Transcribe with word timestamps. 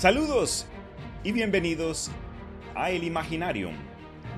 Saludos 0.00 0.64
y 1.22 1.32
bienvenidos 1.32 2.10
a 2.74 2.88
El 2.90 3.04
Imaginarium. 3.04 3.74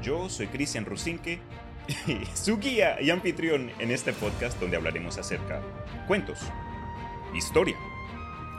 Yo 0.02 0.28
soy 0.28 0.48
Cristian 0.48 0.84
Rusinque, 0.84 1.38
su 2.34 2.58
guía 2.58 3.00
y 3.00 3.10
anfitrión 3.10 3.70
en 3.78 3.92
este 3.92 4.12
podcast 4.12 4.58
donde 4.58 4.76
hablaremos 4.76 5.18
acerca 5.18 5.60
cuentos, 6.08 6.40
historia, 7.32 7.76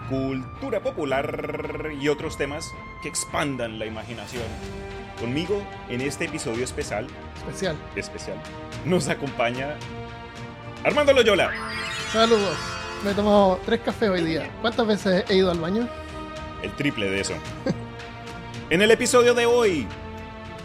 cultura 0.07 0.81
popular 0.81 1.91
y 1.99 2.07
otros 2.07 2.37
temas 2.37 2.71
que 3.01 3.09
expandan 3.09 3.79
la 3.79 3.85
imaginación. 3.85 4.45
Conmigo 5.19 5.61
en 5.89 5.99
este 5.99 6.23
episodio 6.23 6.63
especial, 6.63 7.07
Especial. 7.35 7.75
especial, 7.97 8.37
nos 8.85 9.09
acompaña 9.09 9.75
Armando 10.85 11.11
Loyola. 11.11 11.51
Saludos. 12.13 12.57
Me 13.03 13.11
he 13.11 13.13
tomado 13.13 13.59
tres 13.65 13.81
cafés 13.81 14.09
hoy 14.09 14.23
día. 14.23 14.49
¿Cuántas 14.61 14.87
veces 14.87 15.25
he 15.29 15.35
ido 15.35 15.51
al 15.51 15.59
baño? 15.59 15.89
El 16.63 16.75
triple 16.75 17.09
de 17.09 17.19
eso. 17.19 17.35
en 18.69 18.81
el 18.81 18.89
episodio 18.89 19.33
de 19.33 19.45
hoy, 19.45 19.85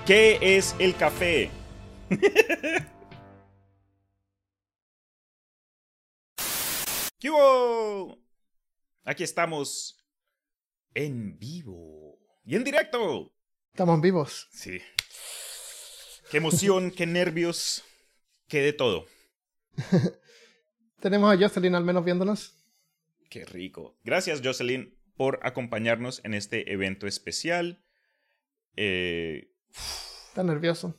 ¿qué 0.06 0.38
es 0.40 0.74
el 0.78 0.96
café? 0.96 1.50
¿Qué 7.18 7.30
hubo? 7.30 8.16
Aquí 9.04 9.24
estamos 9.24 9.98
en 10.94 11.38
vivo 11.38 12.18
y 12.44 12.54
en 12.54 12.64
directo. 12.64 13.32
Estamos 13.72 14.00
vivos. 14.00 14.48
Sí. 14.52 14.80
Qué 16.30 16.36
emoción, 16.36 16.90
qué 16.90 17.06
nervios, 17.06 17.82
qué 18.46 18.60
de 18.60 18.72
todo. 18.72 19.06
Tenemos 21.00 21.32
a 21.32 21.38
Jocelyn 21.38 21.74
al 21.74 21.84
menos 21.84 22.04
viéndonos. 22.04 22.54
Qué 23.28 23.44
rico. 23.44 23.96
Gracias, 24.04 24.40
Jocelyn, 24.42 24.97
por 25.18 25.38
acompañarnos 25.42 26.22
en 26.24 26.32
este 26.32 26.72
evento 26.72 27.06
especial. 27.06 27.84
Eh, 28.76 29.50
Está 30.28 30.42
nervioso. 30.44 30.98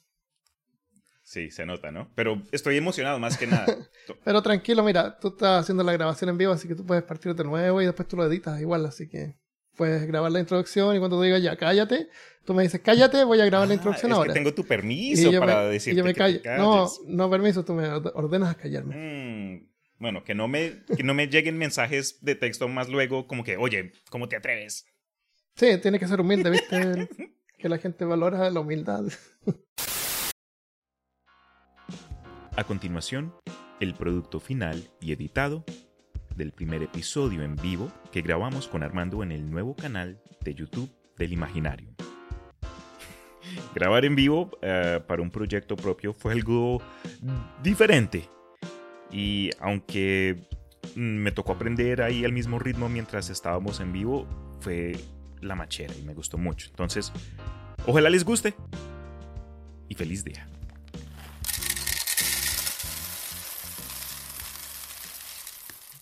sí, 1.24 1.50
se 1.52 1.66
nota, 1.66 1.92
¿no? 1.92 2.12
Pero 2.16 2.42
estoy 2.52 2.78
emocionado 2.78 3.18
más 3.20 3.38
que 3.38 3.48
nada. 3.48 3.66
Pero 4.26 4.42
tranquilo, 4.44 4.84
mira, 4.84 5.18
tú 5.20 5.30
estás 5.30 5.62
haciendo 5.64 5.84
la 5.84 5.94
grabación 5.94 6.30
en 6.32 6.38
vivo, 6.38 6.52
así 6.54 6.68
que 6.68 6.76
tú 6.76 6.86
puedes 6.86 7.04
partir 7.04 7.34
de 7.36 7.44
nuevo 7.44 7.82
y 7.82 7.86
después 7.86 8.08
tú 8.08 8.18
lo 8.18 8.26
editas 8.26 8.60
igual, 8.60 8.86
así 8.86 9.08
que 9.08 9.38
puedes 9.78 10.06
grabar 10.08 10.32
la 10.32 10.40
introducción 10.42 10.96
y 10.96 11.00
cuando 11.00 11.20
te 11.22 11.28
diga 11.28 11.40
ya 11.40 11.56
cállate, 11.56 12.10
tú 12.44 12.54
me 12.54 12.64
dices 12.64 12.82
cállate, 12.84 13.24
voy 13.24 13.40
a 13.40 13.46
grabar 13.46 13.68
la 13.68 13.74
Ah, 13.74 13.78
introducción 13.78 14.12
es 14.12 14.18
ahora. 14.18 14.34
que 14.34 14.40
tengo 14.40 14.54
tu 14.54 14.66
permiso 14.66 15.32
y 15.32 15.40
para 15.40 15.62
me, 15.64 15.70
y 15.70 15.72
decirte 15.74 15.98
yo 16.00 16.04
me 16.04 16.14
que 16.14 16.18
callo. 16.18 16.42
te 16.42 16.58
No, 16.58 16.72
calles. 16.86 17.00
no 17.08 17.30
permiso, 17.30 17.64
tú 17.64 17.74
me 17.74 17.88
orde- 17.88 18.12
ordenas 18.16 18.50
a 18.50 18.56
callarme. 18.56 18.96
Mm, 18.96 19.70
bueno, 20.00 20.24
que 20.24 20.34
no, 20.34 20.48
me, 20.48 20.84
que 20.96 21.04
no 21.04 21.14
me 21.14 21.28
lleguen 21.28 21.58
mensajes 21.58 22.24
de 22.24 22.36
texto 22.36 22.68
más 22.68 22.90
luego 22.90 23.28
como 23.28 23.44
que, 23.44 23.58
oye, 23.58 23.92
¿cómo 24.10 24.30
te 24.30 24.38
atreves? 24.38 24.86
Sí, 25.56 25.78
tiene 25.82 26.00
que 26.00 26.08
ser 26.08 26.22
humilde, 26.22 26.50
¿viste? 26.50 27.10
que 27.58 27.70
la 27.70 27.78
gente 27.78 28.06
valora 28.06 28.50
la 28.50 28.62
humildad. 28.62 29.04
A 32.56 32.64
continuación, 32.64 33.34
el 33.82 33.94
producto 33.94 34.40
final 34.40 34.90
y 35.02 35.12
editado 35.12 35.66
del 36.36 36.54
primer 36.54 36.82
episodio 36.84 37.44
en 37.44 37.58
vivo 37.58 37.92
que 38.14 38.22
grabamos 38.22 38.70
con 38.70 38.84
Armando 38.84 39.22
en 39.24 39.34
el 39.34 39.52
nuevo 39.52 39.76
canal 39.76 40.22
de 40.42 40.56
YouTube 40.56 40.90
del 41.18 41.34
Imaginario. 41.34 41.90
Grabar 43.76 44.06
en 44.06 44.16
vivo 44.16 44.52
eh, 44.62 45.02
para 45.06 45.22
un 45.22 45.32
proyecto 45.32 45.76
propio 45.76 46.14
fue 46.14 46.32
algo 46.32 46.82
diferente. 47.62 48.30
Y 49.12 49.50
aunque 49.60 50.48
mm, 50.96 51.00
me 51.00 51.32
tocó 51.32 51.54
aprender 51.54 52.02
ahí 52.02 52.26
al 52.26 52.34
mismo 52.34 52.60
ritmo 52.60 52.90
mientras 52.90 53.30
estábamos 53.30 53.80
en 53.80 53.92
vivo, 53.92 54.28
fue 54.62 54.96
la 55.42 55.56
machera 55.56 55.94
y 55.96 56.04
me 56.04 56.14
gustó 56.14 56.38
mucho. 56.38 56.68
Entonces, 56.70 57.12
ojalá 57.86 58.10
les 58.10 58.24
guste 58.24 58.54
y 59.88 59.96
feliz 59.96 60.24
día. 60.24 60.48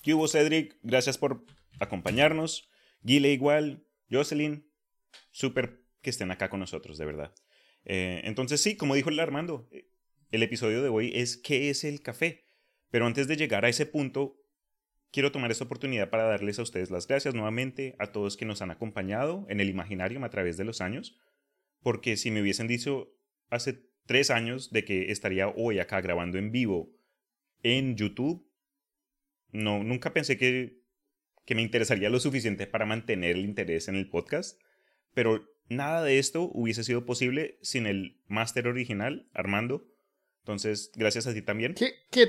¿Qué 0.01 0.13
hubo, 0.13 0.27
Cedric? 0.27 0.77
Gracias 0.83 1.17
por 1.17 1.43
acompañarnos. 1.79 2.69
Guile 3.01 3.33
igual, 3.33 3.85
Jocelyn, 4.09 4.65
súper 5.31 5.83
que 6.01 6.09
estén 6.09 6.31
acá 6.31 6.49
con 6.49 6.61
nosotros, 6.61 6.97
de 6.97 7.05
verdad. 7.05 7.35
Eh, 7.83 8.21
entonces 8.23 8.61
sí, 8.61 8.77
como 8.77 8.95
dijo 8.95 9.09
el 9.09 9.19
Armando, 9.19 9.67
eh, 9.71 9.89
el 10.31 10.43
episodio 10.43 10.81
de 10.81 10.89
hoy 10.89 11.11
es 11.13 11.37
¿qué 11.37 11.69
es 11.69 11.83
el 11.83 12.01
café? 12.01 12.46
Pero 12.89 13.05
antes 13.05 13.27
de 13.27 13.35
llegar 13.35 13.65
a 13.65 13.69
ese 13.69 13.85
punto, 13.85 14.41
quiero 15.11 15.31
tomar 15.31 15.51
esta 15.51 15.63
oportunidad 15.63 16.09
para 16.09 16.23
darles 16.23 16.59
a 16.59 16.63
ustedes 16.63 16.91
las 16.91 17.07
gracias 17.07 17.33
nuevamente 17.33 17.95
a 17.99 18.11
todos 18.11 18.37
que 18.37 18.45
nos 18.45 18.61
han 18.61 18.71
acompañado 18.71 19.45
en 19.49 19.59
el 19.59 19.69
Imaginarium 19.69 20.23
a 20.23 20.29
través 20.29 20.57
de 20.57 20.65
los 20.65 20.81
años, 20.81 21.17
porque 21.81 22.17
si 22.17 22.31
me 22.31 22.41
hubiesen 22.41 22.67
dicho 22.67 23.13
hace 23.49 23.87
tres 24.05 24.31
años 24.31 24.71
de 24.71 24.85
que 24.85 25.11
estaría 25.11 25.47
hoy 25.49 25.79
acá 25.79 26.01
grabando 26.01 26.37
en 26.37 26.51
vivo 26.51 26.89
en 27.63 27.95
YouTube, 27.95 28.47
no, 29.51 29.83
nunca 29.83 30.13
pensé 30.13 30.37
que, 30.37 30.81
que 31.45 31.55
me 31.55 31.61
interesaría 31.61 32.09
lo 32.09 32.19
suficiente 32.19 32.67
para 32.67 32.85
mantener 32.85 33.35
el 33.35 33.45
interés 33.45 33.87
en 33.87 33.95
el 33.95 34.09
podcast, 34.09 34.61
pero 35.13 35.49
nada 35.69 36.03
de 36.03 36.19
esto 36.19 36.43
hubiese 36.53 36.83
sido 36.83 37.05
posible 37.05 37.57
sin 37.61 37.87
el 37.87 38.21
máster 38.27 38.67
original, 38.67 39.29
Armando. 39.33 39.87
Entonces, 40.39 40.91
gracias 40.95 41.27
a 41.27 41.33
ti 41.33 41.41
también. 41.41 41.73
¿Qué, 41.73 41.93
qué, 42.09 42.27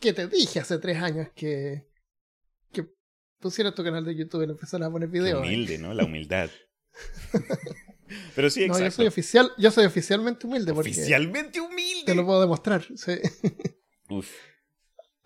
qué 0.00 0.12
te 0.12 0.26
dije 0.28 0.60
hace 0.60 0.78
tres 0.78 0.98
años 1.02 1.28
que, 1.34 1.86
que 2.72 2.86
pusieras 3.40 3.74
tu 3.74 3.82
canal 3.84 4.04
de 4.04 4.14
YouTube 4.14 4.42
y 4.42 4.46
le 4.46 4.52
empezaras 4.52 4.88
a 4.88 4.90
poner 4.92 5.08
Qué 5.10 5.18
videos? 5.18 5.40
humilde, 5.44 5.78
¿no? 5.78 5.94
La 5.94 6.04
humildad. 6.04 6.50
pero 8.34 8.50
sí, 8.50 8.60
No, 8.66 8.74
exacto. 8.74 8.84
yo 8.84 8.90
soy 8.90 9.06
oficial, 9.06 9.52
yo 9.58 9.70
soy 9.70 9.84
oficialmente 9.86 10.46
humilde 10.46 10.72
Oficialmente 10.72 11.60
humilde. 11.60 12.04
te 12.06 12.14
lo 12.14 12.24
puedo 12.24 12.40
demostrar. 12.40 12.84
sí. 12.96 13.12
Uf. 14.10 14.30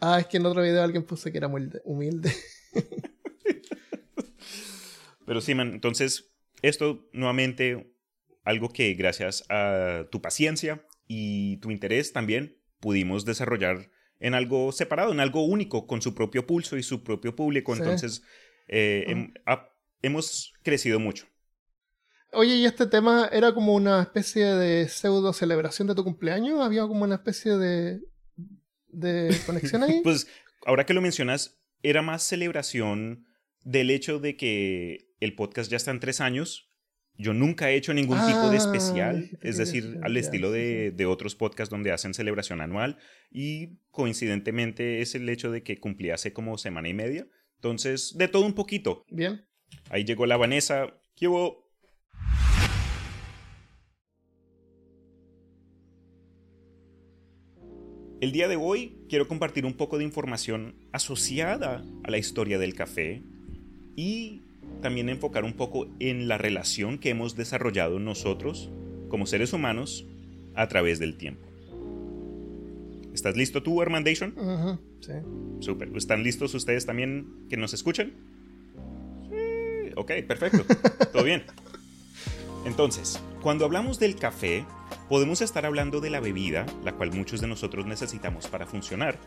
Ah, 0.01 0.19
es 0.19 0.27
que 0.27 0.39
en 0.39 0.47
otro 0.47 0.63
video 0.63 0.83
alguien 0.83 1.05
puso 1.05 1.31
que 1.31 1.39
era 1.39 1.47
humilde. 1.47 1.81
humilde. 1.85 2.33
Pero 5.27 5.41
sí, 5.41 5.55
man, 5.55 5.73
entonces, 5.73 6.33
esto 6.63 7.09
nuevamente, 7.13 7.95
algo 8.43 8.71
que 8.71 8.93
gracias 8.95 9.45
a 9.49 10.07
tu 10.11 10.21
paciencia 10.21 10.85
y 11.07 11.59
tu 11.59 11.71
interés 11.71 12.13
también 12.13 12.61
pudimos 12.81 13.25
desarrollar 13.25 13.91
en 14.23 14.35
algo 14.35 14.73
separado, 14.73 15.13
en 15.13 15.21
algo 15.21 15.45
único, 15.45 15.87
con 15.87 16.01
su 16.01 16.15
propio 16.15 16.47
pulso 16.47 16.77
y 16.79 16.83
su 16.83 17.03
propio 17.03 17.35
público. 17.37 17.75
Sí. 17.75 17.83
Entonces, 17.83 18.23
eh, 18.69 19.05
Ah. 19.07 19.11
hem- 19.11 19.33
ha- 19.47 19.69
hemos 20.03 20.53
crecido 20.63 20.99
mucho. 21.01 21.27
Oye, 22.33 22.55
¿y 22.57 22.65
este 22.65 22.87
tema 22.87 23.29
era 23.31 23.53
como 23.53 23.75
una 23.75 24.01
especie 24.01 24.45
de 24.47 24.89
pseudo 24.89 25.33
celebración 25.35 25.87
de 25.89 25.95
tu 25.95 26.03
cumpleaños? 26.05 26.61
¿Había 26.61 26.83
como 26.87 27.05
una 27.05 27.17
especie 27.17 27.57
de, 27.59 28.01
de 28.89 29.29
conexión 29.47 29.83
ahí? 29.83 30.01
Pues, 30.03 30.27
ahora 30.65 30.87
que 30.87 30.95
lo 30.95 31.03
mencionas, 31.03 31.61
era 31.83 32.01
más 32.01 32.23
celebración 32.23 33.27
del 33.65 33.91
hecho 33.91 34.19
de 34.19 34.37
que 34.37 35.11
el 35.21 35.35
podcast 35.35 35.71
ya 35.71 35.77
está 35.77 35.91
en 35.91 36.01
tres 36.01 36.21
años. 36.21 36.72
Yo 37.19 37.35
nunca 37.35 37.71
he 37.71 37.77
hecho 37.77 37.95
ningún 37.95 38.19
tipo 38.27 38.51
de 38.51 38.57
especial, 38.57 39.31
es 39.43 39.57
decir, 39.57 39.99
al 40.03 40.17
estilo 40.17 40.51
de 40.51 41.07
otros 41.07 41.35
podcasts 41.37 41.71
donde 41.71 41.93
hacen 41.93 42.15
celebración 42.15 42.61
anual 42.61 42.99
y 43.31 43.79
coincidentemente 43.91 45.03
es 45.03 45.15
el 45.15 45.29
hecho 45.29 45.51
de 45.51 45.63
que 45.63 45.79
cumplí 45.79 46.11
hace 46.11 46.33
como 46.33 46.59
semana 46.59 46.89
y 46.89 46.95
media. 46.95 47.27
Entonces, 47.57 48.17
de 48.17 48.29
todo 48.29 48.45
un 48.45 48.55
poquito. 48.55 49.05
Bien. 49.09 49.45
Ahí 49.91 50.05
llegó 50.05 50.27
la 50.27 50.37
Vanessa. 50.37 50.99
¿Qué 51.15 51.29
hubo? 51.29 51.63
El 58.21 58.33
día 58.33 58.49
de 58.49 58.57
hoy 58.57 58.99
quiero 59.09 59.29
compartir 59.29 59.67
un 59.67 59.75
poco 59.75 59.99
de 59.99 60.05
información 60.05 60.77
asociada 60.93 61.85
a 62.05 62.11
la 62.11 62.19
historia 62.19 62.59
del 62.59 62.75
café 62.75 63.23
y 63.97 64.43
también 64.81 65.09
enfocar 65.09 65.45
un 65.45 65.55
poco 65.55 65.87
en 66.01 66.29
la 66.29 66.39
relación 66.39 66.99
que 66.99 67.11
hemos 67.11 67.37
desarrollado 67.37 67.99
nosotros 67.99 68.71
como 69.09 69.27
seres 69.27 69.53
humanos 69.53 70.07
a 70.55 70.69
través 70.69 70.99
del 70.99 71.17
tiempo. 71.17 71.47
¿Estás 73.15 73.37
listo 73.37 73.63
tú, 73.63 73.81
Armandation? 73.81 74.35
Ujú, 74.37 74.79
sí. 75.01 75.13
Súper. 75.61 75.91
¿Están 75.97 76.23
listos 76.23 76.55
ustedes 76.55 76.87
también 76.87 77.47
que 77.49 77.57
nos 77.57 77.75
escuchan? 77.75 78.13
Sí. 79.31 79.93
Ok, 79.97 80.13
perfecto. 80.27 80.65
Todo 81.13 81.23
bien. 81.23 81.45
Entonces, 82.65 83.21
cuando 83.43 83.65
hablamos 83.65 83.99
del 83.99 84.17
café, 84.17 84.65
podemos 85.09 85.43
estar 85.43 85.67
hablando 85.67 86.01
de 86.01 86.11
la 86.11 86.21
bebida, 86.21 86.65
la 86.85 86.93
cual 86.93 87.13
muchos 87.13 87.41
de 87.41 87.49
nosotros 87.49 87.87
necesitamos 87.87 88.47
para 88.47 88.67
funcionar, 88.67 89.19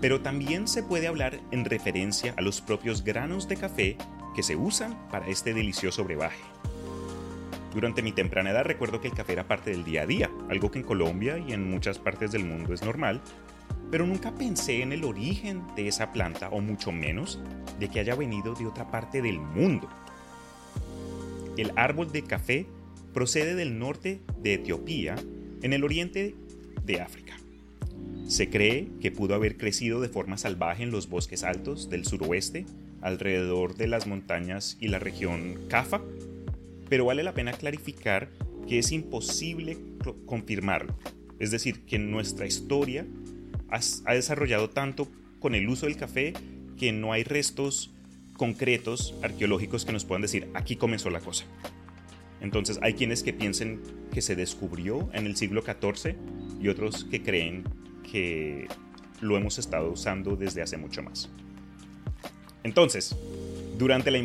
pero 0.00 0.20
también 0.20 0.66
se 0.66 0.82
puede 0.82 1.06
hablar 1.06 1.38
en 1.52 1.64
referencia 1.64 2.34
a 2.36 2.42
los 2.42 2.60
propios 2.60 3.04
granos 3.04 3.46
de 3.46 3.56
café 3.56 3.96
que 4.38 4.44
se 4.44 4.54
usan 4.54 4.96
para 5.10 5.26
este 5.26 5.52
delicioso 5.52 6.04
brebaje. 6.04 6.38
Durante 7.74 8.02
mi 8.02 8.12
temprana 8.12 8.52
edad 8.52 8.62
recuerdo 8.62 9.00
que 9.00 9.08
el 9.08 9.14
café 9.14 9.32
era 9.32 9.48
parte 9.48 9.72
del 9.72 9.82
día 9.82 10.02
a 10.02 10.06
día, 10.06 10.30
algo 10.48 10.70
que 10.70 10.78
en 10.78 10.84
Colombia 10.84 11.40
y 11.40 11.54
en 11.54 11.68
muchas 11.68 11.98
partes 11.98 12.30
del 12.30 12.44
mundo 12.44 12.72
es 12.72 12.82
normal, 12.82 13.20
pero 13.90 14.06
nunca 14.06 14.32
pensé 14.32 14.82
en 14.82 14.92
el 14.92 15.02
origen 15.02 15.64
de 15.74 15.88
esa 15.88 16.12
planta 16.12 16.50
o 16.50 16.60
mucho 16.60 16.92
menos 16.92 17.40
de 17.80 17.88
que 17.88 17.98
haya 17.98 18.14
venido 18.14 18.54
de 18.54 18.68
otra 18.68 18.88
parte 18.92 19.22
del 19.22 19.40
mundo. 19.40 19.88
el 21.56 21.72
árbol 21.74 22.12
de 22.12 22.22
café 22.22 22.66
procede 23.12 23.56
del 23.56 23.76
norte 23.76 24.20
de 24.40 24.54
Etiopía, 24.54 25.16
en 25.62 25.72
el 25.72 25.82
oriente 25.82 26.36
de 26.84 27.00
África. 27.00 27.34
Se 28.28 28.48
cree 28.48 28.88
que 29.00 29.10
pudo 29.10 29.34
haber 29.34 29.56
crecido 29.56 30.00
de 30.00 30.08
forma 30.08 30.38
salvaje 30.38 30.84
en 30.84 30.92
los 30.92 31.08
bosques 31.08 31.42
altos 31.42 31.90
del 31.90 32.04
suroeste, 32.04 32.66
alrededor 33.00 33.76
de 33.76 33.88
las 33.88 34.06
montañas 34.06 34.76
y 34.80 34.88
la 34.88 34.98
región 34.98 35.58
Cafa, 35.68 36.00
pero 36.88 37.04
vale 37.04 37.22
la 37.22 37.34
pena 37.34 37.52
clarificar 37.52 38.30
que 38.66 38.78
es 38.78 38.92
imposible 38.92 39.76
confirmarlo. 40.26 40.96
Es 41.38 41.50
decir, 41.50 41.84
que 41.84 41.98
nuestra 41.98 42.46
historia 42.46 43.06
ha 43.70 44.14
desarrollado 44.14 44.70
tanto 44.70 45.08
con 45.38 45.54
el 45.54 45.68
uso 45.68 45.86
del 45.86 45.96
café 45.96 46.32
que 46.76 46.92
no 46.92 47.12
hay 47.12 47.24
restos 47.24 47.92
concretos 48.36 49.14
arqueológicos 49.22 49.84
que 49.84 49.92
nos 49.92 50.04
puedan 50.04 50.22
decir 50.22 50.48
aquí 50.54 50.76
comenzó 50.76 51.10
la 51.10 51.20
cosa. 51.20 51.44
Entonces 52.40 52.78
hay 52.82 52.94
quienes 52.94 53.22
que 53.22 53.32
piensen 53.32 53.80
que 54.12 54.22
se 54.22 54.36
descubrió 54.36 55.10
en 55.12 55.26
el 55.26 55.36
siglo 55.36 55.62
XIV 55.62 56.14
y 56.60 56.68
otros 56.68 57.04
que 57.04 57.22
creen 57.22 57.64
que 58.10 58.68
lo 59.20 59.36
hemos 59.36 59.58
estado 59.58 59.90
usando 59.90 60.36
desde 60.36 60.62
hace 60.62 60.76
mucho 60.76 61.02
más. 61.02 61.28
Entonces, 62.68 63.16
durante 63.78 64.10
la, 64.10 64.18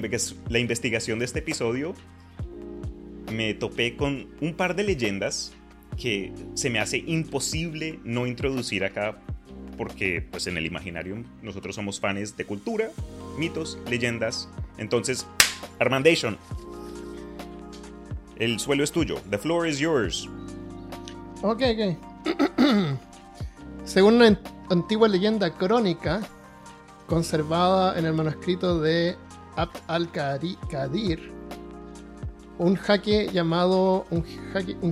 la 0.50 0.60
investigación 0.60 1.18
de 1.18 1.24
este 1.24 1.40
episodio, 1.40 1.96
me 3.32 3.54
topé 3.54 3.96
con 3.96 4.28
un 4.42 4.54
par 4.54 4.76
de 4.76 4.84
leyendas 4.84 5.54
que 5.96 6.34
se 6.54 6.70
me 6.70 6.80
hace 6.80 6.98
imposible 6.98 8.00
no 8.04 8.28
introducir 8.28 8.84
acá 8.84 9.18
porque 9.78 10.28
pues 10.30 10.46
en 10.48 10.58
el 10.58 10.66
imaginario 10.66 11.24
nosotros 11.42 11.76
somos 11.76 12.02
fans 12.02 12.36
de 12.36 12.44
cultura, 12.44 12.90
mitos, 13.38 13.80
leyendas. 13.90 14.50
Entonces, 14.78 15.26
Armandation, 15.80 16.38
el 18.40 18.60
suelo 18.60 18.84
es 18.84 18.92
tuyo. 18.92 19.22
The 19.30 19.38
floor 19.38 19.70
is 19.70 19.80
yours. 19.80 20.28
Ok, 21.42 21.62
ok. 21.62 22.98
Según 23.86 24.16
una 24.16 24.38
antigua 24.70 25.08
leyenda 25.08 25.50
crónica, 25.54 26.28
conservada 27.14 28.00
en 28.00 28.08
el 28.08 28.14
manuscrito 28.14 28.82
de 28.82 29.16
Abd 29.56 29.78
al-Qadir, 29.86 31.32
un 32.58 32.76
llamado 33.32 34.08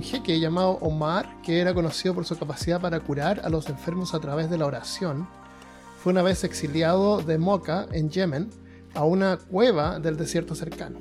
jeque 0.02 0.38
llamado 0.38 0.78
Omar, 0.82 1.42
que 1.42 1.58
era 1.58 1.74
conocido 1.74 2.14
por 2.14 2.24
su 2.24 2.38
capacidad 2.38 2.80
para 2.80 3.00
curar 3.00 3.40
a 3.42 3.48
los 3.48 3.68
enfermos 3.68 4.14
a 4.14 4.20
través 4.20 4.48
de 4.50 4.56
la 4.56 4.66
oración, 4.66 5.26
fue 6.00 6.12
una 6.12 6.22
vez 6.22 6.44
exiliado 6.44 7.22
de 7.22 7.38
Mocha, 7.38 7.86
en 7.90 8.08
Yemen, 8.08 8.50
a 8.94 9.04
una 9.04 9.36
cueva 9.36 9.98
del 9.98 10.16
desierto 10.16 10.54
cercano. 10.54 11.00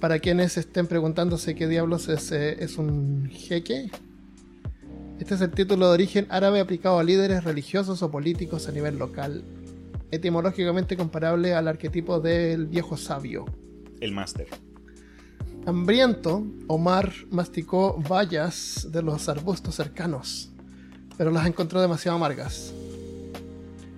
Para 0.00 0.20
quienes 0.20 0.56
estén 0.56 0.86
preguntándose 0.86 1.56
qué 1.56 1.66
diablos 1.66 2.08
es, 2.08 2.30
eh, 2.30 2.62
es 2.62 2.78
un 2.78 3.28
jeque, 3.32 3.90
este 5.18 5.34
es 5.34 5.40
el 5.40 5.50
título 5.50 5.88
de 5.88 5.94
origen 5.94 6.28
árabe 6.30 6.60
aplicado 6.60 7.00
a 7.00 7.02
líderes 7.02 7.42
religiosos 7.42 8.00
o 8.04 8.12
políticos 8.12 8.68
a 8.68 8.72
nivel 8.72 8.96
local, 8.96 9.42
etimológicamente 10.10 10.96
comparable 10.96 11.54
al 11.54 11.68
arquetipo 11.68 12.20
del 12.20 12.66
viejo 12.66 12.96
sabio. 12.96 13.44
El 14.00 14.12
máster. 14.12 14.48
Hambriento, 15.66 16.44
Omar 16.66 17.12
masticó 17.30 17.96
bayas 18.08 18.88
de 18.90 19.02
los 19.02 19.28
arbustos 19.28 19.74
cercanos, 19.74 20.50
pero 21.16 21.30
las 21.30 21.46
encontró 21.46 21.80
demasiado 21.80 22.16
amargas. 22.16 22.74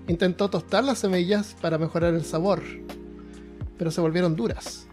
Intentó 0.07 0.49
tostar 0.49 0.85
las 0.85 1.01
semillas 1.01 1.57
para 1.61 1.79
mejorar 1.79 2.15
el 2.15 2.25
sabor, 2.25 2.63
pero 3.77 3.91
se 3.91 4.01
volvieron 4.01 4.37
duras. 4.37 4.87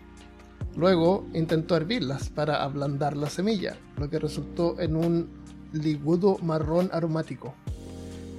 Luego 0.76 1.28
intentó 1.34 1.76
hervirlas 1.76 2.30
para 2.30 2.64
ablandar 2.64 3.16
la 3.16 3.30
semilla, 3.30 3.78
lo 3.98 4.10
que 4.10 4.18
resultó 4.18 4.80
en 4.80 4.96
un 4.96 5.30
ligudo 5.72 6.40
marrón 6.40 6.90
aromático. 6.92 7.54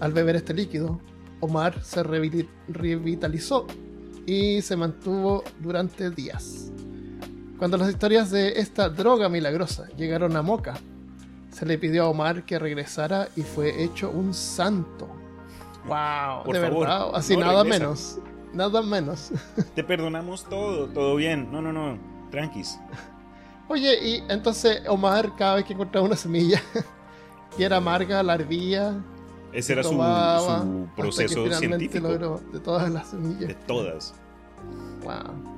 Al 0.00 0.12
beber 0.12 0.34
este 0.34 0.54
líquido, 0.54 1.00
Omar 1.44 1.82
se 1.82 2.02
revitalizó 2.02 3.66
y 4.26 4.62
se 4.62 4.76
mantuvo 4.76 5.44
durante 5.60 6.10
días. 6.10 6.72
Cuando 7.58 7.76
las 7.76 7.90
historias 7.90 8.30
de 8.30 8.58
esta 8.58 8.88
droga 8.88 9.28
milagrosa 9.28 9.88
llegaron 9.96 10.36
a 10.36 10.42
Moca, 10.42 10.74
se 11.50 11.66
le 11.66 11.78
pidió 11.78 12.04
a 12.04 12.08
Omar 12.08 12.44
que 12.44 12.58
regresara 12.58 13.28
y 13.36 13.42
fue 13.42 13.84
hecho 13.84 14.10
un 14.10 14.32
santo. 14.32 15.08
¡Wow! 15.86 16.52
de 16.52 16.58
verdad, 16.60 17.10
así 17.14 17.36
nada 17.36 17.62
menos. 17.62 18.18
Nada 18.52 18.82
menos. 18.82 19.30
Te 19.74 19.84
perdonamos 19.84 20.44
todo, 20.44 20.86
todo 20.88 21.16
bien. 21.16 21.50
No, 21.52 21.60
no, 21.60 21.72
no, 21.72 21.98
tranquis. 22.30 22.78
Oye, 23.68 23.98
y 24.02 24.24
entonces 24.28 24.82
Omar 24.88 25.34
cada 25.36 25.56
vez 25.56 25.64
que 25.64 25.72
encontraba 25.74 26.06
una 26.06 26.16
semilla 26.16 26.60
y 27.58 27.62
era 27.62 27.76
amarga, 27.76 28.22
la 28.22 28.34
hervía. 28.34 28.94
Ese 29.54 29.72
era 29.72 29.84
su, 29.84 29.96
proceso 30.96 31.50
científico. 31.52 32.40
de 32.52 32.60
todas 32.60 32.90
las 32.90 33.08
semillas. 33.08 33.48
De 33.48 33.54
todas. 33.54 34.14
Wow. 35.02 35.54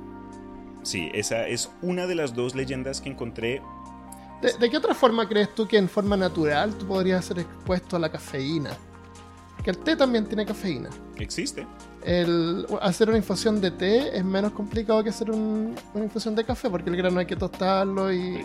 Sí, 0.83 1.09
esa 1.13 1.47
es 1.47 1.69
una 1.81 2.05
de 2.05 2.15
las 2.15 2.33
dos 2.33 2.55
leyendas 2.55 3.01
que 3.01 3.09
encontré. 3.09 3.61
¿De, 4.41 4.69
qué 4.69 4.77
otra 4.77 4.93
forma 4.93 5.27
crees 5.27 5.53
tú 5.55 5.67
que 5.67 5.77
en 5.77 5.89
forma 5.89 6.15
natural 6.15 6.75
tú 6.75 6.85
podrías 6.85 7.25
ser 7.25 7.39
expuesto 7.39 7.95
a 7.95 7.99
la 7.99 8.09
cafeína? 8.09 8.69
Que 9.63 9.71
el 9.71 9.79
té 9.79 9.95
también 9.95 10.25
tiene 10.27 10.45
cafeína. 10.45 10.89
Existe. 11.17 11.65
El, 12.05 12.67
hacer 12.79 13.09
una 13.09 13.17
infusión 13.17 13.59
de 13.59 13.71
té 13.71 14.15
es 14.15 14.23
menos 14.23 14.51
complicado 14.51 15.03
que 15.03 15.09
hacer 15.09 15.31
una 15.31 15.75
infusión 15.95 16.35
de 16.35 16.43
café, 16.45 16.69
porque 16.69 16.91
el 16.91 16.95
grano 16.95 17.19
hay 17.19 17.25
que 17.25 17.35
tostarlo 17.35 18.13
y, 18.13 18.43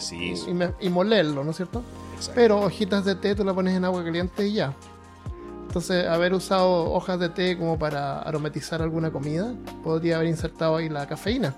y 0.81 0.89
molerlo, 0.89 1.45
¿no 1.45 1.51
es 1.51 1.57
cierto? 1.59 1.83
Pero 2.35 2.61
hojitas 2.61 3.05
de 3.05 3.15
té 3.15 3.35
tú 3.35 3.45
la 3.45 3.53
pones 3.53 3.77
en 3.77 3.85
agua 3.85 4.03
caliente 4.03 4.47
y 4.47 4.55
ya. 4.55 4.75
Entonces, 5.73 6.07
haber 6.07 6.35
usado 6.35 6.93
hojas 6.93 7.19
de 7.19 7.31
té 7.31 7.57
como 7.57 7.79
para 7.79 8.19
aromatizar 8.19 8.83
alguna 8.83 9.11
comida, 9.11 9.55
podría 9.83 10.17
haber 10.17 10.29
insertado 10.29 10.77
ahí 10.77 10.91
la 10.91 11.07
cafeína. 11.07 11.57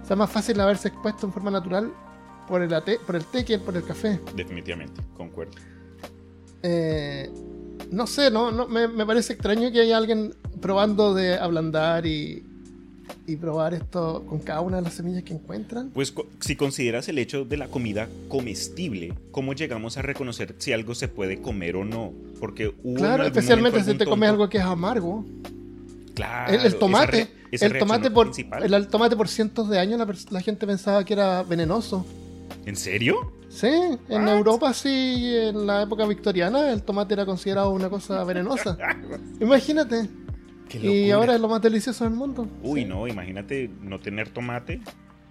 O 0.00 0.06
sea, 0.06 0.14
más 0.14 0.30
fácil 0.30 0.60
haberse 0.60 0.86
expuesto 0.86 1.26
en 1.26 1.32
forma 1.32 1.50
natural 1.50 1.92
por 2.46 2.62
el, 2.62 2.68
té, 2.84 3.00
por 3.04 3.16
el 3.16 3.24
té 3.24 3.44
que 3.44 3.58
por 3.58 3.76
el 3.76 3.82
café. 3.82 4.20
Definitivamente, 4.36 5.02
concuerdo. 5.16 5.54
Eh, 6.62 7.28
no 7.90 8.06
sé, 8.06 8.30
no, 8.30 8.52
no 8.52 8.68
me, 8.68 8.86
me, 8.86 9.04
parece 9.04 9.32
extraño 9.32 9.72
que 9.72 9.80
haya 9.80 9.96
alguien 9.96 10.32
probando 10.60 11.12
de 11.12 11.36
ablandar 11.36 12.06
y, 12.06 12.46
y 13.26 13.36
probar 13.36 13.74
esto 13.74 14.24
con 14.28 14.38
cada 14.38 14.60
una 14.60 14.76
de 14.76 14.82
las 14.82 14.94
semillas 14.94 15.22
que 15.22 15.34
encuentran? 15.34 15.90
Pues 15.90 16.14
si 16.40 16.56
consideras 16.56 17.08
el 17.08 17.18
hecho 17.18 17.44
de 17.44 17.56
la 17.56 17.68
comida 17.68 18.08
comestible, 18.28 19.14
¿cómo 19.30 19.52
llegamos 19.52 19.96
a 19.96 20.02
reconocer 20.02 20.54
si 20.58 20.72
algo 20.72 20.94
se 20.94 21.08
puede 21.08 21.40
comer 21.40 21.76
o 21.76 21.84
no? 21.84 22.12
Porque 22.40 22.74
Claro, 22.96 23.24
especialmente 23.24 23.82
si 23.82 23.94
te 23.94 24.04
comes 24.04 24.30
algo 24.30 24.48
que 24.48 24.58
es 24.58 24.64
amargo. 24.64 25.24
Claro. 26.14 26.52
El, 26.52 26.76
tomate, 26.76 27.28
el 27.52 27.78
tomate 27.78 28.10
por 28.10 28.30
el, 28.62 28.88
tomate 28.88 29.16
por 29.16 29.28
cientos 29.28 29.68
de 29.68 29.78
años 29.78 30.00
la, 30.30 30.40
gente 30.40 30.66
pensaba 30.66 31.04
que 31.04 31.12
era 31.12 31.42
venenoso. 31.42 32.06
¿En 32.64 32.76
serio? 32.76 33.32
Sí, 33.50 33.68
en 34.08 34.28
Europa 34.28 34.72
sí, 34.72 35.34
en 35.34 35.66
la 35.66 35.82
época 35.82 36.06
victoriana 36.06 36.72
el 36.72 36.82
tomate 36.82 37.14
era 37.14 37.26
considerado 37.26 37.70
una 37.70 37.90
cosa 37.90 38.24
venenosa. 38.24 38.78
Imagínate 39.40 40.08
y 40.72 41.10
ahora 41.10 41.34
es 41.34 41.40
lo 41.40 41.48
más 41.48 41.62
delicioso 41.62 42.04
del 42.04 42.14
mundo. 42.14 42.48
Uy, 42.62 42.84
no, 42.84 43.06
imagínate 43.06 43.70
no 43.80 44.00
tener 44.00 44.30
tomate. 44.30 44.80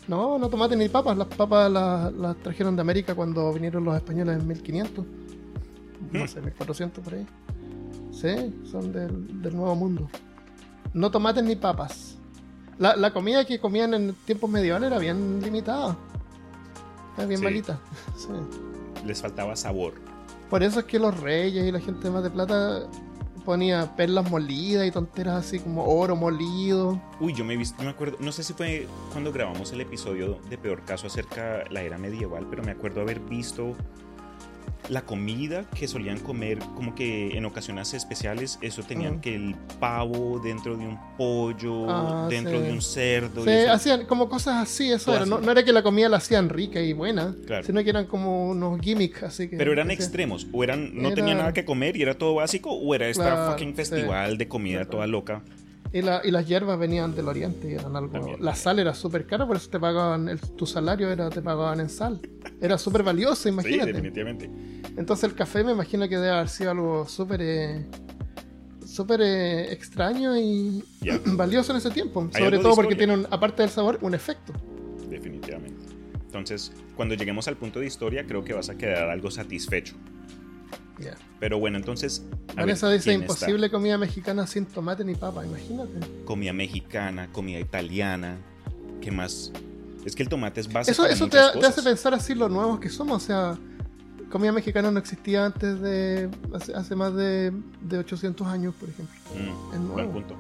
No, 0.08 0.38
no 0.38 0.50
tomate 0.50 0.75
ni 0.75 0.88
papas. 0.89 1.18
Las 1.18 1.27
papas 1.27 1.72
las, 1.72 2.38
trajeron 2.38 2.75
de 2.75 2.82
América 2.82 3.15
cuando 3.15 3.51
vinieron 3.54 3.84
los 3.84 3.96
españoles 3.96 4.39
en 4.39 4.48
1500. 4.48 5.06
No 6.12 6.24
hmm. 6.24 6.27
sé, 6.27 6.42
1400 6.42 7.04
por 7.04 7.13
ahí. 7.13 7.25
Sí, 8.12 8.56
son 8.70 8.92
del, 8.94 9.56
Nuevo 9.56 9.75
Mundo. 9.75 10.10
No 10.94 11.12
tomates 11.12 11.44
ni 11.44 11.56
papas. 11.56 12.18
La, 12.77 13.12
comida 13.12 13.46
que 13.46 13.60
comían 13.60 13.94
en 13.94 14.13
tiempos 14.25 14.50
medievales 14.50 14.88
era 14.88 15.00
bien 15.00 15.42
limitada. 15.42 15.98
Era 17.18 17.25
bien 17.25 17.42
malita. 17.42 17.80
Les 19.06 19.22
faltaba 19.22 19.56
sabor. 19.56 19.94
Por 20.50 20.63
eso 20.63 20.80
es 20.80 20.86
que 20.86 21.00
los 21.00 21.20
reyes 21.20 21.65
y 21.65 21.72
la 21.72 21.80
gente 21.80 22.10
más 22.10 22.24
de 22.24 22.30
plata 22.30 22.88
ponía 23.46 23.96
perlas 23.96 24.30
molidas 24.30 24.86
y 24.86 24.92
tonteras 24.92 25.46
así 25.46 25.60
como 25.60 25.86
oro 25.86 26.16
molido. 26.16 27.00
Uy, 27.20 27.34
yo 27.34 27.46
me 27.46 27.54
he 27.54 27.58
visto, 27.58 27.82
me 27.84 27.90
acuerdo, 27.90 28.18
no 28.20 28.32
sé 28.32 28.44
si 28.44 28.54
fue 28.54 28.88
cuando 29.12 29.32
grabamos 29.32 29.72
el 29.72 29.82
episodio 29.82 30.40
de 30.50 30.58
Peor 30.58 30.82
Caso 30.84 31.08
acerca 31.08 31.60
de 31.60 31.70
la 31.70 31.84
era 31.84 31.98
medieval, 31.98 32.48
pero 32.50 32.64
me 32.64 32.72
acuerdo 32.72 33.02
haber 33.02 33.20
visto 33.22 33.75
la 34.89 35.01
comida 35.01 35.65
que 35.77 35.88
solían 35.88 36.19
comer 36.19 36.60
como 36.75 36.95
que 36.95 37.38
en 37.38 37.45
ocasiones 37.45 37.93
especiales, 37.93 38.60
eso 38.62 38.84
tenían 38.84 39.19
que 39.19 39.36
el 39.36 39.55
pavo 39.79 40.39
dentro 40.39 40.77
de 40.77 40.86
un 40.86 41.00
pollo, 41.17 41.89
ah, 41.89 42.27
dentro 42.29 42.60
de 42.60 42.72
un 42.72 42.81
cerdo. 42.81 43.43
Sí, 43.43 43.51
hacían 43.51 44.05
como 44.05 44.29
cosas 44.29 44.63
así, 44.63 44.91
eso 44.91 45.15
era. 45.15 45.25
No, 45.25 45.39
era 45.51 45.63
que 45.63 45.74
la 45.74 45.84
comida 45.84 46.10
la 46.10 46.17
hacían 46.17 46.50
rica 46.50 46.79
y 46.81 46.93
buena, 46.93 47.36
sino 47.65 47.84
que 47.84 47.89
eran 47.89 48.05
como 48.05 48.50
unos 48.50 48.79
gimmicks 48.81 49.24
así 49.24 49.50
que... 49.50 49.57
Pero 49.57 49.72
eran 49.72 49.91
extremos, 49.91 50.48
o 50.51 50.63
eran, 50.63 50.95
no 50.95 51.13
tenían 51.13 51.38
nada 51.38 51.53
que 51.53 51.65
comer 51.65 51.98
y 51.98 52.01
era 52.01 52.17
todo 52.17 52.36
básico, 52.36 52.72
o 52.72 52.93
era 52.95 53.07
esta 53.07 53.51
fucking 53.51 53.75
festival 53.75 54.38
de 54.38 54.48
comida 54.48 54.86
toda 54.86 55.07
loca. 55.07 55.41
Y, 55.96 56.02
la- 56.02 56.20
y 56.25 56.32
las 56.32 56.46
hierbas 56.46 56.78
venían 56.78 57.16
del 57.16 57.30
oriente 57.30 57.70
y 57.72 57.74
eran 57.75 57.96
algo. 57.96 58.12
También. 58.12 58.44
La 58.44 58.54
sal 58.54 58.80
era 58.80 58.94
súper 58.94 59.25
cara, 59.25 59.48
por 59.48 59.56
eso 59.56 59.70
te 59.70 59.80
pagaban. 59.80 60.28
el- 60.28 60.40
tu 60.42 60.66
salario 60.66 61.10
era 61.10 61.30
te 61.30 61.42
pagaban 61.42 61.80
en 61.80 61.88
sal. 61.90 62.20
Era 62.60 62.78
súper 62.78 63.02
valioso, 63.04 63.44
Sí, 63.44 63.50
imagínate. 63.50 63.94
definitivamente. 63.94 64.50
Entonces 64.98 65.24
el 65.30 65.36
café 65.36 65.64
me 65.64 65.72
imagino 65.72 66.08
que 66.10 66.16
debe 66.18 66.32
haber 66.32 66.50
sido 66.50 66.72
algo 66.72 67.08
súper. 67.08 67.42
eh, 67.42 67.86
súper 68.86 69.22
eh, 69.22 69.72
extraño 69.74 70.38
y 70.38 70.84
valioso 71.28 71.72
en 71.72 71.78
ese 71.78 71.90
tiempo. 71.92 72.28
Sobre 72.38 72.60
todo 72.60 72.75
porque 72.75 72.96
tiene, 72.96 73.14
un- 73.14 73.28
aparte 73.32 73.62
del 73.62 73.70
sabor, 73.72 73.98
un 74.02 74.14
efecto. 74.16 74.52
Definitivamente. 75.10 75.82
Entonces, 76.25 76.74
cuando 76.98 77.16
lleguemos 77.16 77.48
al 77.48 77.56
punto 77.56 77.80
de 77.80 77.86
historia, 77.88 78.25
creo 78.25 78.44
que 78.44 78.54
vas 78.54 78.70
a 78.70 78.75
quedar 78.75 79.10
algo 79.10 79.32
satisfecho. 79.32 79.96
Pero 81.39 81.60
bueno, 81.60 81.77
entonces. 81.77 82.24
ver, 82.48 82.55
Vanessa 82.55 82.89
dice: 82.89 83.13
imposible 83.13 83.70
comida 83.70 83.98
mexicana 83.98 84.48
sin 84.48 84.65
tomate 84.65 85.03
ni 85.03 85.15
papa, 85.15 85.46
imagínate. 85.46 85.91
Comida 86.25 86.53
mexicana, 86.53 87.29
comida 87.32 87.60
italiana. 87.60 88.38
¿Qué 89.01 89.12
más? 89.12 89.51
Es 90.05 90.15
que 90.15 90.24
el 90.24 90.29
tomate 90.29 90.62
es 90.62 90.72
base 90.72 90.91
Eso, 90.91 91.03
para 91.03 91.13
eso 91.13 91.27
te, 91.27 91.38
hace 91.38 91.82
pensar 91.82 92.13
así 92.13 92.36
lo 92.36 92.48
nuevos 92.48 92.79
que 92.79 92.89
somos. 92.89 93.24
O 93.24 93.25
sea, 93.25 93.58
comida 94.32 94.51
mexicana 94.51 94.91
no 94.91 95.00
existía 95.00 95.46
antes 95.46 95.79
de. 95.82 96.29
hace, 96.53 96.74
hace 96.74 96.96
más 96.96 97.13
de, 97.13 97.51
de 97.82 97.98
800 97.98 98.48
años, 98.48 98.74
por 98.75 98.89
ejemplo. 98.89 99.15
Mm, 99.34 99.74
es 99.74 99.79
nuevo. 99.79 99.94
buen 99.94 100.12
punto. 100.12 100.36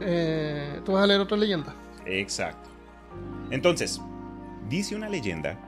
Eh, 0.00 0.80
Tú 0.84 0.92
vas 0.92 1.04
a 1.04 1.06
leer 1.06 1.20
otra 1.20 1.36
leyenda. 1.36 1.74
Exacto. 2.04 2.68
Entonces, 3.50 4.00
dice 4.68 4.94
una 4.94 5.08
leyenda 5.08 5.58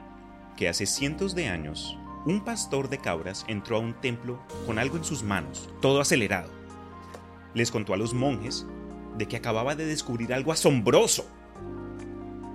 que 0.57 0.67
hace 0.67 0.85
cientos 0.85 1.35
de 1.35 1.47
años 1.47 1.97
un 2.25 2.41
pastor 2.41 2.89
de 2.89 2.97
cabras 2.97 3.45
entró 3.47 3.77
a 3.77 3.79
un 3.79 3.93
templo 3.93 4.37
con 4.65 4.79
algo 4.79 4.97
en 4.97 5.05
sus 5.05 5.23
manos, 5.23 5.69
todo 5.81 6.01
acelerado. 6.01 6.51
Les 7.53 7.71
contó 7.71 7.93
a 7.93 7.97
los 7.97 8.13
monjes 8.13 8.65
de 9.17 9.29
que 9.29 9.37
acababa 9.37 9.75
de 9.75 9.85
descubrir 9.85 10.33
algo 10.33 10.51
asombroso. 10.51 11.25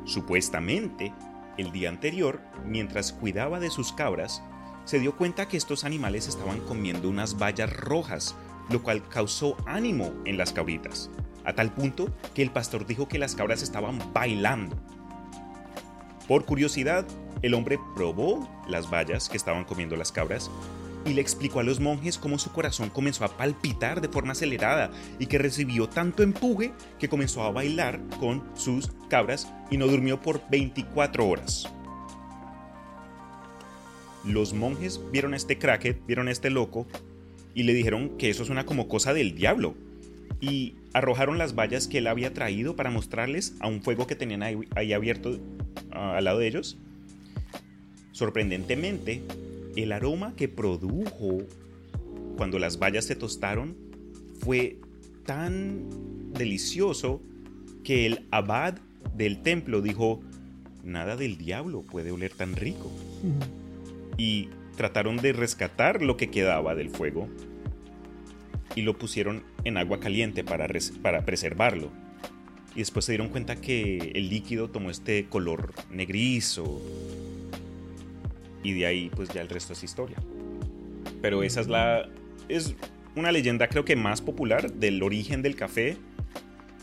Supuestamente, 0.04 1.14
el 1.56 1.72
día 1.72 1.88
anterior, 1.88 2.42
mientras 2.66 3.14
cuidaba 3.14 3.60
de 3.60 3.70
sus 3.70 3.94
cabras, 3.94 4.42
se 4.84 4.98
dio 4.98 5.16
cuenta 5.16 5.48
que 5.48 5.56
estos 5.56 5.84
animales 5.84 6.28
estaban 6.28 6.60
comiendo 6.60 7.08
unas 7.08 7.38
bayas 7.38 7.74
rojas, 7.74 8.34
lo 8.68 8.82
cual 8.82 9.08
causó 9.08 9.56
ánimo 9.64 10.12
en 10.26 10.36
las 10.36 10.52
cabritas, 10.52 11.08
a 11.44 11.54
tal 11.54 11.72
punto 11.72 12.12
que 12.34 12.42
el 12.42 12.50
pastor 12.50 12.86
dijo 12.86 13.08
que 13.08 13.18
las 13.18 13.34
cabras 13.34 13.62
estaban 13.62 14.12
bailando. 14.12 14.76
Por 16.32 16.46
curiosidad, 16.46 17.06
el 17.42 17.52
hombre 17.52 17.78
probó 17.94 18.48
las 18.66 18.88
bayas 18.88 19.28
que 19.28 19.36
estaban 19.36 19.66
comiendo 19.66 19.96
las 19.96 20.12
cabras 20.12 20.50
y 21.04 21.12
le 21.12 21.20
explicó 21.20 21.60
a 21.60 21.62
los 21.62 21.78
monjes 21.78 22.16
cómo 22.16 22.38
su 22.38 22.50
corazón 22.52 22.88
comenzó 22.88 23.26
a 23.26 23.36
palpitar 23.36 24.00
de 24.00 24.08
forma 24.08 24.32
acelerada 24.32 24.90
y 25.18 25.26
que 25.26 25.36
recibió 25.36 25.90
tanto 25.90 26.22
empuje 26.22 26.72
que 26.98 27.10
comenzó 27.10 27.42
a 27.42 27.50
bailar 27.50 28.00
con 28.18 28.42
sus 28.54 28.92
cabras 29.10 29.52
y 29.70 29.76
no 29.76 29.86
durmió 29.86 30.22
por 30.22 30.40
24 30.48 31.28
horas. 31.28 31.70
Los 34.24 34.54
monjes 34.54 35.02
vieron 35.12 35.34
a 35.34 35.36
este 35.36 35.58
cracket, 35.58 36.00
vieron 36.06 36.28
a 36.28 36.32
este 36.32 36.48
loco 36.48 36.86
y 37.54 37.64
le 37.64 37.74
dijeron 37.74 38.16
que 38.16 38.30
eso 38.30 38.42
es 38.42 38.48
una 38.48 38.64
como 38.64 38.88
cosa 38.88 39.12
del 39.12 39.34
diablo 39.34 39.74
y 40.42 40.74
arrojaron 40.92 41.38
las 41.38 41.54
vallas 41.54 41.86
que 41.86 41.98
él 41.98 42.08
había 42.08 42.34
traído 42.34 42.74
para 42.74 42.90
mostrarles 42.90 43.54
a 43.60 43.68
un 43.68 43.80
fuego 43.80 44.08
que 44.08 44.16
tenían 44.16 44.42
ahí, 44.42 44.58
ahí 44.74 44.92
abierto 44.92 45.38
ah, 45.92 46.16
al 46.16 46.24
lado 46.24 46.40
de 46.40 46.48
ellos. 46.48 46.76
Sorprendentemente, 48.10 49.22
el 49.76 49.92
aroma 49.92 50.34
que 50.34 50.48
produjo 50.48 51.38
cuando 52.36 52.58
las 52.58 52.80
vallas 52.80 53.04
se 53.04 53.14
tostaron 53.14 53.76
fue 54.40 54.78
tan 55.24 56.32
delicioso 56.32 57.22
que 57.84 58.04
el 58.06 58.26
abad 58.32 58.74
del 59.16 59.42
templo 59.42 59.80
dijo, 59.80 60.20
nada 60.82 61.14
del 61.14 61.38
diablo 61.38 61.82
puede 61.82 62.10
oler 62.10 62.32
tan 62.32 62.56
rico. 62.56 62.90
Y 64.18 64.48
trataron 64.76 65.18
de 65.18 65.32
rescatar 65.32 66.02
lo 66.02 66.16
que 66.16 66.30
quedaba 66.30 66.74
del 66.74 66.90
fuego 66.90 67.28
y 68.74 68.82
lo 68.82 68.96
pusieron 68.96 69.44
en 69.64 69.76
agua 69.76 70.00
caliente 70.00 70.44
para, 70.44 70.68
para 71.02 71.24
preservarlo. 71.24 71.90
Y 72.74 72.78
después 72.78 73.04
se 73.04 73.12
dieron 73.12 73.28
cuenta 73.28 73.56
que 73.56 74.12
el 74.14 74.30
líquido 74.30 74.70
tomó 74.70 74.90
este 74.90 75.26
color 75.26 75.74
negrizo. 75.90 76.80
Y 78.62 78.72
de 78.72 78.86
ahí 78.86 79.10
pues 79.14 79.28
ya 79.28 79.42
el 79.42 79.48
resto 79.48 79.74
es 79.74 79.82
historia. 79.82 80.16
Pero 81.20 81.42
esa 81.42 81.60
es 81.60 81.68
la... 81.68 82.08
Es 82.48 82.74
una 83.14 83.30
leyenda 83.30 83.68
creo 83.68 83.84
que 83.84 83.94
más 83.94 84.22
popular 84.22 84.72
del 84.72 85.02
origen 85.02 85.42
del 85.42 85.54
café. 85.54 85.96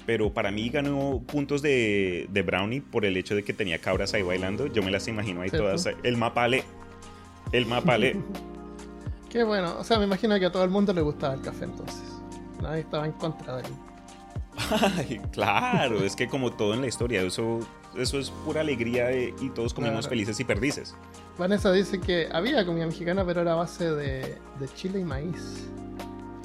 Pero 0.06 0.34
para 0.34 0.52
mí 0.52 0.70
ganó 0.70 1.24
puntos 1.26 1.62
de, 1.62 2.28
de 2.32 2.42
Brownie 2.42 2.82
por 2.82 3.06
el 3.06 3.18
hecho 3.18 3.36
de 3.36 3.44
que 3.44 3.54
tenía 3.54 3.80
cabras 3.80 4.14
ahí 4.14 4.22
bailando. 4.22 4.68
Yo 4.68 4.84
me 4.84 4.92
las 4.92 5.08
imagino 5.08 5.42
ahí 5.42 5.50
¿Cierto? 5.50 5.68
todas. 5.68 5.90
El 6.04 6.18
mapale. 6.18 6.64
El 7.52 7.66
mapale. 7.66 8.16
Qué 9.30 9.44
bueno. 9.44 9.76
O 9.80 9.84
sea, 9.84 9.98
me 10.00 10.06
imagino 10.06 10.38
que 10.40 10.46
a 10.46 10.52
todo 10.52 10.64
el 10.64 10.70
mundo 10.70 10.92
le 10.94 11.02
gustaba 11.02 11.34
el 11.36 11.42
café 11.42 11.66
entonces. 11.66 12.02
Nadie 12.62 12.82
estaba 12.82 13.06
en 13.06 13.12
contra 13.14 13.58
de 13.58 13.64
él. 13.64 13.74
Ay, 14.98 15.22
claro, 15.32 16.04
es 16.04 16.16
que 16.16 16.28
como 16.28 16.52
todo 16.52 16.74
en 16.74 16.82
la 16.82 16.88
historia, 16.88 17.22
eso, 17.22 17.60
eso 17.96 18.20
es 18.20 18.30
pura 18.30 18.62
alegría 18.62 19.12
eh, 19.12 19.34
y 19.40 19.50
todos 19.52 19.74
comimos 19.74 20.00
Claro. 20.02 20.10
felices 20.10 20.40
y 20.40 20.44
perdices. 20.44 20.96
Vanessa 21.38 21.72
dice 21.72 22.00
que 22.02 22.28
había 22.32 22.66
comida 22.66 22.86
mexicana, 22.86 23.24
pero 23.26 23.42
era 23.42 23.54
a 23.54 23.56
base 23.56 23.90
de, 23.90 24.38
de 24.60 24.68
chile 24.76 25.00
y 25.00 25.06
maíz. 25.06 25.70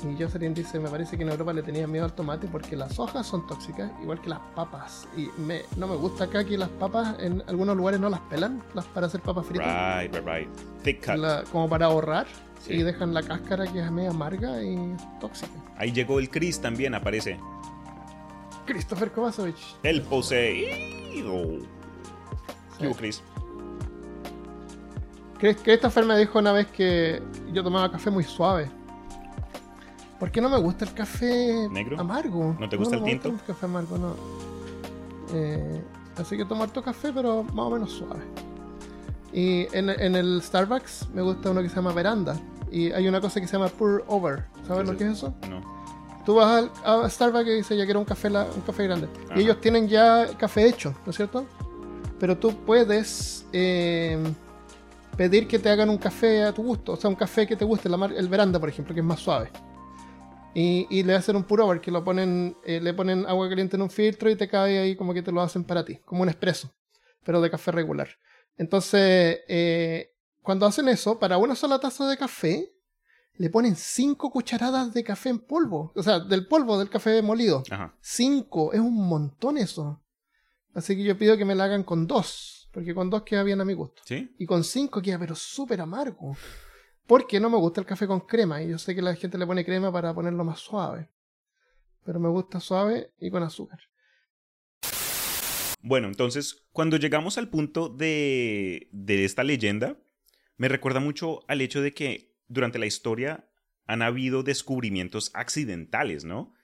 Y 0.09 0.23
Jocelyn 0.23 0.53
dice, 0.55 0.79
me 0.79 0.89
parece 0.91 1.17
que 1.17 1.23
en 1.25 1.31
Europa 1.31 1.53
le 1.55 1.63
tenían 1.63 1.91
miedo 1.91 2.05
al 2.05 2.13
tomate 2.13 2.47
porque 2.47 2.77
las 2.77 2.99
hojas 2.99 3.27
son 3.27 3.47
tóxicas, 3.47 3.91
igual 4.03 4.21
que 4.21 4.29
las 4.29 4.39
papas. 4.55 5.09
Y 5.17 5.29
me, 5.41 5.63
no 5.77 5.89
me 5.89 5.97
gusta 5.97 6.25
acá 6.25 6.45
que 6.45 6.59
las 6.59 6.69
papas 6.69 7.17
en 7.19 7.43
algunos 7.49 7.75
lugares 7.77 7.99
no 7.99 8.11
las 8.11 8.21
pelan 8.21 8.63
las 8.75 8.85
para 8.85 9.07
hacer 9.07 9.23
papas 9.23 9.47
fritas. 9.47 9.67
Right, 10.05 10.15
right, 10.15 10.27
right. 10.27 10.49
Thick 10.83 11.05
cut. 11.05 11.17
la- 11.17 11.43
como 11.51 11.69
para 11.69 11.87
ahorrar. 11.87 12.27
Sí. 12.67 12.75
Y 12.75 12.83
dejan 12.83 13.13
la 13.13 13.23
cáscara 13.23 13.67
que 13.71 13.81
es 13.81 13.91
media 13.91 14.11
amarga 14.11 14.63
y 14.63 14.97
tóxica. 15.21 15.53
Ahí 15.77 15.93
llegó 15.93 16.19
el 16.19 16.31
Chris 16.31 16.61
también, 16.61 16.95
aparece. 16.95 17.39
Christopher 18.67 19.13
Kovacevic. 19.13 19.57
El 19.83 20.01
poseído. 20.03 21.59
¿Qué 22.79 22.87
hubo, 22.87 22.95
Chris? 22.95 23.23
Chris- 25.39 25.59
Christopher 25.63 26.07
me 26.07 26.17
dijo 26.19 26.39
una 26.39 26.53
vez 26.53 26.67
que 26.69 27.23
yo 27.53 27.63
tomaba 27.63 27.91
café 27.91 28.11
muy 28.11 28.25
suave. 28.25 28.71
Porque 30.19 30.41
no 30.41 30.49
me 30.49 30.59
gusta 30.59 30.85
el 30.87 30.95
café 30.95 31.69
¿Negro? 31.71 32.01
amargo. 32.01 32.57
¿No 32.59 32.69
te 32.69 32.77
gusta 32.77 32.97
el 32.97 33.03
me 33.03 33.11
tinto? 33.11 33.29
el 33.29 33.41
café 33.43 33.67
amargo, 33.67 33.99
no. 33.99 34.15
Eh, 35.35 35.83
así 36.17 36.37
que 36.37 36.45
tomo 36.45 36.63
harto 36.63 36.83
café, 36.83 37.13
pero 37.13 37.43
más 37.43 37.67
o 37.67 37.71
menos 37.71 37.93
suave. 37.93 38.23
Y 39.33 39.67
en, 39.77 39.91
en 39.91 40.15
el 40.15 40.41
Starbucks 40.41 41.09
me 41.13 41.21
gusta 41.21 41.51
uno 41.51 41.61
que 41.61 41.69
se 41.69 41.75
llama 41.77 41.93
Veranda. 41.93 42.37
Y 42.75 42.93
hay 42.93 43.07
una 43.07 43.21
cosa 43.21 43.41
que 43.41 43.47
se 43.47 43.53
llama 43.53 43.69
Pour 43.69 44.05
Over. 44.09 44.45
¿Sabes 44.67 44.85
¿Qué 44.85 44.93
lo 44.93 44.99
que 44.99 45.05
es 45.05 45.13
eso? 45.13 45.35
No. 45.49 45.63
Tú 46.27 46.35
vas 46.35 46.65
al, 46.85 47.03
a 47.05 47.09
Starbucks 47.09 47.47
y 47.49 47.55
dices, 47.57 47.77
ya 47.79 47.85
quiero 47.85 48.01
un 48.01 48.07
café, 48.07 48.31
la- 48.31 48.45
un 48.53 48.63
café 48.63 48.85
grande. 48.85 49.09
Ajá. 49.27 49.39
Y 49.39 49.43
ellos 49.45 49.61
tienen 49.61 49.87
ya 49.89 50.27
café 50.39 50.67
hecho, 50.67 50.95
¿no 51.05 51.11
es 51.11 51.17
cierto? 51.17 51.47
Pero 52.19 52.37
tú 52.39 52.55
puedes 52.65 53.47
eh, 53.53 54.19
pedir 55.17 55.47
que 55.47 55.59
te 55.59 55.69
hagan 55.69 55.91
un 55.91 55.99
café 55.99 56.43
a 56.45 56.53
tu 56.53 56.63
gusto. 56.63 56.93
O 56.93 56.97
sea, 56.97 57.11
un 57.11 57.17
café 57.17 57.47
que 57.47 57.55
te 57.57 57.65
guste, 57.65 57.89
la 57.89 57.97
mar- 57.97 58.13
el 58.17 58.29
veranda, 58.29 58.59
por 58.59 58.69
ejemplo, 58.69 58.95
que 58.95 59.01
es 59.01 59.07
más 59.07 59.21
suave. 59.21 59.51
Y, 60.55 60.87
y 60.89 61.03
le 61.03 61.15
hacen 61.15 61.37
un 61.37 61.45
pour 61.45 61.61
over, 61.61 61.81
que 61.81 61.91
lo 61.91 62.03
ponen, 62.05 62.57
eh, 62.65 62.81
le 62.81 62.95
ponen 62.95 63.27
agua 63.27 63.49
caliente 63.49 63.77
en 63.77 63.83
un 63.83 63.91
filtro 63.91 64.31
y 64.31 64.37
te 64.37 64.49
cae 64.49 64.79
ahí 64.79 64.97
como 64.97 65.13
que 65.13 65.23
te 65.23 65.33
lo 65.33 65.43
hacen 65.43 65.65
para 65.65 65.85
ti, 65.85 65.97
como 66.05 66.23
un 66.23 66.29
espresso, 66.29 66.73
pero 67.25 67.41
de 67.41 67.51
café 67.51 67.73
regular. 67.73 68.09
Entonces, 68.57 69.41
eh, 69.49 70.14
cuando 70.45 70.67
hacen 70.67 70.89
eso, 70.91 71.19
para 71.19 71.39
una 71.39 71.55
sola 71.55 71.79
taza 71.79 72.07
de 72.07 72.19
café, 72.19 72.71
le 73.37 73.49
ponen 73.49 73.77
5 73.77 74.31
cucharadas 74.31 74.93
de 74.93 75.03
café 75.03 75.31
en 75.31 75.39
polvo. 75.39 75.91
O 75.97 76.03
sea, 76.03 76.21
del 76.21 76.47
polvo 76.47 76.79
del 76.79 76.91
café 76.91 77.23
molido. 77.23 77.63
Ajá. 77.71 77.97
5, 78.03 78.75
es 78.75 78.81
un 78.81 79.09
montón 79.09 79.57
eso. 79.57 80.03
Así 80.75 80.97
que 80.97 81.03
yo 81.03 81.17
pido 81.17 81.39
que 81.39 81.47
me 81.47 81.55
la 81.55 81.65
hagan 81.65 81.83
con 81.83 82.07
dos, 82.07 82.69
porque 82.75 82.95
con 82.95 83.09
dos 83.09 83.23
queda 83.23 83.43
bien 83.43 83.63
a 83.63 83.65
mi 83.65 83.73
gusto. 83.73 84.03
¿Sí? 84.05 84.35
Y 84.39 84.45
con 84.45 84.65
5 84.65 85.01
queda 85.01 85.19
pero 85.19 85.35
súper 85.35 85.81
amargo. 85.81 86.37
Porque 87.07 87.41
no 87.41 87.49
me 87.49 87.57
gusta 87.57 87.81
el 87.81 87.87
café 87.87 88.07
con 88.07 88.21
crema, 88.21 88.63
y 88.63 88.69
yo 88.69 88.77
sé 88.77 88.95
que 88.95 89.01
la 89.01 89.15
gente 89.15 89.39
le 89.39 89.47
pone 89.47 89.65
crema 89.65 89.91
para 89.91 90.13
ponerlo 90.13 90.45
más 90.45 90.61
suave. 90.61 91.09
Pero 92.05 92.21
me 92.21 92.29
gusta 92.29 92.61
suave 92.61 93.15
y 93.19 93.31
con 93.31 93.43
azúcar. 93.43 93.81
Bueno, 95.81 96.07
entonces, 96.07 96.67
cuando 96.71 96.99
llegamos 96.99 97.39
al 97.39 97.49
punto 97.49 97.89
de, 97.89 98.89
de 98.93 99.25
esta 99.25 99.43
leyenda, 99.43 99.97
me 100.57 100.69
recuerda 100.69 101.01
mucho 101.01 101.45
al 101.49 101.61
hecho 101.61 101.83
de 101.83 101.93
que 101.93 102.35
durante 102.49 102.79
la 102.79 102.87
historia 102.87 103.49
han 103.87 104.03
habido 104.03 104.43
descubrimientos 104.43 105.31
accidentales, 105.35 106.25
¿no? 106.25 106.55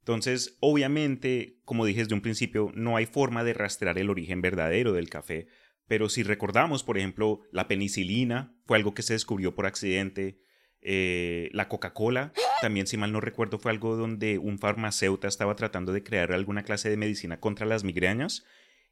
Entonces, 0.00 0.56
obviamente, 0.60 1.60
como 1.64 1.84
dije 1.84 2.00
desde 2.00 2.14
un 2.14 2.22
principio, 2.22 2.70
no 2.74 2.96
hay 2.96 3.06
forma 3.06 3.44
de 3.44 3.54
rastrear 3.54 3.98
el 3.98 4.10
origen 4.10 4.40
verdadero 4.40 4.92
del 4.92 5.10
café, 5.10 5.48
pero 5.86 6.08
si 6.08 6.22
recordamos, 6.22 6.84
por 6.84 6.98
ejemplo, 6.98 7.40
la 7.52 7.68
penicilina 7.68 8.54
fue 8.64 8.76
algo 8.76 8.94
que 8.94 9.02
se 9.02 9.12
descubrió 9.12 9.54
por 9.54 9.66
accidente, 9.66 10.40
eh, 10.82 11.50
la 11.52 11.68
Coca-Cola 11.68 12.32
también 12.60 12.86
si 12.86 12.96
mal 12.96 13.12
no 13.12 13.20
recuerdo 13.20 13.58
fue 13.58 13.70
algo 13.70 13.96
donde 13.96 14.38
un 14.38 14.58
farmacéutico 14.58 15.26
estaba 15.26 15.56
tratando 15.56 15.92
de 15.92 16.02
crear 16.02 16.32
alguna 16.32 16.62
clase 16.62 16.90
de 16.90 16.96
medicina 16.96 17.40
contra 17.40 17.66
las 17.66 17.84
migrañas 17.84 18.44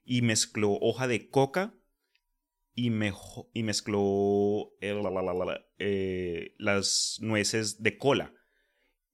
y 0.04 0.22
mezcló 0.22 0.78
hoja 0.80 1.06
de 1.06 1.28
coca 1.28 1.74
y, 2.78 2.92
y 3.54 3.62
mezcló 3.64 4.72
eh, 4.80 6.54
las 6.58 7.18
nueces 7.20 7.82
de 7.82 7.98
cola. 7.98 8.32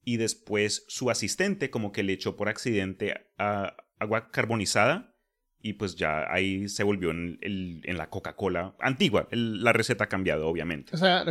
Y 0.03 0.17
después 0.17 0.85
su 0.87 1.09
asistente 1.09 1.71
como 1.71 1.91
que 1.91 2.03
le 2.03 2.13
echó 2.13 2.35
por 2.35 2.47
accidente 2.47 3.31
a 3.39 3.75
agua 3.97 4.29
carbonizada 4.29 5.15
y 5.59 5.73
pues 5.73 5.95
ya 5.95 6.31
ahí 6.31 6.69
se 6.69 6.83
volvió 6.83 7.09
en, 7.09 7.39
en 7.41 7.97
la 7.97 8.11
Coca-Cola 8.11 8.75
antigua. 8.79 9.27
la 9.31 9.73
receta 9.73 10.03
ha 10.03 10.09
cambiado, 10.09 10.47
obviamente. 10.47 10.93
O 10.93 10.97
sea, 10.97 11.25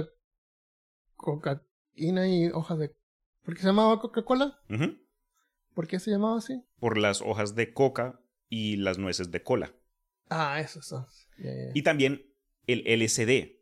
cocaína 1.15 2.27
y 2.27 2.49
hojas 2.49 2.81
de... 2.81 2.97
¿Por 3.45 3.55
qué 3.55 3.61
se 3.61 3.69
llamaba 3.69 4.01
Coca-Cola? 4.01 4.59
¿Por 5.73 5.87
qué 5.87 6.01
se 6.01 6.11
llamaba 6.11 6.39
así? 6.39 6.61
Por 6.81 6.99
las 6.99 7.23
hojas 7.23 7.55
de 7.55 7.73
coca 7.73 8.21
y 8.49 8.75
las 8.77 8.99
nueces 8.99 9.31
de 9.31 9.45
cola. 9.45 9.73
Ah, 10.31 10.61
eso, 10.61 10.81
Y 11.75 11.83
también 11.83 12.27
el 12.67 12.85
LSD. 12.87 13.55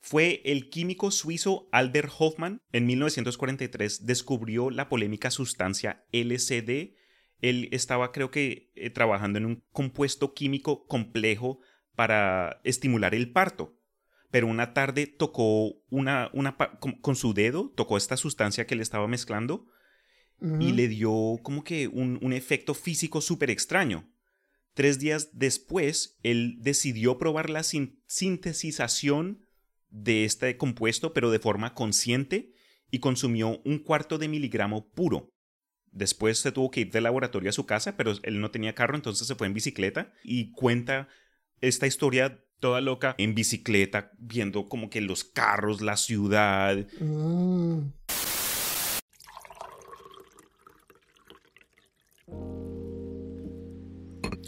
Fue 0.00 0.40
el 0.44 0.70
químico 0.70 1.10
suizo 1.10 1.68
Albert 1.70 2.10
Hoffman 2.18 2.62
en 2.72 2.86
1943 2.86 4.06
descubrió 4.06 4.70
la 4.70 4.88
polémica 4.88 5.30
sustancia 5.30 6.06
LSD. 6.12 6.94
Él 7.40 7.68
estaba 7.72 8.10
creo 8.10 8.30
que 8.30 8.70
eh, 8.74 8.90
trabajando 8.90 9.38
en 9.38 9.44
un 9.44 9.64
compuesto 9.70 10.32
químico 10.32 10.86
complejo 10.86 11.60
para 11.94 12.60
estimular 12.64 13.14
el 13.14 13.32
parto. 13.32 13.76
Pero 14.30 14.46
una 14.46 14.72
tarde 14.72 15.06
tocó 15.06 15.74
una, 15.90 16.30
una 16.32 16.56
con, 16.56 17.16
su 17.16 17.34
dedo, 17.34 17.72
tocó 17.76 17.96
esta 17.96 18.16
sustancia 18.16 18.66
que 18.66 18.76
le 18.76 18.82
estaba 18.82 19.08
mezclando 19.08 19.66
y 20.60 20.72
le 20.72 20.86
dio 20.86 21.38
como 21.42 21.64
que 21.64 21.88
un, 21.88 22.18
un 22.22 22.32
efecto 22.32 22.72
físico 22.72 23.20
súper 23.20 23.50
extraño. 23.50 24.08
Tres 24.74 24.98
días 24.98 25.30
después, 25.32 26.18
él 26.22 26.56
decidió 26.60 27.18
probar 27.18 27.50
la 27.50 27.62
sintetización 27.62 29.46
de 29.90 30.24
este 30.24 30.56
compuesto, 30.56 31.12
pero 31.12 31.30
de 31.30 31.38
forma 31.38 31.74
consciente, 31.74 32.52
y 32.90 33.00
consumió 33.00 33.60
un 33.64 33.78
cuarto 33.78 34.18
de 34.18 34.28
miligramo 34.28 34.88
puro. 34.90 35.32
Después 35.90 36.38
se 36.38 36.52
tuvo 36.52 36.70
que 36.70 36.80
ir 36.80 36.90
del 36.90 37.04
laboratorio 37.04 37.50
a 37.50 37.54
su 37.54 37.66
casa, 37.66 37.96
pero 37.96 38.12
él 38.22 38.40
no 38.40 38.50
tenía 38.50 38.74
carro, 38.74 38.96
entonces 38.96 39.26
se 39.26 39.34
fue 39.34 39.46
en 39.46 39.54
bicicleta 39.54 40.12
y 40.22 40.52
cuenta 40.52 41.08
esta 41.60 41.86
historia 41.86 42.44
toda 42.60 42.80
loca 42.80 43.14
en 43.18 43.34
bicicleta, 43.34 44.12
viendo 44.18 44.68
como 44.68 44.90
que 44.90 45.00
los 45.00 45.24
carros, 45.24 45.80
la 45.80 45.96
ciudad. 45.96 46.86
Mm. 47.00 47.97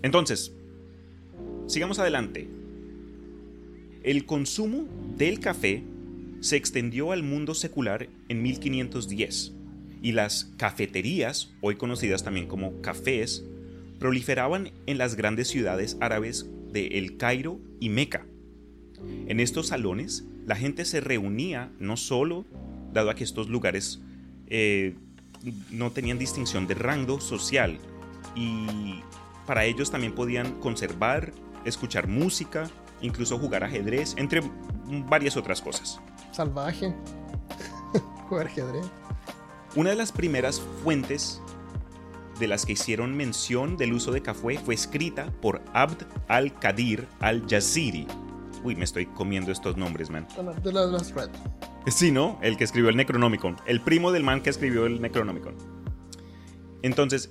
Entonces, 0.03 0.53
sigamos 1.67 1.99
adelante. 1.99 2.49
El 4.03 4.25
consumo 4.25 4.87
del 5.17 5.41
café 5.41 5.83
se 6.41 6.57
extendió 6.57 7.13
al 7.13 7.23
mundo 7.23 7.55
secular 7.55 8.09
en 8.29 8.43
1510 8.43 9.53
y 10.03 10.13
las 10.13 10.53
cafeterías, 10.57 11.53
hoy 11.61 11.77
conocidas 11.77 12.25
también 12.25 12.47
como 12.47 12.81
cafés, 12.81 13.45
proliferaban 13.99 14.71
en 14.87 14.97
las 14.97 15.15
grandes 15.15 15.49
ciudades 15.49 15.99
árabes 16.01 16.47
de 16.73 16.87
El 16.99 17.19
Cairo 17.19 17.61
y 17.81 17.91
Meca. 17.91 18.25
En 19.27 19.41
estos 19.41 19.69
salones, 19.69 20.25
la 20.47 20.57
gente 20.57 20.87
se 20.87 21.01
reunía 21.01 21.71
no 21.79 21.99
solo, 21.99 22.47
dado 22.95 23.11
a 23.11 23.15
que 23.15 23.25
estos 23.25 23.51
lugares 23.51 24.01
eh, 24.47 24.95
no 25.71 25.93
tenían 25.93 26.19
distinción 26.19 26.67
de 26.67 26.75
rango 26.75 27.21
social, 27.21 27.79
y 28.35 29.01
para 29.51 29.65
ellos 29.65 29.91
también 29.91 30.15
podían 30.15 30.61
conservar, 30.61 31.33
escuchar 31.65 32.07
música, 32.07 32.71
incluso 33.01 33.37
jugar 33.37 33.65
ajedrez, 33.65 34.15
entre 34.17 34.43
varias 35.09 35.37
otras 35.37 35.61
cosas. 35.61 36.01
Salvaje. 36.31 36.95
jugar 38.29 38.47
ajedrez. 38.47 38.87
Una 39.75 39.91
de 39.91 39.97
las 39.97 40.13
primeras 40.13 40.61
fuentes 40.85 41.43
de 42.39 42.47
las 42.47 42.65
que 42.65 42.75
hicieron 42.75 43.17
mención 43.17 43.77
del 43.77 43.93
uso 43.93 44.13
de 44.13 44.23
café 44.23 44.57
fue 44.57 44.73
escrita 44.73 45.33
por 45.43 45.63
Abd 45.73 46.05
al-Qadir 46.29 47.09
al-Yazidi. 47.19 48.07
Uy, 48.63 48.77
me 48.77 48.85
estoy 48.85 49.07
comiendo 49.07 49.51
estos 49.51 49.77
nombres, 49.77 50.11
man. 50.11 50.29
De 50.63 50.73
las 50.73 51.13
Red. 51.13 51.31
Sí, 51.89 52.13
¿no? 52.13 52.39
El 52.41 52.57
que 52.57 52.63
escribió 52.63 52.89
el 52.89 52.97
Necronomicon. 52.97 53.57
El 53.67 53.81
primo 53.81 54.13
del 54.13 54.23
man 54.23 54.43
que 54.43 54.51
escribió 54.51 54.87
el 54.87 55.03
Necronomicon. 55.03 55.57
Entonces, 56.83 57.31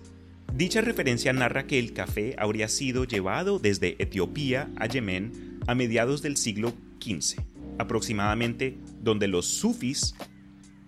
Dicha 0.53 0.81
referencia 0.81 1.31
narra 1.31 1.67
que 1.67 1.79
el 1.79 1.93
café 1.93 2.35
habría 2.37 2.67
sido 2.67 3.05
llevado 3.05 3.59
desde 3.59 3.95
Etiopía 4.01 4.69
a 4.77 4.87
Yemen 4.87 5.59
a 5.67 5.75
mediados 5.75 6.21
del 6.21 6.37
siglo 6.37 6.73
XV, 7.01 7.41
aproximadamente 7.77 8.77
donde 9.01 9.27
los 9.27 9.45
sufis 9.45 10.15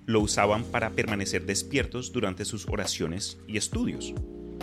lo 0.08 0.20
usaban 0.20 0.64
para 0.64 0.90
permanecer 0.92 1.46
despiertos 1.46 2.12
durante 2.12 2.44
sus 2.44 2.68
oraciones 2.68 3.38
y 3.48 3.58
estudios. 3.58 4.14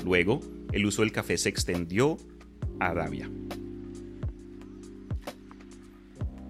Luego, 0.04 0.40
el 0.72 0.84
uso 0.84 1.02
del 1.02 1.12
café 1.12 1.38
se 1.38 1.48
extendió 1.48 2.18
a 2.80 2.88
Arabia. 2.88 3.30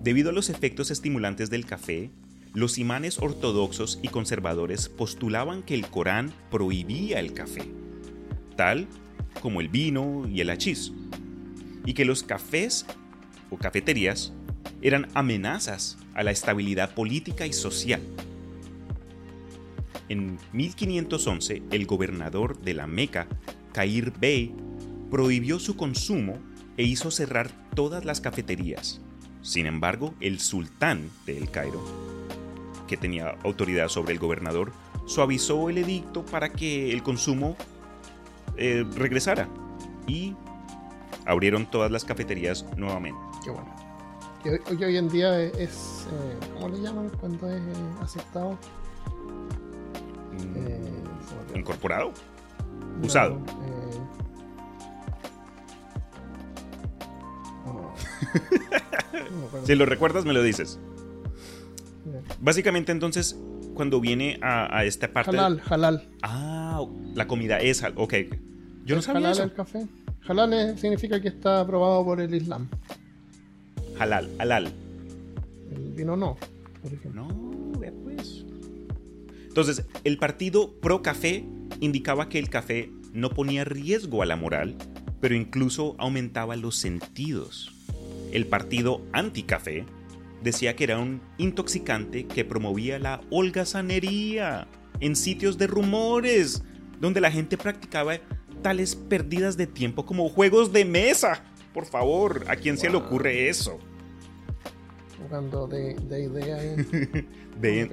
Debido 0.02 0.30
a 0.30 0.32
los 0.32 0.48
efectos 0.48 0.90
estimulantes 0.90 1.50
del 1.50 1.66
café, 1.66 2.10
los 2.54 2.78
imanes 2.78 3.18
ortodoxos 3.18 4.00
y 4.02 4.08
conservadores 4.08 4.88
postulaban 4.88 5.62
que 5.62 5.74
el 5.74 5.86
Corán 5.86 6.32
prohibía 6.50 7.20
el 7.20 7.34
café 7.34 7.70
tal 8.58 8.88
como 9.40 9.60
el 9.60 9.68
vino 9.68 10.26
y 10.28 10.40
el 10.40 10.50
hachís, 10.50 10.92
y 11.86 11.94
que 11.94 12.04
los 12.04 12.24
cafés 12.24 12.84
o 13.50 13.56
cafeterías 13.56 14.32
eran 14.82 15.06
amenazas 15.14 15.96
a 16.14 16.24
la 16.24 16.32
estabilidad 16.32 16.92
política 16.92 17.46
y 17.46 17.52
social. 17.52 18.02
En 20.08 20.38
1511, 20.52 21.62
el 21.70 21.86
gobernador 21.86 22.60
de 22.60 22.74
la 22.74 22.88
Meca, 22.88 23.28
Cair 23.72 24.12
Bey, 24.18 24.52
prohibió 25.08 25.60
su 25.60 25.76
consumo 25.76 26.38
e 26.76 26.82
hizo 26.82 27.12
cerrar 27.12 27.50
todas 27.76 28.04
las 28.04 28.20
cafeterías. 28.20 29.00
Sin 29.40 29.66
embargo, 29.66 30.14
el 30.18 30.40
sultán 30.40 31.10
de 31.26 31.38
El 31.38 31.48
Cairo, 31.50 31.84
que 32.88 32.96
tenía 32.96 33.36
autoridad 33.44 33.88
sobre 33.88 34.14
el 34.14 34.18
gobernador, 34.18 34.72
suavizó 35.06 35.70
el 35.70 35.78
edicto 35.78 36.26
para 36.26 36.50
que 36.52 36.92
el 36.92 37.04
consumo 37.04 37.56
eh, 38.58 38.84
regresara. 38.96 39.48
Y 40.06 40.34
abrieron 41.26 41.70
todas 41.70 41.90
las 41.90 42.04
cafeterías 42.04 42.64
nuevamente. 42.76 43.20
Qué 43.44 43.50
bueno. 43.50 43.74
Y 44.44 44.84
hoy, 44.84 44.96
en 44.96 45.08
día 45.08 45.40
es, 45.42 46.06
eh, 46.12 46.38
¿cómo 46.54 46.68
le 46.68 46.80
llaman 46.80 47.10
cuando 47.20 47.50
es 47.50 47.60
eh, 47.60 47.72
aceptado? 48.00 48.58
Mm, 50.32 51.56
¿Incorporado? 51.58 52.12
¿Usado? 53.02 53.40
si 59.64 59.74
lo 59.74 59.86
recuerdas, 59.86 60.24
me 60.24 60.32
lo 60.32 60.42
dices. 60.42 60.78
Básicamente, 62.40 62.92
entonces, 62.92 63.36
cuando 63.74 64.00
viene 64.00 64.38
a, 64.42 64.84
esta 64.84 65.12
parte. 65.12 65.30
Halal, 65.30 65.62
halal. 65.68 66.08
Ah, 66.22 66.84
la 67.14 67.26
comida 67.26 67.58
es. 67.60 67.84
Ok. 67.96 68.14
Yo 68.88 68.96
no 68.96 69.02
sabía 69.02 69.28
halal 69.28 69.50
el 69.50 69.52
café. 69.52 69.86
Halal 70.26 70.78
significa 70.78 71.20
que 71.20 71.28
está 71.28 71.60
aprobado 71.60 72.02
por 72.06 72.22
el 72.22 72.34
Islam. 72.34 72.70
Halal, 73.98 74.30
halal. 74.38 74.72
El 75.70 75.92
vino 75.92 76.16
no, 76.16 76.38
por 76.80 76.94
ejemplo. 76.94 77.28
No, 77.28 77.72
pues. 78.02 78.46
Entonces, 79.46 79.84
el 80.04 80.16
partido 80.16 80.72
pro 80.80 81.02
café 81.02 81.44
indicaba 81.80 82.30
que 82.30 82.38
el 82.38 82.48
café 82.48 82.90
no 83.12 83.28
ponía 83.28 83.62
riesgo 83.64 84.22
a 84.22 84.26
la 84.26 84.36
moral, 84.36 84.74
pero 85.20 85.34
incluso 85.34 85.94
aumentaba 85.98 86.56
los 86.56 86.76
sentidos. 86.76 87.70
El 88.32 88.46
partido 88.46 89.02
anti-café 89.12 89.84
decía 90.42 90.76
que 90.76 90.84
era 90.84 90.98
un 90.98 91.20
intoxicante 91.36 92.26
que 92.26 92.46
promovía 92.46 92.98
la 92.98 93.20
holgazanería 93.28 94.66
en 95.00 95.14
sitios 95.14 95.58
de 95.58 95.66
rumores, 95.66 96.62
donde 97.02 97.20
la 97.20 97.30
gente 97.30 97.58
practicaba 97.58 98.18
tales 98.62 98.96
pérdidas 98.96 99.56
de 99.56 99.66
tiempo 99.66 100.04
como 100.06 100.28
juegos 100.28 100.72
de 100.72 100.84
mesa. 100.84 101.42
Por 101.72 101.86
favor, 101.86 102.44
¿a 102.48 102.56
quién 102.56 102.78
se 102.78 102.90
le 102.90 102.96
ocurre 102.96 103.48
eso? 103.48 103.78
Jugando 105.22 105.66
de, 105.66 105.92
idea 106.10 106.56
de 107.60 107.90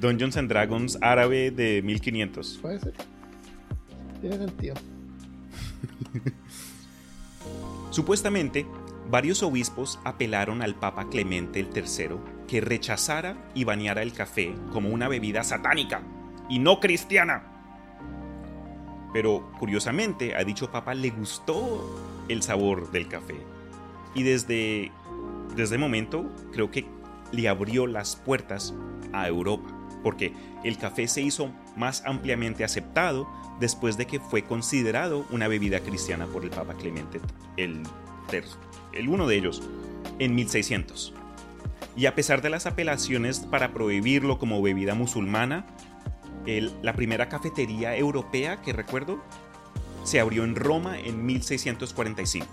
Dungeons 0.00 0.36
and 0.36 0.48
Dragons 0.48 0.98
árabe 1.00 1.50
de 1.50 1.82
1500. 1.82 2.58
Puede 2.62 2.80
ser. 2.80 2.94
Tiene 4.20 4.38
sentido. 4.38 4.74
Supuestamente, 7.90 8.66
varios 9.10 9.42
obispos 9.42 9.98
apelaron 10.04 10.62
al 10.62 10.74
Papa 10.74 11.08
Clemente 11.08 11.60
III 11.60 12.16
que 12.46 12.60
rechazara 12.60 13.36
y 13.54 13.64
baneara 13.64 14.02
el 14.02 14.12
café 14.12 14.54
como 14.72 14.90
una 14.90 15.08
bebida 15.08 15.44
satánica 15.44 16.02
y 16.48 16.58
no 16.58 16.80
cristiana. 16.80 17.55
Pero 19.12 19.50
curiosamente 19.58 20.34
a 20.34 20.44
dicho 20.44 20.70
papa 20.70 20.94
le 20.94 21.10
gustó 21.10 22.24
el 22.28 22.42
sabor 22.42 22.90
del 22.90 23.08
café. 23.08 23.36
Y 24.14 24.22
desde, 24.22 24.90
desde 25.54 25.78
momento 25.78 26.30
creo 26.52 26.70
que 26.70 26.86
le 27.32 27.48
abrió 27.48 27.86
las 27.86 28.16
puertas 28.16 28.74
a 29.12 29.26
Europa. 29.28 29.72
Porque 30.02 30.32
el 30.64 30.78
café 30.78 31.08
se 31.08 31.22
hizo 31.22 31.50
más 31.76 32.04
ampliamente 32.06 32.64
aceptado 32.64 33.28
después 33.60 33.96
de 33.96 34.06
que 34.06 34.20
fue 34.20 34.42
considerado 34.42 35.24
una 35.30 35.48
bebida 35.48 35.80
cristiana 35.80 36.26
por 36.26 36.44
el 36.44 36.50
Papa 36.50 36.74
Clemente 36.74 37.20
el, 37.56 37.82
el 38.92 39.08
uno 39.08 39.26
de 39.26 39.36
ellos 39.36 39.62
en 40.18 40.34
1600. 40.34 41.14
Y 41.96 42.06
a 42.06 42.14
pesar 42.14 42.42
de 42.42 42.50
las 42.50 42.66
apelaciones 42.66 43.40
para 43.40 43.72
prohibirlo 43.72 44.38
como 44.38 44.60
bebida 44.60 44.94
musulmana, 44.94 45.66
la 46.82 46.94
primera 46.94 47.28
cafetería 47.28 47.96
europea 47.96 48.62
que 48.62 48.72
recuerdo 48.72 49.20
se 50.04 50.20
abrió 50.20 50.44
en 50.44 50.54
Roma 50.54 50.98
en 50.98 51.26
1645. 51.26 52.46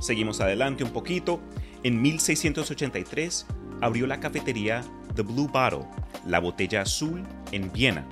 Seguimos 0.00 0.40
adelante 0.40 0.82
un 0.84 0.90
poquito. 0.90 1.40
En 1.84 2.02
1683 2.02 3.46
abrió 3.80 4.06
la 4.06 4.18
cafetería 4.18 4.82
The 5.14 5.22
Blue 5.22 5.48
Bottle, 5.48 5.86
la 6.26 6.40
botella 6.40 6.82
azul, 6.82 7.22
en 7.52 7.72
Viena, 7.72 8.04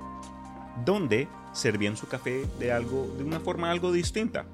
donde 0.84 1.26
servían 1.52 1.96
su 1.96 2.06
café 2.06 2.46
de, 2.58 2.72
algo, 2.72 3.12
de 3.18 3.24
una 3.24 3.40
forma 3.40 3.70
algo 3.70 3.90
distinta, 3.90 4.46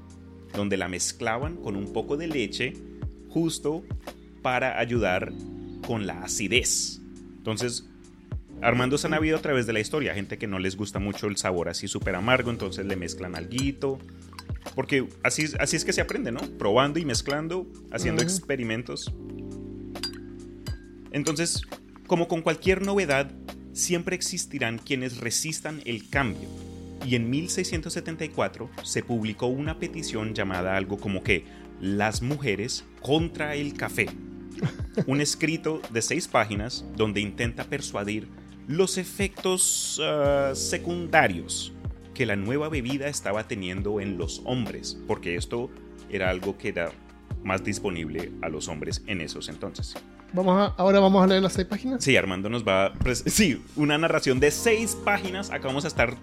donde 0.54 0.76
la 0.76 0.88
mezclaban 0.88 1.56
con 1.56 1.76
un 1.76 1.92
poco 1.92 2.16
de 2.16 2.28
leche 2.28 2.72
justo 3.28 3.84
para 4.42 4.78
ayudar 4.78 5.32
con 5.86 6.06
la 6.06 6.22
acidez. 6.22 7.00
Entonces, 7.36 7.88
Armando 8.60 8.98
se 8.98 9.06
han 9.06 9.14
habido 9.14 9.36
a 9.36 9.40
través 9.40 9.66
de 9.66 9.72
la 9.72 9.80
historia, 9.80 10.14
gente 10.14 10.36
que 10.36 10.46
no 10.46 10.58
les 10.58 10.76
gusta 10.76 10.98
mucho 10.98 11.28
el 11.28 11.36
sabor 11.36 11.68
así 11.68 11.86
súper 11.86 12.16
amargo, 12.16 12.50
entonces 12.50 12.84
le 12.86 12.96
mezclan 12.96 13.36
alguito. 13.36 13.98
Porque 14.74 15.08
así, 15.22 15.46
así 15.60 15.76
es 15.76 15.84
que 15.84 15.92
se 15.92 16.00
aprende, 16.00 16.32
¿no? 16.32 16.40
Probando 16.58 16.98
y 16.98 17.04
mezclando, 17.04 17.66
haciendo 17.92 18.22
experimentos. 18.22 19.12
Entonces, 21.12 21.62
como 22.06 22.26
con 22.26 22.42
cualquier 22.42 22.84
novedad, 22.84 23.30
siempre 23.72 24.16
existirán 24.16 24.78
quienes 24.78 25.18
resistan 25.18 25.80
el 25.84 26.08
cambio. 26.10 26.48
Y 27.06 27.14
en 27.14 27.30
1674 27.30 28.70
se 28.82 29.02
publicó 29.02 29.46
una 29.46 29.78
petición 29.78 30.34
llamada 30.34 30.76
algo 30.76 30.98
como 30.98 31.22
que 31.22 31.44
Las 31.80 32.22
mujeres 32.22 32.84
contra 33.00 33.54
el 33.54 33.74
café. 33.74 34.08
Un 35.06 35.20
escrito 35.20 35.80
de 35.90 36.02
seis 36.02 36.26
páginas 36.26 36.84
donde 36.96 37.20
intenta 37.20 37.64
persuadir 37.64 38.26
los 38.68 38.98
efectos 38.98 40.00
ah, 40.04 40.52
secundarios 40.54 41.72
que 42.14 42.26
la 42.26 42.36
nueva 42.36 42.68
bebida 42.68 43.08
estaba 43.08 43.48
teniendo 43.48 44.00
en 44.00 44.18
los 44.18 44.42
hombres, 44.44 44.98
porque 45.06 45.36
esto 45.36 45.70
era 46.10 46.30
algo 46.30 46.56
que 46.58 46.68
era 46.68 46.92
más 47.42 47.64
disponible 47.64 48.32
a 48.42 48.48
los 48.48 48.68
hombres 48.68 49.02
en 49.06 49.20
esos 49.20 49.48
entonces. 49.48 49.94
Vamos 50.32 50.74
ahora 50.76 51.00
vamos 51.00 51.24
a 51.24 51.26
leer 51.26 51.42
las 51.42 51.54
seis 51.54 51.66
páginas. 51.66 52.04
Sí, 52.04 52.14
Armando 52.16 52.50
nos 52.50 52.66
va 52.66 52.86
a... 52.86 52.92
Sí, 53.14 53.62
una 53.76 53.96
narración 53.96 54.40
de 54.40 54.50
seis 54.50 54.94
páginas. 54.94 55.50
Acá 55.50 55.68
vamos 55.68 55.86
a 55.86 55.88
estar 55.88 56.14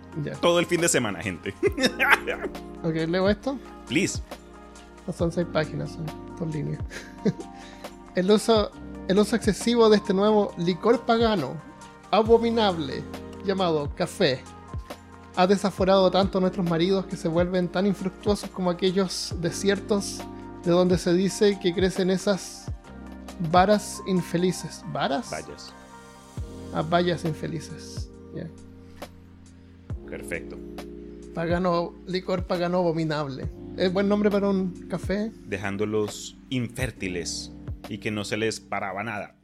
todo 0.41 0.60
el 0.60 0.67
fin 0.67 0.81
de 0.81 0.89
semana, 0.89 1.23
gente. 1.23 1.55
ok, 2.84 2.93
leo 3.08 3.27
esto. 3.27 3.58
Please. 3.88 4.21
No 5.08 5.13
son 5.13 5.31
seis 5.31 5.47
páginas, 5.51 5.93
son 5.93 6.05
dos 6.38 6.53
líneas. 6.53 6.84
el, 8.15 8.29
uso, 8.29 8.71
el 9.08 9.17
uso 9.17 9.36
excesivo 9.36 9.89
de 9.89 9.97
este 9.97 10.13
nuevo 10.13 10.53
licor 10.58 11.05
pagano 11.05 11.60
abominable 12.11 13.03
llamado 13.45 13.89
café 13.95 14.41
ha 15.35 15.47
desaforado 15.47 16.09
tanto 16.11 16.37
a 16.37 16.41
nuestros 16.41 16.67
maridos 16.67 17.05
que 17.05 17.17
se 17.17 17.27
vuelven 17.27 17.67
tan 17.67 17.85
infructuosos 17.85 18.49
como 18.49 18.69
aquellos 18.69 19.35
desiertos 19.41 20.21
de 20.63 20.71
donde 20.71 20.97
se 20.97 21.13
dice 21.13 21.59
que 21.59 21.73
crecen 21.73 22.09
esas 22.09 22.71
varas 23.51 24.01
infelices. 24.07 24.83
¿Varas? 24.91 25.29
Vallas. 25.29 25.73
Ah, 26.73 26.81
vallas 26.81 27.25
infelices. 27.25 28.09
Perfecto. 30.09 30.57
Pagano, 31.33 31.93
licor 32.07 32.45
pagano 32.45 32.77
abominable. 32.77 33.49
¿Es 33.75 33.91
buen 33.91 34.07
nombre 34.07 34.31
para 34.31 34.49
un 34.49 34.87
café? 34.87 35.31
Dejándolos 35.45 36.37
infértiles 36.49 37.51
y 37.89 37.97
que 37.97 38.11
no 38.11 38.23
se 38.23 38.37
les 38.37 38.61
paraba 38.61 39.03
nada. 39.03 39.35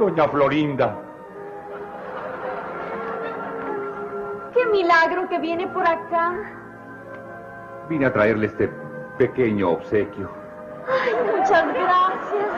Doña 0.00 0.26
Florinda. 0.28 0.96
Qué 4.54 4.64
milagro 4.72 5.28
que 5.28 5.38
viene 5.38 5.66
por 5.68 5.86
acá. 5.86 6.32
Vine 7.86 8.06
a 8.06 8.12
traerle 8.14 8.46
este 8.46 8.68
pequeño 9.18 9.72
obsequio. 9.72 10.30
Ay, 10.88 11.12
muchas 11.26 11.66
gracias. 11.74 12.48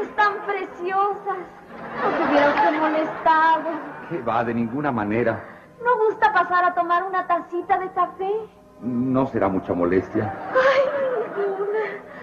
Están 0.00 0.32
preciosas. 0.46 1.36
No 2.02 2.08
te 2.16 2.30
hubiera 2.30 2.48
usted 2.48 2.80
molestado. 2.80 3.70
Que 4.08 4.22
va, 4.22 4.42
de 4.42 4.54
ninguna 4.54 4.90
manera. 4.90 5.44
¿No 5.84 5.98
gusta 5.98 6.32
pasar 6.32 6.64
a 6.64 6.72
tomar 6.72 7.04
una 7.04 7.26
tacita 7.26 7.76
de 7.76 7.92
café? 7.92 8.32
No 8.80 9.26
será 9.26 9.48
mucha 9.48 9.74
molestia. 9.74 10.32
Ay, 10.54 10.80
ninguna. 11.36 12.13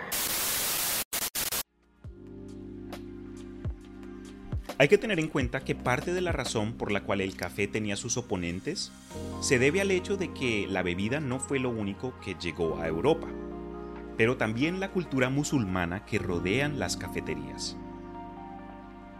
Hay 4.81 4.87
que 4.87 4.97
tener 4.97 5.19
en 5.19 5.27
cuenta 5.27 5.59
que 5.59 5.75
parte 5.75 6.11
de 6.11 6.21
la 6.21 6.31
razón 6.31 6.73
por 6.73 6.91
la 6.91 7.03
cual 7.03 7.21
el 7.21 7.35
café 7.35 7.67
tenía 7.67 7.95
sus 7.95 8.17
oponentes 8.17 8.91
se 9.39 9.59
debe 9.59 9.79
al 9.79 9.91
hecho 9.91 10.17
de 10.17 10.33
que 10.33 10.65
la 10.67 10.81
bebida 10.81 11.19
no 11.19 11.39
fue 11.39 11.59
lo 11.59 11.69
único 11.69 12.15
que 12.19 12.33
llegó 12.33 12.79
a 12.79 12.87
Europa, 12.87 13.27
pero 14.17 14.37
también 14.37 14.79
la 14.79 14.89
cultura 14.89 15.29
musulmana 15.29 16.03
que 16.03 16.17
rodean 16.17 16.79
las 16.79 16.97
cafeterías. 16.97 17.77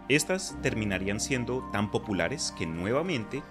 Estas 0.09 0.57
terminarían 0.63 1.19
siendo 1.19 1.69
tan 1.71 1.91
populares 1.91 2.55
que 2.57 2.65
nuevamente 2.65 3.43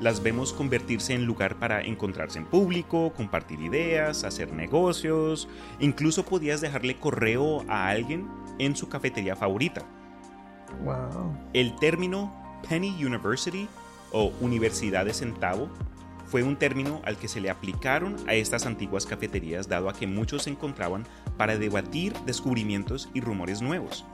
las 0.00 0.22
vemos 0.22 0.54
convertirse 0.54 1.12
en 1.12 1.26
lugar 1.26 1.58
para 1.58 1.82
encontrarse 1.82 2.38
en 2.38 2.46
público, 2.46 3.12
compartir 3.14 3.60
ideas, 3.60 4.24
hacer 4.24 4.54
negocios, 4.54 5.50
incluso 5.80 6.24
podías 6.24 6.62
dejarle 6.62 6.96
correo 6.96 7.66
a 7.68 7.90
alguien 7.90 8.26
en 8.58 8.74
su 8.74 8.88
cafetería 8.88 9.36
favorita 9.36 9.84
el 11.52 11.76
término 11.76 12.32
Penny 12.68 13.04
University 13.04 13.68
o 14.12 14.32
Universidad 14.40 15.04
de 15.04 15.14
Centavo 15.14 15.68
fue 16.26 16.42
un 16.42 16.56
término 16.56 17.00
al 17.04 17.16
que 17.16 17.28
se 17.28 17.40
le 17.40 17.50
aplicaron 17.50 18.16
a 18.28 18.34
estas 18.34 18.66
antiguas 18.66 19.06
cafeterías 19.06 19.68
dado 19.68 19.88
a 19.88 19.94
que 19.94 20.06
muchos 20.06 20.42
se 20.42 20.50
encontraban 20.50 21.04
para 21.36 21.56
debatir 21.56 22.12
descubrimientos 22.26 23.08
y 23.14 23.20
rumores 23.20 23.62
nuevos. 23.62 24.04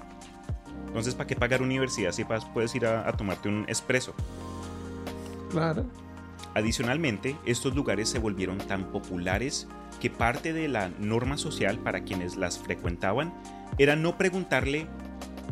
Entonces, 0.86 1.16
¿para 1.16 1.26
qué 1.26 1.34
pagar 1.34 1.60
universidad 1.60 2.12
si 2.12 2.24
puedes 2.24 2.74
ir 2.76 2.86
a, 2.86 3.08
a 3.08 3.12
tomarte 3.12 3.48
un 3.48 3.64
espresso? 3.68 4.14
Claro. 5.50 5.86
Adicionalmente, 6.54 7.36
estos 7.46 7.74
lugares 7.74 8.08
se 8.08 8.20
volvieron 8.20 8.58
tan 8.58 8.92
populares 8.92 9.66
que 10.00 10.08
parte 10.08 10.52
de 10.52 10.68
la 10.68 10.90
norma 11.00 11.36
social 11.36 11.78
para 11.78 12.04
quienes 12.04 12.36
las 12.36 12.60
frecuentaban 12.60 13.34
era 13.76 13.96
no 13.96 14.16
preguntarle 14.16 14.86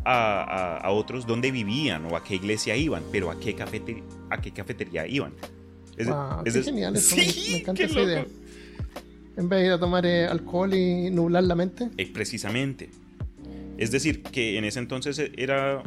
a, 0.05 0.91
otros 0.91 1.27
dónde 1.27 1.51
vivían 1.51 2.07
o 2.07 2.17
a 2.17 2.25
qué 2.25 2.35
iglesia 2.37 2.77
iban, 2.77 3.03
pero 3.11 3.31
a 3.31 3.39
qué, 3.39 3.55
cafetería, 3.55 4.03
a 4.31 4.41
qué 4.41 4.53
cafetería 4.53 5.07
iban. 5.07 5.33
Es, 5.97 6.65
genial 6.65 6.97
eso, 6.97 7.17
me, 7.17 7.59
encanta 7.59 7.85
esa 7.85 8.01
idea. 8.01 8.27
En 9.37 9.49
vez 9.49 9.61
de 9.61 9.67
ir 9.67 9.73
a 9.73 9.79
tomar 9.79 10.05
eh, 10.05 10.27
alcohol 10.27 10.73
y 10.75 11.11
nublar 11.11 11.45
la 11.45 11.55
mente. 11.55 11.91
Eh, 11.97 12.11
precisamente. 12.13 12.91
Es 13.79 13.91
decir, 13.91 14.23
que 14.23 14.59
en 14.59 14.65
ese 14.65 14.79
entonces 14.79 15.21
era, 15.37 15.83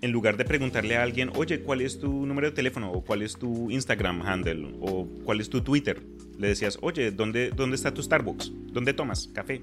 en 0.00 0.10
lugar 0.10 0.36
de 0.36 0.44
preguntarle 0.44 0.96
a 0.96 1.02
alguien, 1.02 1.30
oye, 1.36 1.60
¿cuál 1.60 1.80
es 1.82 1.98
tu 1.98 2.26
número 2.26 2.48
de 2.48 2.56
teléfono? 2.56 2.90
¿O 2.92 3.04
cuál 3.04 3.22
es 3.22 3.36
tu 3.36 3.70
Instagram 3.70 4.22
handle? 4.22 4.74
¿O 4.80 5.06
cuál 5.24 5.40
es 5.40 5.50
tu 5.50 5.60
Twitter? 5.60 6.02
Le 6.38 6.48
decías, 6.48 6.78
oye, 6.80 7.10
¿dónde, 7.10 7.50
dónde 7.50 7.76
está 7.76 7.92
tu 7.92 8.02
Starbucks? 8.02 8.52
¿Dónde 8.72 8.94
tomas 8.94 9.28
café? 9.28 9.62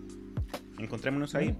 Encontrémonos 0.77 1.35
ahí. 1.35 1.55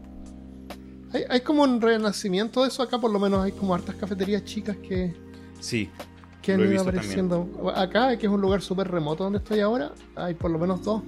Hay, 1.30 1.42
como 1.42 1.64
un 1.64 1.82
renacimiento 1.82 2.64
de 2.64 2.70
eso 2.70 2.84
acá, 2.84 3.00
por 3.00 3.12
lo 3.12 3.20
menos 3.20 3.44
hay 3.44 3.52
como 3.52 3.74
hartas 3.74 3.96
cafeterías 3.96 4.44
chicas 4.44 4.78
que. 4.78 5.14
Sí. 5.60 5.90
Que 6.42 6.54
han 6.54 6.62
ido 6.62 6.82
apareciendo. 6.82 7.74
Acá, 7.76 8.18
que 8.18 8.26
es 8.26 8.32
un 8.32 8.42
lugar 8.42 8.62
súper 8.62 8.90
remoto 8.90 9.24
donde 9.24 9.40
estoy 9.40 9.60
ahora, 9.62 9.94
hay 10.16 10.34
por 10.34 10.52
lo 10.52 10.60
menos 10.60 10.84
dos. 10.84 11.02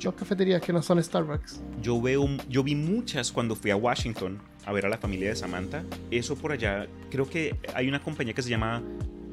Dos 0.00 0.14
cafeterías 0.14 0.60
que 0.60 0.72
no 0.72 0.82
son 0.82 1.02
Starbucks. 1.02 1.60
Yo 1.80 2.00
veo, 2.00 2.26
yo 2.48 2.64
vi 2.64 2.74
muchas 2.74 3.30
cuando 3.30 3.54
fui 3.54 3.70
a 3.70 3.76
Washington 3.76 4.40
a 4.64 4.72
ver 4.72 4.86
a 4.86 4.88
la 4.88 4.98
familia 4.98 5.28
de 5.28 5.36
Samantha. 5.36 5.84
Eso 6.10 6.34
por 6.34 6.50
allá, 6.50 6.88
creo 7.10 7.28
que 7.28 7.56
hay 7.74 7.88
una 7.88 8.02
compañía 8.02 8.34
que 8.34 8.42
se 8.42 8.50
llama 8.50 8.82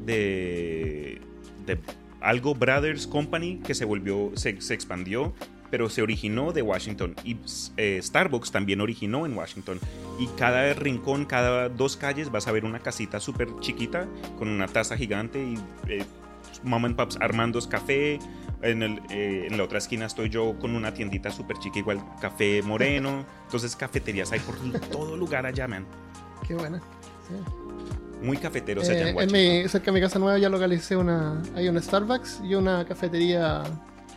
de, 0.05 1.19
de 1.65 1.79
algo 2.21 2.53
Brothers 2.53 3.07
Company 3.07 3.59
que 3.63 3.73
se 3.73 3.85
volvió, 3.85 4.31
se, 4.35 4.61
se 4.61 4.73
expandió 4.73 5.33
pero 5.69 5.89
se 5.89 6.01
originó 6.01 6.51
de 6.51 6.61
Washington 6.61 7.15
y 7.23 7.37
eh, 7.77 7.99
Starbucks 8.01 8.51
también 8.51 8.81
originó 8.81 9.25
en 9.25 9.37
Washington. 9.37 9.79
Y 10.19 10.27
cada 10.37 10.73
rincón, 10.73 11.25
cada 11.25 11.69
dos 11.69 11.97
calles 11.97 12.31
vas 12.31 12.47
a 12.47 12.51
ver 12.51 12.65
una 12.65 12.79
casita 12.79 13.19
súper 13.19 13.49
chiquita 13.59 14.07
con 14.37 14.49
una 14.49 14.67
taza 14.67 14.97
gigante 14.97 15.39
y 15.39 15.57
eh, 15.87 16.05
mom 16.63 16.85
and 16.85 16.95
pops 16.95 17.17
armando 17.21 17.59
café. 17.67 18.19
En, 18.61 18.83
el, 18.83 18.99
eh, 19.09 19.47
en, 19.49 19.57
la 19.57 19.63
otra 19.63 19.77
esquina 19.77 20.05
estoy 20.05 20.27
yo 20.27 20.59
con 20.59 20.75
una 20.75 20.93
tiendita 20.93 21.31
súper 21.31 21.57
chica, 21.59 21.79
igual 21.79 22.03
café 22.19 22.61
moreno. 22.61 23.25
Entonces 23.45 23.75
cafeterías 23.75 24.31
hay 24.33 24.39
por 24.39 24.55
todo 24.89 25.15
lugar 25.15 25.45
allá, 25.45 25.67
man. 25.67 25.85
Qué 26.45 26.55
buena. 26.55 26.81
Muy 28.21 28.35
cafeteros 28.35 28.89
allá 28.89 29.01
en 29.01 29.07
en 29.09 29.15
Washington. 29.15 29.39
mi, 29.39 29.69
cerca 29.69 29.85
de 29.85 29.91
mi 29.93 30.01
casa 30.01 30.19
nueva 30.19 30.37
ya 30.37 30.49
localicé 30.49 30.97
una. 30.97 31.41
Hay 31.55 31.69
un 31.69 31.81
Starbucks 31.81 32.41
y 32.43 32.55
una 32.55 32.83
cafetería 32.85 33.63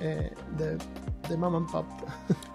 eh, 0.01 0.33
de, 0.59 0.79
de 1.29 1.37
Mom 1.37 1.55
and 1.57 1.71
Pop. 1.71 1.87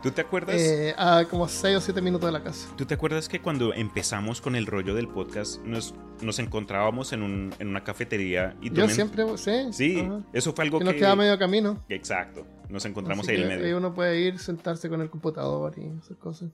¿Tú 0.04 0.12
te 0.12 0.22
acuerdas? 0.22 0.56
Eh, 0.56 0.94
a 0.98 1.26
como 1.30 1.48
6 1.48 1.78
o 1.78 1.82
7 1.82 2.02
minutos 2.02 2.28
de 2.28 2.32
la 2.32 2.44
casa. 2.44 2.68
¿Tú 2.76 2.86
te 2.86 2.94
acuerdas 2.94 3.28
que 3.30 3.42
cuando 3.42 3.74
empezamos 3.74 4.42
con 4.42 4.56
el 4.56 4.66
rollo 4.66 4.94
del 4.94 5.08
podcast 5.08 5.62
nos, 5.64 5.94
nos 6.22 6.40
encontrábamos 6.40 7.14
en, 7.14 7.24
un, 7.24 7.54
en 7.60 7.68
una 7.68 7.84
cafetería 7.84 8.56
y 8.62 8.70
tú 8.70 8.76
Yo 8.76 8.90
siempre, 8.90 9.26
sí. 9.38 9.68
Sí, 9.72 10.00
ajá. 10.00 10.22
eso 10.34 10.54
fue 10.54 10.66
algo 10.66 10.80
Que 10.80 10.86
que... 10.86 10.92
nos 10.92 11.00
queda 11.00 11.16
medio 11.16 11.38
camino. 11.40 11.84
Exacto, 11.90 12.46
nos 12.70 12.86
encontramos 12.86 13.26
Así 13.26 13.36
ahí 13.36 13.42
en 13.44 13.50
que 13.50 13.58
medio. 13.58 13.78
Uno 13.78 13.94
puede 13.94 14.20
ir, 14.20 14.40
sentarse 14.40 14.90
con 14.90 15.02
el 15.02 15.10
computador 15.10 15.74
y 15.78 15.98
esas 16.00 16.18
cosas. 16.18 16.50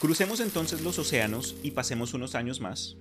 Crucemos 0.00 0.40
entonces 0.40 0.80
los 0.80 0.98
océanos 0.98 1.54
y 1.62 1.70
pasemos 1.70 2.12
unos 2.12 2.34
años 2.34 2.60
más. 2.60 2.96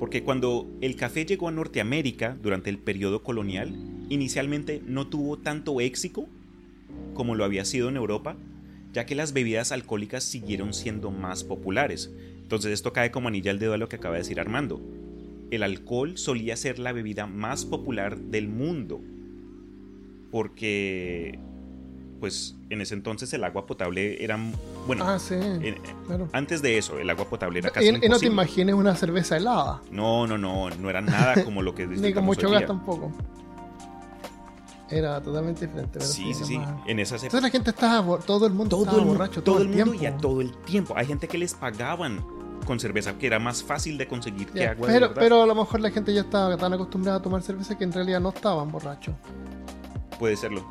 Porque 0.00 0.24
cuando 0.24 0.66
el 0.80 0.96
café 0.96 1.26
llegó 1.26 1.48
a 1.48 1.52
Norteamérica 1.52 2.36
durante 2.42 2.70
el 2.70 2.78
periodo 2.78 3.22
colonial, 3.22 3.76
inicialmente 4.08 4.82
no 4.86 5.06
tuvo 5.08 5.36
tanto 5.36 5.78
éxito 5.78 6.26
como 7.12 7.34
lo 7.34 7.44
había 7.44 7.66
sido 7.66 7.90
en 7.90 7.96
Europa, 7.96 8.34
ya 8.94 9.04
que 9.04 9.14
las 9.14 9.34
bebidas 9.34 9.72
alcohólicas 9.72 10.24
siguieron 10.24 10.72
siendo 10.72 11.10
más 11.10 11.44
populares. 11.44 12.10
Entonces 12.42 12.72
esto 12.72 12.94
cae 12.94 13.10
como 13.10 13.28
anilla 13.28 13.50
al 13.50 13.58
dedo 13.58 13.74
a 13.74 13.76
lo 13.76 13.90
que 13.90 13.96
acaba 13.96 14.14
de 14.14 14.22
decir 14.22 14.40
Armando. 14.40 14.80
El 15.50 15.62
alcohol 15.62 16.16
solía 16.16 16.56
ser 16.56 16.78
la 16.78 16.92
bebida 16.92 17.26
más 17.26 17.66
popular 17.66 18.16
del 18.18 18.48
mundo, 18.48 19.02
porque 20.30 21.38
pues 22.20 22.54
en 22.68 22.80
ese 22.82 22.94
entonces 22.94 23.32
el 23.32 23.42
agua 23.42 23.66
potable 23.66 24.22
era 24.22 24.38
bueno, 24.86 25.04
Ah, 25.08 25.18
sí. 25.18 25.34
en- 25.34 25.80
claro. 26.06 26.28
antes 26.32 26.60
de 26.62 26.78
eso, 26.78 26.98
el 26.98 27.08
agua 27.10 27.24
potable 27.28 27.58
era 27.60 27.70
casi 27.70 27.88
Y, 27.88 28.08
no 28.08 28.18
te 28.18 28.26
imagines 28.26 28.74
una 28.74 28.94
cerveza 28.94 29.36
helada. 29.38 29.80
No, 29.90 30.26
no, 30.26 30.36
no, 30.38 30.68
no 30.70 30.90
era 30.90 31.00
nada 31.00 31.42
como 31.44 31.62
lo 31.62 31.74
que 31.74 31.86
Ni 31.88 32.12
con 32.12 32.24
mucho 32.24 32.50
gas 32.50 32.66
tampoco. 32.66 33.10
Era 34.90 35.20
totalmente 35.22 35.66
diferente. 35.66 36.00
Sí, 36.00 36.34
sí, 36.34 36.44
sí. 36.44 36.58
más- 36.58 36.74
En 36.86 36.98
esas 36.98 37.22
Entonces 37.22 37.42
la 37.42 37.50
gente 37.50 37.70
estaba, 37.70 38.18
todo 38.18 38.46
el 38.46 38.52
mundo 38.52 38.70
todo 38.76 38.84
estaba 38.84 39.02
el, 39.02 39.08
borracho 39.08 39.42
todo 39.42 39.54
todo, 39.56 39.64
el 39.64 39.70
el 39.70 39.76
mundo 39.76 39.92
tiempo. 39.92 40.04
y 40.04 40.06
a 40.06 40.16
todo 40.20 40.40
el 40.40 40.52
tiempo. 40.64 40.94
Hay 40.96 41.06
gente 41.06 41.28
que 41.28 41.38
les 41.38 41.54
pagaban 41.54 42.24
con 42.66 42.78
cerveza, 42.80 43.16
que 43.16 43.26
era 43.26 43.38
más 43.38 43.62
fácil 43.62 43.96
de 43.98 44.06
conseguir 44.08 44.48
que 44.48 44.66
agua 44.66 44.86
pero, 44.88 45.14
pero 45.14 45.42
a 45.42 45.46
lo 45.46 45.54
mejor 45.54 45.80
la 45.80 45.90
gente 45.90 46.12
ya 46.12 46.20
estaba 46.22 46.56
tan 46.56 46.72
acostumbrada 46.72 47.18
a 47.18 47.22
tomar 47.22 47.40
cerveza 47.42 47.78
que 47.78 47.84
en 47.84 47.92
realidad 47.92 48.20
no 48.20 48.30
estaban 48.30 48.70
borrachos. 48.70 49.14
Puede 50.18 50.36
serlo. 50.36 50.66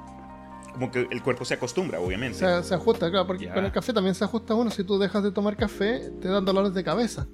Como 0.74 0.92
que 0.92 1.08
el 1.10 1.22
cuerpo 1.24 1.44
se 1.46 1.56
acostumbra, 1.56 2.00
obviamente. 2.00 2.36
O 2.38 2.40
sea, 2.40 2.64
se 2.64 2.74
ajusta, 2.76 3.10
claro, 3.10 3.28
porque 3.28 3.46
Ya. 3.46 3.54
con 3.54 3.66
el 3.66 3.72
café 3.72 3.92
también 3.94 4.16
se 4.16 4.24
ajusta 4.24 4.54
uno. 4.56 4.70
Si 4.72 4.84
tú 4.84 4.98
dejas 4.98 5.24
de 5.24 5.32
tomar 5.32 5.58
café, 5.58 6.12
te 6.22 6.28
dan 6.28 6.46
dolores 6.46 6.74
de 6.74 6.84
cabeza. 6.84 7.28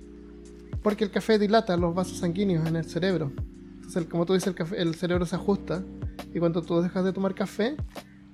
Porque 0.82 1.04
el 1.04 1.12
café 1.12 1.38
dilata 1.40 1.76
los 1.78 1.94
vasos 1.96 2.18
sanguíneos 2.20 2.66
en 2.68 2.76
el 2.76 2.86
cerebro. 2.86 3.32
Entonces, 3.76 3.98
el- 3.98 4.08
como 4.08 4.26
tú 4.26 4.34
dices, 4.34 4.48
el, 4.48 4.56
café- 4.56 4.78
el 4.78 4.96
cerebro 4.96 5.26
se 5.26 5.36
ajusta. 5.36 5.84
Y 6.34 6.40
cuando 6.40 6.62
tú 6.62 6.82
dejas 6.82 7.04
de 7.06 7.14
tomar 7.14 7.34
café, 7.36 7.76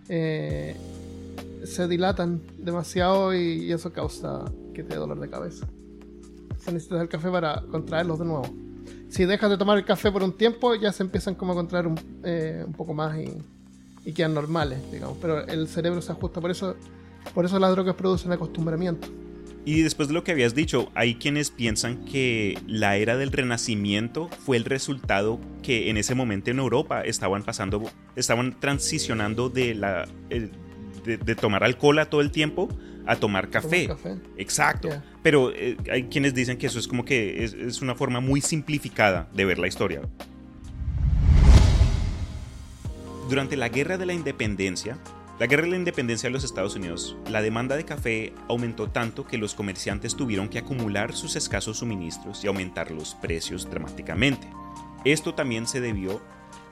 eh, 0.09 0.75
se 1.63 1.87
dilatan 1.87 2.41
demasiado 2.57 3.33
y, 3.33 3.63
y 3.65 3.71
eso 3.71 3.91
causa 3.93 4.45
que 4.73 4.83
te 4.83 4.89
dé 4.93 4.95
dolor 4.95 5.19
de 5.19 5.29
cabeza. 5.29 5.67
Entonces 6.43 6.73
necesitas 6.73 7.01
el 7.01 7.09
café 7.09 7.29
para 7.29 7.61
contraerlos 7.71 8.19
de 8.19 8.25
nuevo. 8.25 8.43
Si 9.09 9.25
dejas 9.25 9.49
de 9.49 9.57
tomar 9.57 9.77
el 9.77 9.85
café 9.85 10.11
por 10.11 10.23
un 10.23 10.33
tiempo, 10.35 10.73
ya 10.75 10.91
se 10.91 11.03
empiezan 11.03 11.35
como 11.35 11.51
a 11.51 11.55
contraer 11.55 11.85
un, 11.87 11.99
eh, 12.23 12.63
un 12.65 12.73
poco 12.73 12.93
más 12.93 13.17
y, 13.17 13.31
y 14.05 14.13
quedan 14.13 14.33
normales, 14.33 14.79
digamos. 14.91 15.17
Pero 15.21 15.45
el 15.47 15.67
cerebro 15.67 16.01
se 16.01 16.11
ajusta. 16.11 16.41
Por 16.41 16.51
eso, 16.51 16.75
por 17.33 17.45
eso 17.45 17.59
las 17.59 17.71
drogas 17.71 17.95
producen 17.95 18.31
acostumbramiento. 18.31 19.07
Y 19.63 19.83
después 19.83 20.07
de 20.07 20.15
lo 20.15 20.23
que 20.23 20.31
habías 20.31 20.55
dicho, 20.55 20.91
hay 20.95 21.15
quienes 21.15 21.51
piensan 21.51 22.03
que 22.05 22.57
la 22.65 22.97
era 22.97 23.15
del 23.15 23.31
renacimiento 23.31 24.27
fue 24.43 24.57
el 24.57 24.65
resultado 24.65 25.39
que 25.61 25.91
en 25.91 25.97
ese 25.97 26.15
momento 26.15 26.49
en 26.49 26.57
Europa 26.57 27.01
estaban 27.01 27.43
pasando, 27.43 27.83
estaban 28.15 28.59
transicionando 28.59 29.49
de 29.49 29.75
la 29.75 30.07
de, 30.29 31.17
de 31.17 31.35
tomar 31.35 31.63
alcohol 31.63 31.99
a 31.99 32.09
todo 32.09 32.21
el 32.21 32.31
tiempo 32.31 32.69
a 33.05 33.15
tomar 33.15 33.49
café. 33.49 33.89
Exacto. 34.37 34.89
Pero 35.21 35.51
eh, 35.53 35.77
hay 35.91 36.03
quienes 36.03 36.33
dicen 36.33 36.57
que 36.57 36.67
eso 36.67 36.79
es 36.79 36.87
como 36.87 37.05
que 37.05 37.43
es, 37.43 37.53
es 37.53 37.81
una 37.81 37.95
forma 37.95 38.19
muy 38.19 38.41
simplificada 38.41 39.29
de 39.33 39.45
ver 39.45 39.59
la 39.59 39.67
historia. 39.67 40.01
Durante 43.31 43.55
la 43.55 43.69
Guerra 43.69 43.97
de 43.97 44.05
la 44.05 44.11
Independencia, 44.11 44.97
la 45.39 45.47
Guerra 45.47 45.61
de 45.63 45.69
la 45.69 45.77
Independencia 45.77 46.27
de 46.27 46.33
los 46.33 46.43
Estados 46.43 46.75
Unidos, 46.75 47.15
la 47.29 47.41
demanda 47.41 47.77
de 47.77 47.85
café 47.85 48.33
aumentó 48.49 48.89
tanto 48.89 49.25
que 49.25 49.37
los 49.37 49.55
comerciantes 49.55 50.17
tuvieron 50.17 50.49
que 50.49 50.59
acumular 50.59 51.13
sus 51.13 51.37
escasos 51.37 51.77
suministros 51.77 52.43
y 52.43 52.47
aumentar 52.47 52.91
los 52.91 53.15
precios 53.15 53.69
dramáticamente. 53.69 54.49
Esto 55.05 55.33
también 55.33 55.65
se 55.65 55.79
debió 55.79 56.21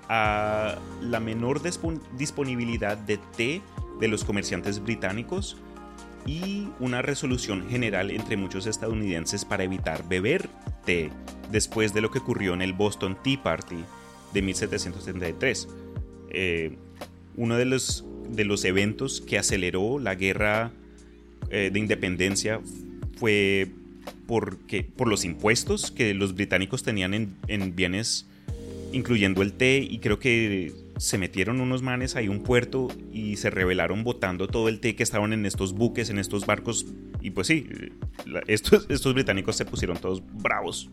a 0.10 0.76
la 1.02 1.22
menor 1.22 1.62
dispon- 1.62 2.02
disponibilidad 2.18 2.98
de 2.98 3.20
té 3.38 3.62
de 4.02 4.08
los 4.10 4.26
comerciantes 4.26 4.84
británicos 4.84 5.56
y 6.26 6.68
una 6.82 7.02
resolución 7.02 7.70
general 7.70 8.12
entre 8.12 8.36
muchos 8.36 8.66
estadounidenses 8.66 9.46
para 9.46 9.64
evitar 9.64 10.06
beber 10.10 10.50
té 10.84 11.10
después 11.54 11.94
de 11.94 12.02
lo 12.02 12.12
que 12.12 12.20
ocurrió 12.20 12.54
en 12.54 12.62
el 12.62 12.74
Boston 12.74 13.18
Tea 13.24 13.42
Party 13.42 13.78
de 14.34 14.42
1773. 14.42 15.68
Eh, 16.32 16.78
uno 17.36 17.58
de 17.58 17.66
los, 17.66 18.06
de 18.30 18.46
los 18.46 18.66
eventos 18.66 19.22
que 19.22 19.38
aceleró 19.38 20.00
la 20.00 20.16
guerra 20.16 20.72
eh, 21.50 21.70
de 21.72 21.80
independencia 21.80 22.60
fue 23.18 23.70
porque, 24.28 24.84
por 24.84 25.08
los 25.08 25.26
impuestos 25.26 25.92
que 25.92 26.14
los 26.14 26.36
británicos 26.36 26.84
tenían 26.84 27.14
en, 27.14 27.36
en 27.48 27.76
bienes, 27.76 28.28
incluyendo 28.94 29.42
el 29.42 29.54
té, 29.54 29.78
y 29.80 30.00
creo 30.00 30.20
que 30.20 30.74
se 30.98 31.18
metieron 31.18 31.62
unos 31.62 31.82
manes 31.82 32.16
ahí 32.16 32.28
a 32.28 32.32
un 32.32 32.44
puerto 32.44 32.90
y 33.14 33.38
se 33.38 33.50
rebelaron 33.50 34.04
botando 34.04 34.48
todo 34.48 34.68
el 34.68 34.80
té 34.80 34.96
que 34.96 35.04
estaban 35.04 35.34
en 35.34 35.46
estos 35.46 35.74
buques, 35.74 36.10
en 36.10 36.20
estos 36.20 36.46
barcos, 36.46 36.86
y 37.22 37.32
pues 37.32 37.48
sí, 37.48 37.68
estos, 38.48 38.86
estos 38.90 39.14
británicos 39.14 39.56
se 39.56 39.66
pusieron 39.66 39.98
todos 39.98 40.22
bravos. 40.42 40.90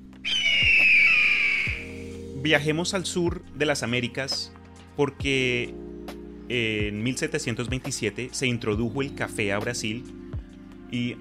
Viajemos 2.42 2.94
al 2.94 3.04
sur 3.04 3.44
de 3.56 3.66
las 3.66 3.82
Américas 3.82 4.52
porque 4.96 5.74
en 6.48 7.02
1727 7.02 8.30
se 8.32 8.46
introdujo 8.46 9.02
el 9.02 9.14
café 9.14 9.52
a 9.52 9.58
Brasil 9.58 10.04
y 10.90 11.16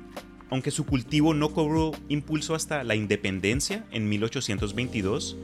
aunque 0.50 0.72
su 0.72 0.86
cultivo 0.86 1.34
no 1.34 1.50
cobró 1.50 1.92
impulso 2.08 2.56
hasta 2.56 2.84
la 2.84 2.96
independencia 2.96 3.86
en 3.92 4.08
1822, 4.08 5.38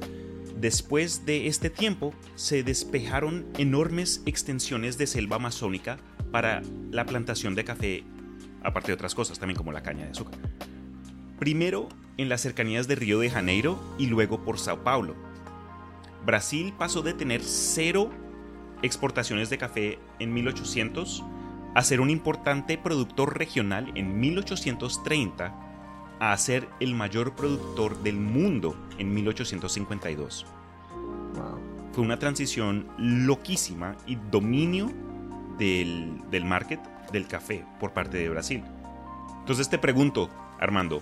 después 0.59 1.25
de 1.25 1.47
este 1.47 1.69
tiempo 1.69 2.13
se 2.35 2.63
despejaron 2.63 3.45
enormes 3.57 4.21
extensiones 4.25 4.97
de 4.97 5.07
selva 5.07 5.37
amazónica 5.37 5.97
para 6.31 6.61
la 6.91 7.05
plantación 7.05 7.55
de 7.55 7.65
café, 7.65 8.03
aparte 8.63 8.87
de 8.87 8.93
otras 8.93 9.15
cosas 9.15 9.39
también 9.39 9.57
como 9.57 9.71
la 9.71 9.83
caña 9.83 10.05
de 10.05 10.11
azúcar. 10.11 10.39
Primero 11.39 11.89
en 12.17 12.29
las 12.29 12.41
cercanías 12.41 12.87
de 12.87 12.95
Río 12.95 13.19
de 13.19 13.31
Janeiro 13.31 13.79
y 13.97 14.05
luego 14.05 14.45
por 14.45 14.59
Sao 14.59 14.83
Paulo. 14.83 15.15
Brasil 16.25 16.71
pasó 16.77 17.01
de 17.01 17.13
tener 17.13 17.41
cero 17.41 18.11
exportaciones 18.81 19.49
de 19.49 19.57
café 19.57 19.99
en 20.19 20.33
1800 20.33 21.23
a 21.73 21.83
ser 21.83 22.01
un 22.01 22.09
importante 22.09 22.77
productor 22.77 23.37
regional 23.37 23.91
en 23.95 24.19
1830 24.19 25.71
a 26.19 26.37
ser 26.37 26.67
el 26.79 26.93
mayor 26.93 27.35
productor 27.35 28.01
del 28.03 28.17
mundo 28.17 28.75
en 28.97 29.13
1852. 29.13 30.45
Wow. 31.33 31.59
Fue 31.93 32.03
una 32.03 32.19
transición 32.19 32.87
loquísima 32.97 33.95
y 34.05 34.15
dominio 34.29 34.91
del, 35.57 36.21
del 36.29 36.45
market 36.45 36.79
del 37.11 37.27
café 37.27 37.65
por 37.79 37.91
parte 37.91 38.17
de 38.17 38.29
Brasil. 38.29 38.63
Entonces 39.39 39.69
te 39.69 39.77
pregunto, 39.77 40.29
Armando, 40.59 41.01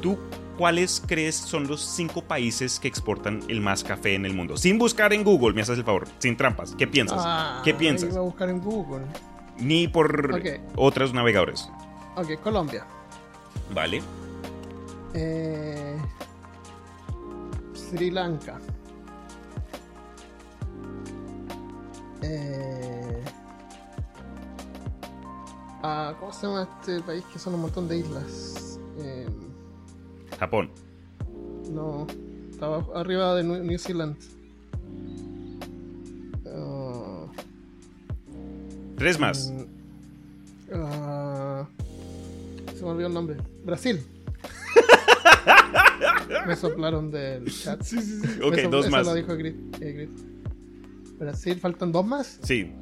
¿tú 0.00 0.18
cuáles 0.56 1.02
crees 1.06 1.36
son 1.36 1.66
los 1.66 1.80
cinco 1.82 2.22
países 2.22 2.80
que 2.80 2.88
exportan 2.88 3.42
el 3.48 3.60
más 3.60 3.84
café 3.84 4.14
en 4.14 4.26
el 4.26 4.34
mundo? 4.34 4.56
Sin 4.56 4.78
buscar 4.78 5.12
en 5.12 5.24
Google, 5.24 5.54
me 5.54 5.62
haces 5.62 5.78
el 5.78 5.84
favor, 5.84 6.06
sin 6.18 6.36
trampas. 6.36 6.74
¿Qué 6.76 6.86
piensas? 6.86 7.20
Ah, 7.24 7.60
¿Qué 7.64 7.74
piensas? 7.74 8.10
Iba 8.10 8.20
a 8.20 8.24
buscar 8.24 8.48
en 8.48 8.60
Google. 8.60 9.04
Ni 9.58 9.88
por 9.88 10.40
otros 10.76 11.14
navegadores. 11.14 11.68
Ok, 12.16 12.40
Colombia. 12.42 12.86
Vale. 13.74 14.02
Eh, 15.14 15.96
Sri 17.74 18.10
Lanka. 18.10 18.58
Eh, 22.22 23.24
ah, 25.82 26.14
¿Cómo 26.18 26.32
se 26.32 26.46
llama 26.46 26.68
este 26.80 27.00
país 27.02 27.24
que 27.32 27.38
son 27.38 27.54
un 27.54 27.62
montón 27.62 27.88
de 27.88 27.98
islas? 27.98 28.78
Eh, 28.98 29.25
Japón. 30.38 30.70
no, 31.70 32.06
estaba 32.50 32.84
arriba 32.98 33.34
de 33.34 33.44
New 33.44 33.78
Zealand. 33.78 34.16
Ah, 36.46 37.26
Tres 38.96 39.18
más. 39.18 39.50
mm, 39.50 40.74
ah, 40.74 41.68
se 42.74 42.82
me 42.82 42.90
olvidó 42.90 43.08
el 43.08 43.14
nombre. 43.14 43.36
Brasil. 43.64 44.00
me 46.46 46.56
soplaron 46.56 47.10
del 47.10 47.44
chat. 47.50 47.82
Sí, 47.82 48.00
sí, 48.00 48.20
sí. 48.20 48.40
Ok, 48.42 48.56
dos 48.70 48.88
más. 48.90 49.06
lo 49.06 49.14
dijo 49.14 49.36
Grit, 49.36 49.56
eh, 49.80 49.92
Grit. 49.92 50.10
Brasil, 51.18 51.58
faltan 51.60 51.92
dos 51.92 52.06
más. 52.06 52.38
Sí. 52.42 52.72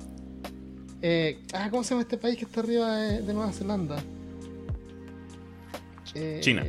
Eh, 1.02 1.38
ah, 1.52 1.68
¿cómo 1.70 1.84
se 1.84 1.90
llama 1.90 2.02
este 2.02 2.16
país 2.16 2.38
que 2.38 2.44
está 2.44 2.60
arriba 2.60 2.96
de, 2.96 3.22
de 3.22 3.34
Nueva 3.34 3.52
Zelanda? 3.52 3.96
Eh, 6.14 6.38
China. 6.40 6.64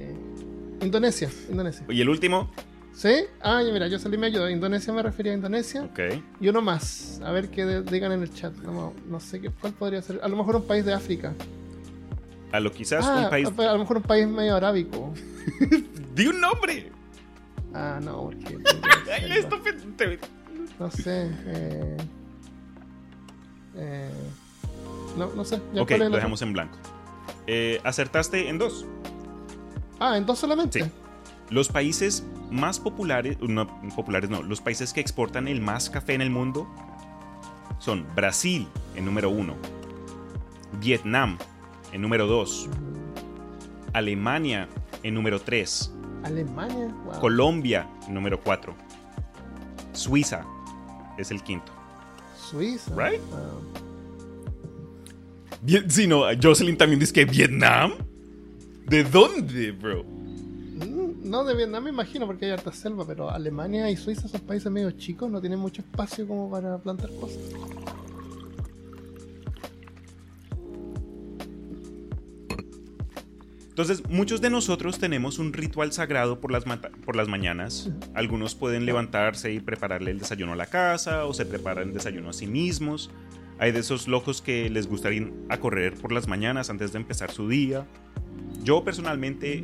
Indonesia, 0.82 1.30
Indonesia. 1.50 1.86
Y 1.90 2.02
el 2.02 2.10
último. 2.10 2.52
¿Sí? 2.94 3.26
Ah, 3.42 3.62
mira, 3.72 3.88
yo 3.88 4.00
salí 4.00 4.18
me 4.18 4.28
ayuda. 4.28 4.50
Indonesia 4.50 4.94
me 4.94 5.04
refería 5.04 5.34
a 5.34 5.36
Indonesia. 5.36 5.84
Ok. 5.84 6.00
Y 6.40 6.48
uno 6.48 6.62
más. 6.62 7.20
A 7.26 7.32
ver 7.32 7.50
qué 7.50 7.66
digan 7.82 8.12
en 8.14 8.22
el 8.22 8.34
chat. 8.34 8.54
No, 8.58 8.94
no 9.10 9.20
sé 9.20 9.42
qué, 9.42 9.50
cuál 9.50 9.74
podría 9.74 10.02
ser. 10.02 10.20
A 10.24 10.28
lo 10.30 10.38
mejor 10.38 10.56
un 10.56 10.64
país 10.66 10.86
de 10.86 10.94
África. 10.94 11.34
A 12.52 12.60
lo 12.62 12.72
quizás 12.72 13.04
Ah, 13.06 13.24
un 13.26 13.30
país. 13.30 13.50
a, 13.58 13.70
a 13.70 13.74
lo 13.74 13.80
mejor 13.80 13.98
un 13.98 14.04
país 14.04 14.28
medio 14.28 14.56
arábico. 14.56 15.14
¡Di 16.16 16.28
un 16.28 16.40
nombre! 16.40 16.92
Ah, 17.74 18.00
no, 18.02 18.24
porque. 18.24 18.58
Esto 19.38 19.62
No 20.80 20.90
sé. 20.92 21.30
Eh, 21.48 21.98
eh, 23.76 24.10
no, 25.18 25.34
no 25.36 25.44
sé. 25.44 25.60
Ya, 25.74 25.82
Ok, 25.82 25.90
¿cuál 25.90 25.92
es 25.92 25.92
el 25.92 26.00
lo 26.00 26.06
otro? 26.08 26.16
dejamos 26.18 26.42
en 26.42 26.54
blanco. 26.54 26.78
Eh, 27.48 27.82
acertaste 27.84 28.48
en 28.48 28.58
dos. 28.58 28.86
Ah, 30.00 30.18
en 30.18 30.26
dos 30.26 30.40
solamente. 30.40 30.84
Sí. 30.84 30.92
Los 31.50 31.70
países 31.70 32.26
más 32.50 32.80
populares, 32.80 33.38
no 33.40 33.68
populares 33.96 34.30
no, 34.30 34.42
los 34.42 34.62
países 34.62 34.94
que 34.94 35.00
exportan 35.00 35.48
el 35.48 35.62
más 35.62 35.90
café 35.90 36.14
en 36.14 36.22
el 36.22 36.30
mundo 36.30 36.68
son 37.80 38.06
Brasil 38.16 38.68
en 38.96 39.06
número 39.06 39.30
uno, 39.30 39.56
Vietnam 40.80 41.38
en 41.92 42.02
número 42.02 42.26
dos, 42.26 42.68
Alemania 43.94 44.68
en 45.04 45.14
número 45.14 45.40
tres, 45.40 45.94
Alemania. 46.24 46.88
Wow. 47.06 47.20
Colombia 47.20 47.88
en 48.08 48.16
número 48.16 48.40
cuatro, 48.42 48.76
Suiza 49.94 50.46
es 51.18 51.30
el 51.30 51.44
quinto. 51.44 51.72
Suiza. 52.38 52.92
Right? 52.96 53.22
Bien, 55.62 55.90
sí, 55.90 56.08
no, 56.08 56.24
Jocelyn 56.42 56.78
también 56.78 57.00
dice 57.00 57.14
que 57.14 57.26
Vietnam. 57.26 57.94
¿De 58.86 59.04
dónde, 59.04 59.72
bro? 59.72 60.04
mm, 60.04 61.30
no, 61.30 61.44
de 61.44 61.56
Vietnam 61.56 61.84
me 61.84 61.90
imagino 61.90 62.28
porque 62.28 62.46
hay 62.46 62.52
harta 62.52 62.72
selva, 62.72 63.06
pero 63.06 63.30
Alemania 63.30 63.90
y 63.90 63.98
Suiza 63.98 64.28
son 64.28 64.42
países 64.42 64.72
medio 64.72 64.92
chicos, 64.92 65.30
no 65.30 65.42
tienen 65.42 65.60
mucho 65.60 65.82
espacio 65.82 66.28
como 66.28 66.50
para 66.50 66.78
plantar 66.78 67.10
cosas. 67.20 67.40
Entonces, 73.76 74.08
muchos 74.08 74.40
de 74.40 74.50
nosotros 74.50 75.00
tenemos 75.00 75.38
un 75.38 75.52
ritual 75.52 75.92
sagrado 75.92 76.40
por 76.40 76.50
las, 76.50 76.64
por 76.64 77.18
las 77.18 77.28
mañanas. 77.28 77.90
Algunos 78.14 78.56
pueden 78.56 78.86
levantarse 78.86 79.52
y 79.52 79.60
prepararle 79.60 80.12
el 80.12 80.20
desayuno 80.20 80.54
a 80.54 80.56
la 80.56 80.68
casa 80.68 81.26
o 81.26 81.34
se 81.34 81.46
preparan 81.46 81.92
desayuno 81.92 82.30
a 82.30 82.34
sí 82.34 82.48
mismos. 82.48 83.12
Hay 83.60 83.74
de 83.74 83.80
esos 83.80 84.08
locos 84.08 84.42
que 84.42 84.70
les 84.70 84.88
gusta 84.88 85.12
ir 85.12 85.34
a 85.50 85.60
correr 85.60 85.96
por 85.96 86.14
las 86.14 86.30
mañanas 86.30 86.70
antes 86.70 86.94
de 86.94 87.00
empezar 87.00 87.32
su 87.32 87.50
día. 87.50 87.86
Yo 88.64 88.84
personalmente 88.84 89.64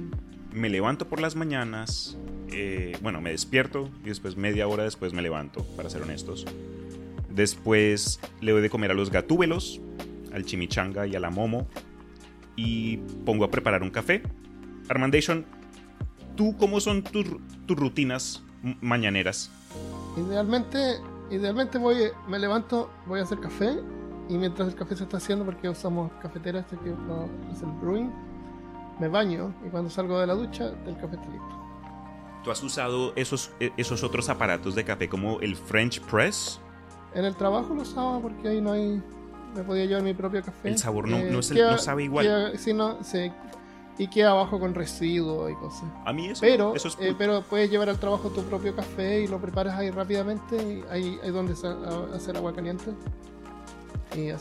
me 0.54 0.70
levanto 0.70 1.08
por 1.08 1.22
las 1.22 1.36
mañanas, 1.36 2.18
eh, 2.50 2.98
bueno, 3.02 3.22
me 3.22 3.32
despierto 3.32 3.90
y 4.04 4.10
después 4.10 4.38
media 4.38 4.68
hora 4.68 4.84
después 4.84 5.14
me 5.14 5.22
levanto, 5.22 5.64
para 5.76 5.90
ser 5.90 6.02
honestos. 6.02 6.46
Después 7.30 8.20
le 8.42 8.52
doy 8.52 8.62
de 8.62 8.70
comer 8.70 8.92
a 8.92 8.94
los 8.94 9.10
gatúbelos, 9.10 9.82
al 10.34 10.46
chimichanga 10.46 11.08
y 11.08 11.16
a 11.16 11.20
la 11.20 11.30
momo 11.30 11.68
y 12.56 12.98
pongo 13.26 13.46
a 13.46 13.52
preparar 13.52 13.84
un 13.84 13.90
café. 13.90 14.22
Armandation, 14.90 15.46
¿tú 16.36 16.56
cómo 16.58 16.80
son 16.80 17.04
tus, 17.04 17.26
tus 17.66 17.78
rutinas 17.78 18.44
mañaneras? 18.82 19.50
Idealmente, 20.18 21.00
idealmente 21.30 21.78
voy, 21.78 22.12
me 22.28 22.38
levanto, 22.38 22.92
voy 23.08 23.20
a 23.20 23.24
hacer 23.24 23.40
café 23.40 23.78
y 24.30 24.38
mientras 24.38 24.70
el 24.70 24.76
café 24.76 24.96
se 24.96 25.04
está 25.04 25.18
haciendo, 25.18 25.46
porque 25.46 25.70
usamos 25.70 26.12
cafetera, 26.22 26.60
este 26.60 26.78
que 26.78 26.90
es 26.90 27.62
el 27.62 27.72
brewing, 27.82 28.12
me 29.00 29.08
baño 29.08 29.54
y 29.66 29.70
cuando 29.70 29.90
salgo 29.90 30.20
de 30.20 30.28
la 30.28 30.34
ducha, 30.34 30.72
el 30.86 30.96
café 30.98 31.16
está 31.16 31.28
listo. 31.30 31.58
¿Tú 32.44 32.52
has 32.52 32.64
usado 32.64 33.14
esos, 33.16 33.52
e- 33.60 33.72
esos 33.78 34.04
otros 34.04 34.28
aparatos 34.30 34.74
de 34.76 34.84
café 34.84 35.08
como 35.08 35.40
el 35.42 35.56
French 35.56 36.02
Press? 36.02 36.60
En 37.14 37.26
el 37.26 37.36
trabajo 37.36 37.74
lo 37.74 37.82
usaba 37.84 38.20
porque 38.20 38.48
ahí 38.50 38.62
no 38.62 38.72
hay. 38.72 39.02
Me 39.56 39.64
podía 39.64 39.86
llevar 39.86 40.02
mi 40.04 40.14
propio 40.14 40.42
café. 40.42 40.70
El 40.70 40.78
sabor 40.78 41.08
no- 41.08 41.20
no 41.20 41.40
es 41.40 41.52
el- 41.52 41.58
queda- 41.58 41.72
no 41.74 41.78
sabe 41.78 42.04
igual. 42.06 42.26
queda- 42.26 42.58
sí, 42.58 42.74
no, 42.74 43.04
sí. 43.04 43.32
Y 43.98 44.08
queda 44.08 44.32
abajo 44.32 44.60
con 44.60 44.74
residuos 44.74 45.52
y 45.52 45.56
cosas. 45.56 45.84
A 46.06 46.14
mí 46.14 46.28
eso, 46.30 46.42
Pero, 46.42 46.74
eso 46.74 46.88
es 46.88 46.98
eh, 47.00 47.14
pero 47.16 47.42
puedes 47.44 47.70
llevar 47.70 47.90
al 47.90 48.00
trabajo 48.00 48.30
tu 48.30 48.42
propio 48.44 48.74
café 48.76 49.22
y 49.22 49.28
lo 49.28 49.38
preparas 49.40 49.76
ahí 49.78 49.92
rápidamente. 49.92 50.56
Y 50.56 50.84
ahí 50.90 51.20
hay 51.22 51.30
donde 51.32 51.54
hacer 52.16 52.38
agua 52.38 52.54
caliente. 52.54 52.92
Y. 54.16 54.32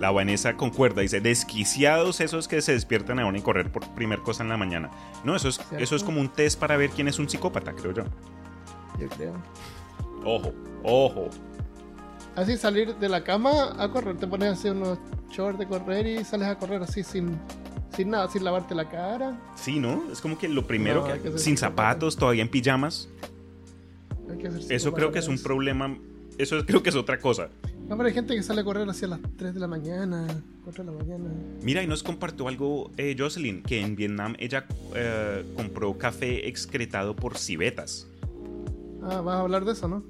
La 0.00 0.10
Vanessa 0.10 0.56
concuerda, 0.56 1.00
dice, 1.02 1.20
desquiciados 1.20 2.20
esos 2.20 2.48
que 2.48 2.60
se 2.60 2.72
despiertan 2.72 3.18
ahora 3.18 3.38
y 3.38 3.42
correr 3.42 3.70
por 3.72 3.86
primer 3.94 4.20
cosa 4.20 4.42
en 4.42 4.48
la 4.50 4.56
mañana. 4.56 4.90
No, 5.24 5.34
eso 5.36 5.48
es, 5.48 5.56
¿Cierto? 5.56 5.76
eso 5.78 5.96
es 5.96 6.04
como 6.04 6.20
un 6.20 6.28
test 6.28 6.58
para 6.58 6.76
ver 6.76 6.90
quién 6.90 7.08
es 7.08 7.18
un 7.18 7.28
psicópata, 7.28 7.72
creo 7.72 7.92
yo. 7.92 8.04
Yo 8.98 9.08
creo. 9.08 9.32
Ojo, 10.24 10.52
ojo. 10.82 11.28
Así 12.36 12.56
salir 12.56 12.94
de 12.96 13.08
la 13.08 13.24
cama 13.24 13.74
a 13.78 13.88
correr. 13.90 14.16
Te 14.16 14.26
pones 14.26 14.58
así 14.58 14.68
unos 14.68 14.98
shorts 15.30 15.58
de 15.58 15.66
correr 15.66 16.06
y 16.06 16.24
sales 16.24 16.48
a 16.48 16.58
correr 16.58 16.82
así 16.82 17.02
sin, 17.02 17.38
sin 17.96 18.10
nada, 18.10 18.28
sin 18.28 18.44
lavarte 18.44 18.74
la 18.74 18.88
cara. 18.88 19.38
Sí, 19.54 19.78
¿no? 19.80 20.02
Es 20.12 20.20
como 20.20 20.38
que 20.38 20.48
lo 20.48 20.66
primero 20.66 21.06
No, 21.06 21.12
que... 21.12 21.20
que 21.32 21.38
sin 21.38 21.56
zapatos, 21.56 22.16
todavía 22.16 22.42
en 22.42 22.48
pijamas. 22.50 23.08
Hay 24.30 24.38
que 24.38 24.74
Eso 24.74 24.92
creo 24.92 25.10
que 25.12 25.18
es 25.18 25.28
un 25.28 25.38
problema... 25.42 25.96
Eso 26.38 26.56
es- 26.58 26.64
creo 26.64 26.82
que 26.82 26.88
es 26.88 26.96
otra 26.96 27.18
cosa. 27.18 27.48
No, 27.88 27.96
pero 27.96 28.06
hay 28.06 28.14
gente 28.14 28.34
que 28.34 28.42
sale 28.42 28.62
a 28.62 28.64
correr 28.64 28.88
hacia 28.88 29.08
las 29.08 29.20
3 29.36 29.54
de 29.54 29.60
la 29.60 29.66
mañana, 29.66 30.26
4 30.64 30.84
de 30.84 30.90
la 30.90 30.96
mañana. 30.96 31.30
Mira, 31.62 31.82
y 31.82 31.86
nos 31.86 32.02
compartió 32.02 32.48
algo 32.48 32.90
eh, 32.96 33.14
Jocelyn, 33.18 33.62
que 33.62 33.80
en 33.80 33.96
Vietnam 33.96 34.34
ella 34.38 34.66
eh, 34.94 35.44
compró 35.56 35.98
café 35.98 36.48
excretado 36.48 37.14
por 37.14 37.36
civetas. 37.36 38.08
Ah, 39.02 39.20
vas 39.20 39.36
a 39.36 39.40
hablar 39.40 39.64
de 39.64 39.72
eso, 39.72 39.88
¿no? 39.88 40.04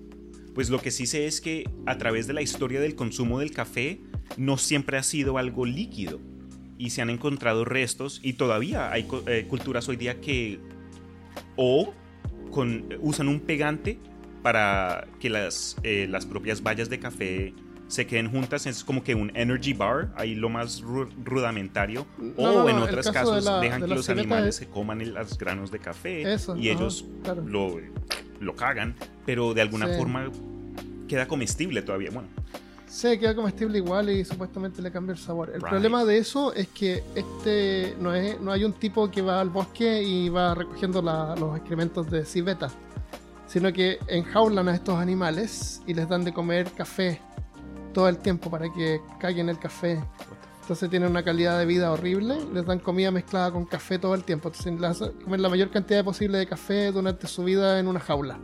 Pues 0.55 0.69
lo 0.69 0.81
que 0.81 0.91
sí 0.91 1.07
sé 1.07 1.27
es 1.27 1.41
que 1.41 1.69
a 1.87 1.97
través 1.97 2.27
de 2.27 2.35
la 2.35 2.43
historia 2.43 2.81
del 2.81 2.95
consumo 2.95 3.39
del 3.39 3.53
café 3.53 4.01
no 4.37 4.59
siempre 4.59 4.99
ha 4.99 5.03
sido 5.03 5.39
algo 5.39 5.65
líquido 5.65 6.21
y 6.79 6.91
se 6.91 7.01
han 7.01 7.11
encontrado 7.11 7.65
restos 7.65 8.21
y 8.23 8.35
todavía 8.35 8.93
hay 8.93 9.07
eh, 9.27 9.47
culturas 9.49 9.89
hoy 9.89 9.97
día 9.97 10.21
que 10.21 10.61
o 11.57 11.95
con, 12.51 12.85
usan 13.01 13.29
un 13.29 13.41
pegante 13.41 13.99
para 14.43 15.07
que 15.21 15.31
las, 15.31 15.77
eh, 15.83 16.07
las 16.11 16.27
propias 16.27 16.63
vallas 16.63 16.89
de 16.91 16.99
café 16.99 17.55
se 17.89 18.07
queden 18.07 18.31
juntas, 18.31 18.67
es 18.67 18.85
como 18.85 19.05
que 19.05 19.15
un 19.15 19.31
energy 19.37 19.75
bar, 19.75 20.13
ahí 20.17 20.35
lo 20.35 20.49
más 20.49 20.83
ru- 20.83 21.11
rudimentario, 21.25 22.07
No, 22.19 22.33
o 22.37 22.53
no, 22.63 22.69
en 22.69 22.77
no, 22.77 22.85
otros 22.85 23.11
caso 23.11 23.33
de 23.33 23.37
casos 23.41 23.45
la- 23.45 23.61
dejan 23.61 23.81
de 23.83 23.87
que 23.89 23.95
los 23.95 24.09
animales 24.09 24.49
es- 24.49 24.57
se 24.57 24.67
coman 24.69 25.01
el- 25.03 25.13
los 25.15 25.37
granos 25.37 25.71
de 25.71 25.79
café 25.79 26.33
Eso, 26.33 26.57
y 26.57 26.71
ellos 26.71 27.05
claro. 27.23 27.45
lo, 27.47 27.77
lo 28.41 28.57
cagan, 28.57 28.95
pero 29.27 29.53
de 29.53 29.61
alguna 29.61 29.89
Sí. 29.93 29.99
forma 29.99 30.31
queda 31.07 31.29
comestible 31.29 31.83
todavía. 31.83 32.11
Bueno, 32.11 32.29
Sí, 32.87 33.19
queda 33.19 33.35
comestible 33.35 33.79
igual 33.79 34.11
y 34.11 34.23
supuestamente 34.23 34.83
le 34.83 34.91
cambia 34.91 35.13
el 35.15 35.19
sabor. 35.19 35.49
El 35.49 35.61
Right. 35.61 35.69
problema 35.71 36.05
de 36.05 36.19
eso 36.19 36.53
es 36.55 36.69
que 36.69 37.03
este 37.15 37.95
no 37.99 38.15
es 38.15 38.39
no 38.41 38.53
hay 38.53 38.65
un 38.65 38.75
tipo 38.75 39.11
que 39.11 39.23
va 39.23 39.41
al 39.41 39.49
bosque 39.49 40.03
y 40.03 40.29
va 40.29 40.55
recogiendo 40.55 41.01
la- 41.01 41.35
los 41.37 41.57
excrementos 41.57 42.11
de 42.11 42.25
civeta, 42.27 42.71
sino 43.53 43.71
que 43.71 43.99
enjaulan 44.07 44.67
a 44.69 44.75
estos 44.75 44.99
animales 44.99 45.83
y 45.87 45.93
les 45.93 46.09
dan 46.09 46.25
de 46.25 46.33
comer 46.33 46.73
café 46.73 47.21
todo 47.93 48.09
el 48.09 48.17
tiempo 48.17 48.51
para 48.51 48.73
que 48.73 49.03
caguen 49.21 49.51
el 49.51 49.59
café. 49.59 50.03
Entonces 50.63 50.89
tienen 50.89 51.11
una 51.11 51.23
calidad 51.23 51.59
de 51.59 51.67
vida 51.67 51.93
horrible, 51.93 52.39
les 52.55 52.65
dan 52.65 52.79
comida 52.79 53.11
mezclada 53.11 53.51
con 53.51 53.67
café 53.67 53.99
todo 53.99 54.15
el 54.15 54.25
tiempo. 54.25 54.51
Entonces 54.65 55.11
comer 55.23 55.41
la 55.41 55.51
mayor 55.51 55.71
cantidad 55.71 56.03
posible 56.03 56.39
de 56.39 56.47
café 56.47 56.93
durante 56.93 57.27
su 57.27 57.45
vida 57.45 57.79
en 57.79 57.89
una 57.89 58.01
jaula. 58.01 58.39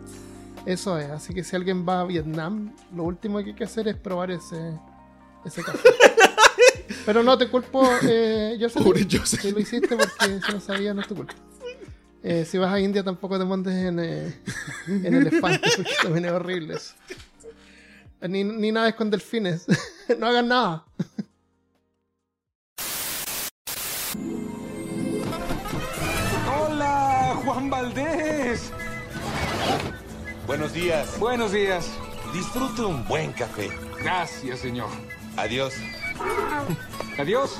Eso 0.66 0.98
es, 0.98 1.08
así 1.08 1.32
que 1.32 1.42
si 1.42 1.56
alguien 1.56 1.88
va 1.88 2.00
a 2.00 2.04
Vietnam, 2.04 2.74
lo 2.94 3.04
último 3.04 3.38
que 3.38 3.46
hay 3.46 3.54
que 3.54 3.64
hacer 3.64 3.88
es 3.88 3.96
probar 3.96 4.30
ese, 4.30 4.78
ese 5.42 5.62
café. 5.62 5.88
Pero 7.06 7.22
no 7.22 7.38
te 7.38 7.48
culpo, 7.48 7.88
eh, 8.02 8.58
yo 8.60 8.68
sé 8.68 8.78
que 9.40 9.52
lo 9.52 9.58
hiciste 9.58 9.96
porque 9.96 10.40
si 10.44 10.52
no 10.52 10.60
sabía 10.60 10.92
no 10.92 11.00
es 11.00 11.08
tu 11.08 11.14
culpa. 11.14 11.32
Eh, 12.30 12.44
si 12.44 12.58
vas 12.58 12.70
a 12.70 12.78
India 12.78 13.02
tampoco 13.02 13.38
te 13.38 13.46
montes 13.46 13.72
en, 13.72 13.98
eh, 14.00 14.34
en 14.86 15.14
elefantes, 15.14 15.76
porque 15.76 15.94
también 16.02 16.26
es 16.26 16.32
horrible 16.32 16.74
eso. 16.74 16.94
Ni, 18.20 18.44
ni 18.44 18.70
naves 18.70 18.96
con 18.96 19.08
delfines. 19.08 19.64
no 20.18 20.26
hagan 20.26 20.48
nada. 20.48 20.84
Hola, 26.54 27.40
Juan 27.42 27.70
Valdés. 27.70 28.72
Buenos 30.46 30.74
días. 30.74 31.18
Buenos 31.18 31.52
días. 31.52 31.90
Disfrute 32.34 32.82
un 32.82 33.08
buen 33.08 33.32
café. 33.32 33.70
Gracias, 34.02 34.58
señor. 34.58 34.90
Adiós. 35.38 35.72
Adiós. 37.16 37.58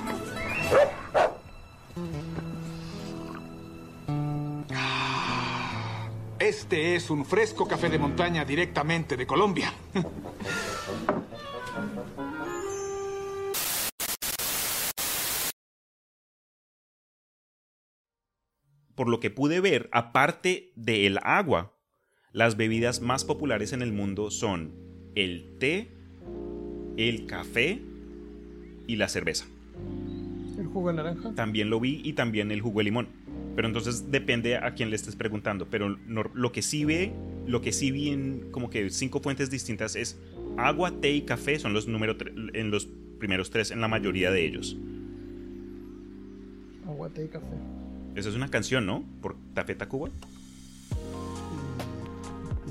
Este 6.49 6.94
es 6.94 7.11
un 7.11 7.26
fresco 7.26 7.68
café 7.68 7.90
de 7.90 7.99
montaña 7.99 8.42
directamente 8.42 9.18
de 9.18 9.26
Colombia. 9.26 9.70
Por 18.94 19.11
lo 19.11 19.20
que 19.20 19.28
pude 19.28 19.61
ver, 19.61 19.90
aparte 19.92 20.72
del 20.74 21.18
agua, 21.22 21.74
las 22.32 22.57
bebidas 22.57 23.03
más 23.03 23.26
populares 23.26 23.74
en 23.74 23.82
el 23.82 23.92
mundo 23.92 24.30
son 24.30 24.72
el 25.16 25.59
té, 25.59 25.94
el 26.96 27.26
café 27.26 27.82
y 28.86 28.96
la 28.96 29.09
cerveza. 29.09 29.44
El 30.59 30.66
jugo 30.68 30.88
de 30.88 30.94
naranja. 30.94 31.34
También 31.34 31.68
lo 31.68 31.78
vi 31.78 32.01
y 32.03 32.14
también 32.14 32.51
el 32.51 32.62
jugo 32.62 32.78
de 32.78 32.84
limón. 32.84 33.18
Pero 33.57 33.66
entonces 33.68 34.11
depende 34.11 34.57
a 34.57 34.74
quién 34.74 34.91
le 34.91 34.97
estés 34.97 35.16
preguntando. 35.16 35.66
Pero 35.68 35.97
no- 36.07 36.24
lo 36.34 36.53
que 36.53 36.62
sí 36.62 36.84
ve, 36.84 37.12
lo 37.47 37.61
que 37.61 37.72
sí 37.72 37.91
vi 37.91 38.11
en 38.11 38.51
como 38.53 38.70
que 38.70 38.91
cinco 38.91 39.20
fuentes 39.20 39.51
distintas 39.51 39.97
es 39.97 40.16
agua, 40.57 40.93
té 41.01 41.11
y 41.12 41.22
café 41.22 41.59
son 41.59 41.72
los 41.72 41.89
número 41.89 42.16
en 42.55 42.70
los 42.70 42.86
primeros 43.18 43.51
tres 43.51 43.70
en 43.72 43.80
la 43.80 43.89
mayoría 43.89 44.30
de 44.30 44.45
ellos. 44.47 44.76
Agua, 46.86 47.09
té 47.11 47.24
y 47.24 47.28
café. 47.28 47.47
Esa 48.14 48.28
es 48.30 48.34
una 48.34 48.49
canción, 48.49 48.86
¿no? 48.86 49.05
Por 49.20 49.36
Tafeta 49.55 49.89
Cuba. 49.89 50.09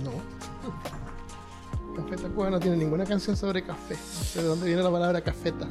No. 0.03 0.11
Café 1.97 2.15
Tacuba 2.15 2.51
no 2.51 2.59
tiene 2.59 2.78
ninguna 2.78 3.05
canción 3.05 3.36
sobre 3.36 3.63
café. 3.63 3.95
No 3.95 4.24
sé 4.24 4.41
de 4.43 4.47
dónde 4.47 4.68
viene 4.68 4.84
la 4.84 4.91
palabra 4.91 5.22
cafeta. 5.22 5.68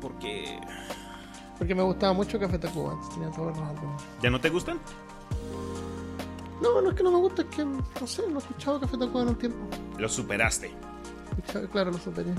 Porque 0.00 0.58
Porque 1.58 1.74
me 1.74 1.82
gustaba 1.82 2.12
mucho 2.12 2.38
Café 2.38 2.58
Tacuba. 2.58 2.92
antes 2.92 3.08
Tenía 3.10 3.30
todos 3.30 3.48
los 3.56 3.58
álbumes. 3.68 4.02
ya 4.22 4.30
no 4.30 4.40
te 4.40 4.48
gustan. 4.50 4.78
No, 6.62 6.80
no 6.80 6.90
es 6.90 6.96
que 6.96 7.02
no 7.02 7.10
me 7.10 7.18
gusta, 7.18 7.42
es 7.42 7.48
que 7.48 7.64
no 7.64 8.06
sé, 8.06 8.22
no 8.28 8.36
he 8.36 8.38
escuchado 8.38 8.80
Café 8.80 8.96
Tacuba 8.98 9.22
en 9.22 9.28
un 9.28 9.36
tiempo. 9.36 9.58
Lo 9.98 10.08
superaste. 10.08 10.70
Claro, 11.70 11.90
lo 11.90 11.98
superé. 11.98 12.30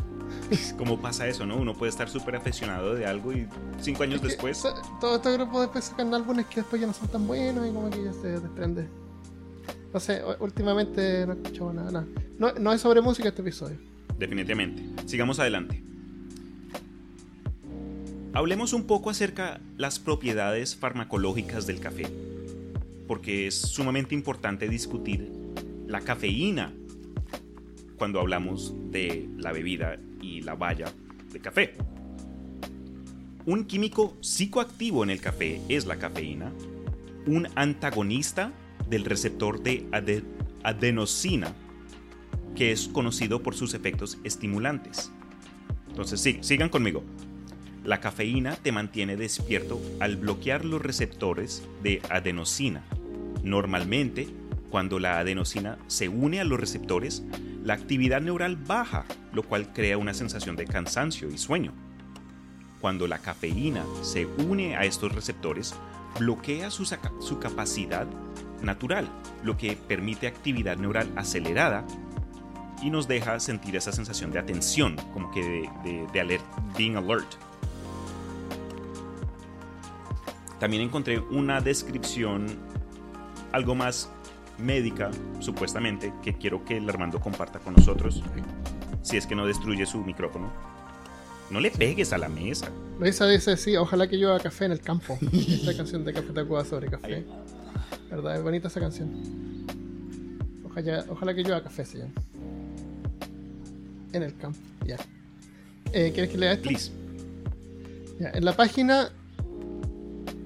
¿Cómo 0.77 0.99
pasa 0.99 1.27
eso, 1.27 1.45
no? 1.45 1.55
Uno 1.57 1.73
puede 1.75 1.91
estar 1.91 2.09
súper 2.09 2.35
aficionado 2.35 2.95
de 2.95 3.05
algo 3.05 3.31
y 3.31 3.47
cinco 3.79 4.01
años 4.03 4.15
Es 4.15 4.21
que, 4.21 4.27
después. 4.29 4.65
o 4.65 4.71
sea, 4.73 4.81
todo 4.99 5.17
este 5.17 5.33
grupo 5.33 5.61
después 5.61 5.85
sacan 5.85 6.11
álbumes 6.15 6.47
que 6.47 6.61
después 6.61 6.81
ya 6.81 6.87
no 6.87 6.93
son 6.93 7.07
tan 7.09 7.27
buenos 7.27 7.67
y 7.67 7.71
como 7.71 7.89
que 7.91 8.03
ya 8.03 8.11
se 8.13 8.39
desprende. 8.39 8.87
No 9.93 9.99
sé, 9.99 10.23
últimamente 10.39 11.25
no 11.27 11.33
he 11.33 11.35
escuchado 11.35 11.73
nada. 11.73 11.91
nada. 11.91 12.07
No, 12.39 12.51
no 12.53 12.73
es 12.73 12.81
sobre 12.81 13.01
música 13.01 13.29
este 13.29 13.43
episodio. 13.43 13.77
Definitivamente. 14.17 14.83
Sigamos 15.07 15.39
adelante. 15.39 15.83
Hablemos 18.37 18.73
un 18.73 18.83
poco 18.83 19.09
acerca 19.09 19.59
las 19.77 19.97
propiedades 19.97 20.75
farmacológicas 20.75 21.65
del 21.65 21.79
café, 21.79 22.05
porque 23.07 23.47
es 23.47 23.55
sumamente 23.59 24.13
importante 24.13 24.69
discutir 24.69 25.33
la 25.87 26.01
cafeína 26.01 26.71
cuando 27.97 28.19
hablamos 28.19 28.75
de 28.91 29.27
la 29.37 29.51
bebida 29.51 29.97
y 30.21 30.41
la 30.41 30.53
valla 30.53 30.93
de 31.33 31.39
café. 31.39 31.73
Un 33.47 33.65
químico 33.65 34.15
psicoactivo 34.21 35.03
en 35.03 35.09
el 35.09 35.19
café 35.19 35.59
es 35.67 35.87
la 35.87 35.97
cafeína, 35.97 36.53
un 37.25 37.47
antagonista 37.55 38.53
del 38.87 39.05
receptor 39.05 39.63
de 39.63 39.89
ade- 39.89 40.23
adenosina, 40.61 41.55
que 42.55 42.71
es 42.71 42.87
conocido 42.87 43.41
por 43.41 43.55
sus 43.55 43.73
efectos 43.73 44.19
estimulantes. 44.23 45.11
Entonces, 45.89 46.21
sí, 46.21 46.37
sigan 46.41 46.69
conmigo. 46.69 47.03
La 47.87 48.01
cafeína 48.01 48.57
te 48.57 48.73
mantiene 48.73 49.15
despierto 49.15 49.79
al 50.01 50.17
bloquear 50.17 50.65
los 50.65 50.81
receptores 50.81 51.63
de 51.81 52.01
adenosina. 52.09 52.83
Normalmente, 53.43 54.27
cuando 54.69 54.99
la 54.99 55.19
adenosina 55.19 55.77
se 55.87 56.09
une 56.09 56.41
a 56.41 56.43
los 56.43 56.59
receptores, 56.59 57.23
la 57.63 57.75
actividad 57.75 58.19
neural 58.19 58.57
baja, 58.57 59.05
lo 59.31 59.41
cual 59.43 59.71
crea 59.71 59.97
una 59.97 60.13
sensación 60.13 60.57
de 60.57 60.65
cansancio 60.65 61.31
y 61.31 61.37
sueño. 61.37 61.71
Cuando 62.81 63.07
la 63.07 63.19
cafeína 63.19 63.85
se 64.01 64.25
une 64.25 64.75
a 64.75 64.83
estos 64.83 65.15
receptores, 65.15 65.73
bloquea 66.19 66.69
su, 66.71 66.83
su 66.83 67.39
capacidad 67.39 68.05
natural, 68.61 69.07
lo 69.45 69.55
que 69.55 69.77
permite 69.77 70.27
actividad 70.27 70.75
neural 70.75 71.09
acelerada 71.15 71.87
y 72.83 72.89
nos 72.89 73.07
deja 73.07 73.39
sentir 73.39 73.77
esa 73.77 73.93
sensación 73.93 74.33
de 74.33 74.39
atención, 74.39 74.97
como 75.13 75.31
que 75.31 75.41
de, 75.41 75.69
de, 75.85 76.07
de 76.11 76.19
alert, 76.19 76.43
being 76.77 76.97
alert. 76.97 77.46
También 80.59 80.83
encontré 80.83 81.19
una 81.19 81.61
descripción 81.61 82.47
algo 83.51 83.75
más 83.75 84.09
médica, 84.57 85.11
supuestamente, 85.39 86.13
que 86.23 86.33
quiero 86.33 86.65
que 86.65 86.77
el 86.77 86.89
Armando 86.89 87.19
comparta 87.19 87.59
con 87.59 87.75
nosotros, 87.75 88.23
si 89.03 89.17
es 89.17 89.27
que 89.27 89.35
no 89.35 89.45
destruye 89.45 89.85
su 89.85 89.99
micrófono. 89.99 90.51
No 91.49 91.59
le 91.59 91.71
pegues 91.71 92.11
a 92.11 92.17
la 92.17 92.27
mesa. 92.27 92.69
Luisa 92.99 93.27
dice, 93.27 93.55
sí, 93.55 93.77
ojalá 93.77 94.07
que 94.07 94.17
haga 94.25 94.39
café 94.39 94.65
en 94.65 94.73
el 94.73 94.81
campo. 94.81 95.17
Esta 95.31 95.77
canción 95.77 96.03
de 96.03 96.11
Café 96.11 96.33
Tacuba 96.33 96.65
sobre 96.65 96.89
café. 96.89 97.25
¿Verdad? 98.09 98.35
Es 98.35 98.43
bonita 98.43 98.67
esa 98.67 98.79
canción. 98.79 99.65
Ojalá, 100.65 101.05
ojalá 101.09 101.33
que 101.33 101.41
haga 101.41 101.63
café, 101.63 101.85
se 101.85 101.99
llama. 101.99 102.11
En 104.11 104.23
el 104.23 104.35
campo, 104.37 104.59
ya. 104.85 104.97
Eh, 105.93 106.11
¿Quieres 106.13 106.31
que 106.31 106.37
lea 106.37 106.53
esto? 106.53 106.67
Please. 106.67 106.91
Ya, 108.19 108.31
en 108.31 108.43
la 108.43 108.53
página 108.53 109.11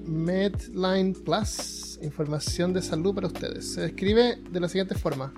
Medline 0.06 1.14
Plus, 1.14 1.98
información 2.02 2.72
de 2.72 2.82
salud 2.82 3.14
para 3.14 3.28
ustedes. 3.28 3.72
Se 3.74 3.82
describe 3.82 4.38
de 4.50 4.60
la 4.60 4.68
siguiente 4.68 4.94
forma. 4.94 5.32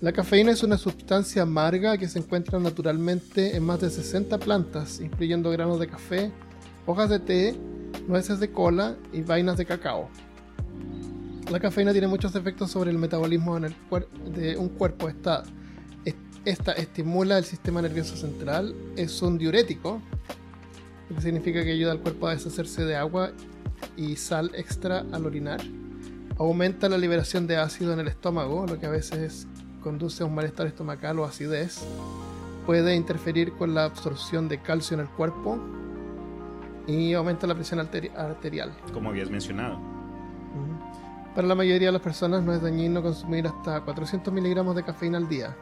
La 0.00 0.12
cafeína 0.12 0.50
es 0.50 0.62
una 0.64 0.78
sustancia 0.78 1.42
amarga 1.42 1.96
que 1.96 2.08
se 2.08 2.18
encuentra 2.18 2.58
naturalmente 2.58 3.56
en 3.56 3.62
más 3.64 3.80
de 3.80 3.88
60 3.90 4.38
plantas, 4.38 5.00
incluyendo 5.00 5.50
granos 5.50 5.78
de 5.78 5.86
café, 5.86 6.32
hojas 6.86 7.08
de 7.08 7.20
té, 7.20 7.56
nueces 8.08 8.40
de 8.40 8.50
cola 8.50 8.96
y 9.12 9.22
vainas 9.22 9.56
de 9.56 9.64
cacao. 9.64 10.08
La 11.50 11.60
cafeína 11.60 11.92
tiene 11.92 12.08
muchos 12.08 12.34
efectos 12.34 12.70
sobre 12.70 12.90
el 12.90 12.98
metabolismo 12.98 13.56
en 13.56 13.64
el 13.64 13.74
de 14.34 14.56
un 14.56 14.70
cuerpo. 14.70 15.08
Esta, 15.08 15.44
es- 16.04 16.14
esta 16.44 16.72
estimula 16.72 17.38
el 17.38 17.44
sistema 17.44 17.80
nervioso 17.80 18.16
central, 18.16 18.74
es 18.96 19.22
un 19.22 19.38
diurético, 19.38 20.00
lo 21.10 21.16
que 21.16 21.22
significa 21.22 21.62
que 21.62 21.72
ayuda 21.72 21.92
al 21.92 22.00
cuerpo 22.00 22.26
a 22.26 22.32
deshacerse 22.34 22.84
de 22.84 22.96
agua 22.96 23.32
y 23.96 24.16
sal 24.16 24.50
extra 24.54 25.04
al 25.12 25.26
orinar. 25.26 25.60
Aumenta 26.38 26.88
la 26.88 26.98
liberación 26.98 27.46
de 27.46 27.56
ácido 27.56 27.92
en 27.92 28.00
el 28.00 28.08
estómago, 28.08 28.66
lo 28.66 28.78
que 28.78 28.86
a 28.86 28.90
veces 28.90 29.46
conduce 29.82 30.22
a 30.22 30.26
un 30.26 30.34
malestar 30.34 30.66
estomacal 30.66 31.18
o 31.18 31.24
acidez. 31.24 31.84
Puede 32.66 32.94
interferir 32.94 33.52
con 33.52 33.74
la 33.74 33.84
absorción 33.84 34.48
de 34.48 34.60
calcio 34.62 34.94
en 34.94 35.00
el 35.00 35.08
cuerpo 35.08 35.58
y 36.86 37.12
aumenta 37.12 37.46
la 37.46 37.54
presión 37.54 37.80
arteri- 37.80 38.14
arterial. 38.16 38.72
Como 38.92 39.10
habías 39.10 39.30
mencionado. 39.30 39.78
Para 41.34 41.46
la 41.48 41.54
mayoría 41.54 41.88
de 41.88 41.92
las 41.92 42.02
personas 42.02 42.42
no 42.42 42.52
es 42.52 42.60
dañino 42.60 43.02
consumir 43.02 43.46
hasta 43.46 43.80
400 43.80 44.32
miligramos 44.34 44.76
de 44.76 44.82
cafeína 44.84 45.18
al 45.18 45.28
día. 45.28 45.56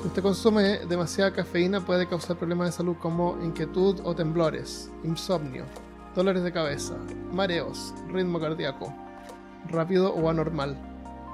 Si 0.00 0.08
usted 0.08 0.22
consume 0.22 0.78
demasiada 0.88 1.32
cafeína 1.32 1.80
puede 1.84 2.06
causar 2.06 2.36
problemas 2.36 2.68
de 2.68 2.72
salud 2.72 2.96
como 3.00 3.36
inquietud 3.42 4.00
o 4.04 4.14
temblores, 4.14 4.90
insomnio, 5.04 5.64
dolores 6.14 6.42
de 6.42 6.52
cabeza, 6.52 6.94
mareos, 7.32 7.94
ritmo 8.08 8.40
cardíaco, 8.40 8.92
rápido 9.68 10.12
o 10.14 10.28
anormal, 10.28 10.76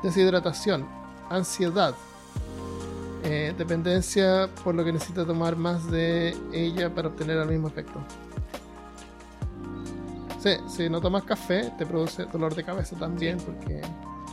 deshidratación, 0.02 0.86
ansiedad, 1.30 1.94
eh, 3.24 3.54
dependencia 3.56 4.48
por 4.62 4.74
lo 4.74 4.84
que 4.84 4.92
necesita 4.92 5.26
tomar 5.26 5.56
más 5.56 5.90
de 5.90 6.36
ella 6.52 6.94
para 6.94 7.08
obtener 7.08 7.38
el 7.38 7.48
mismo 7.48 7.68
efecto. 7.68 8.00
Sí, 10.38 10.50
si 10.68 10.88
no 10.88 11.00
tomas 11.00 11.24
café, 11.24 11.72
te 11.76 11.84
produce 11.84 12.24
dolor 12.26 12.54
de 12.54 12.62
cabeza 12.62 12.96
también, 12.96 13.38
porque 13.38 13.82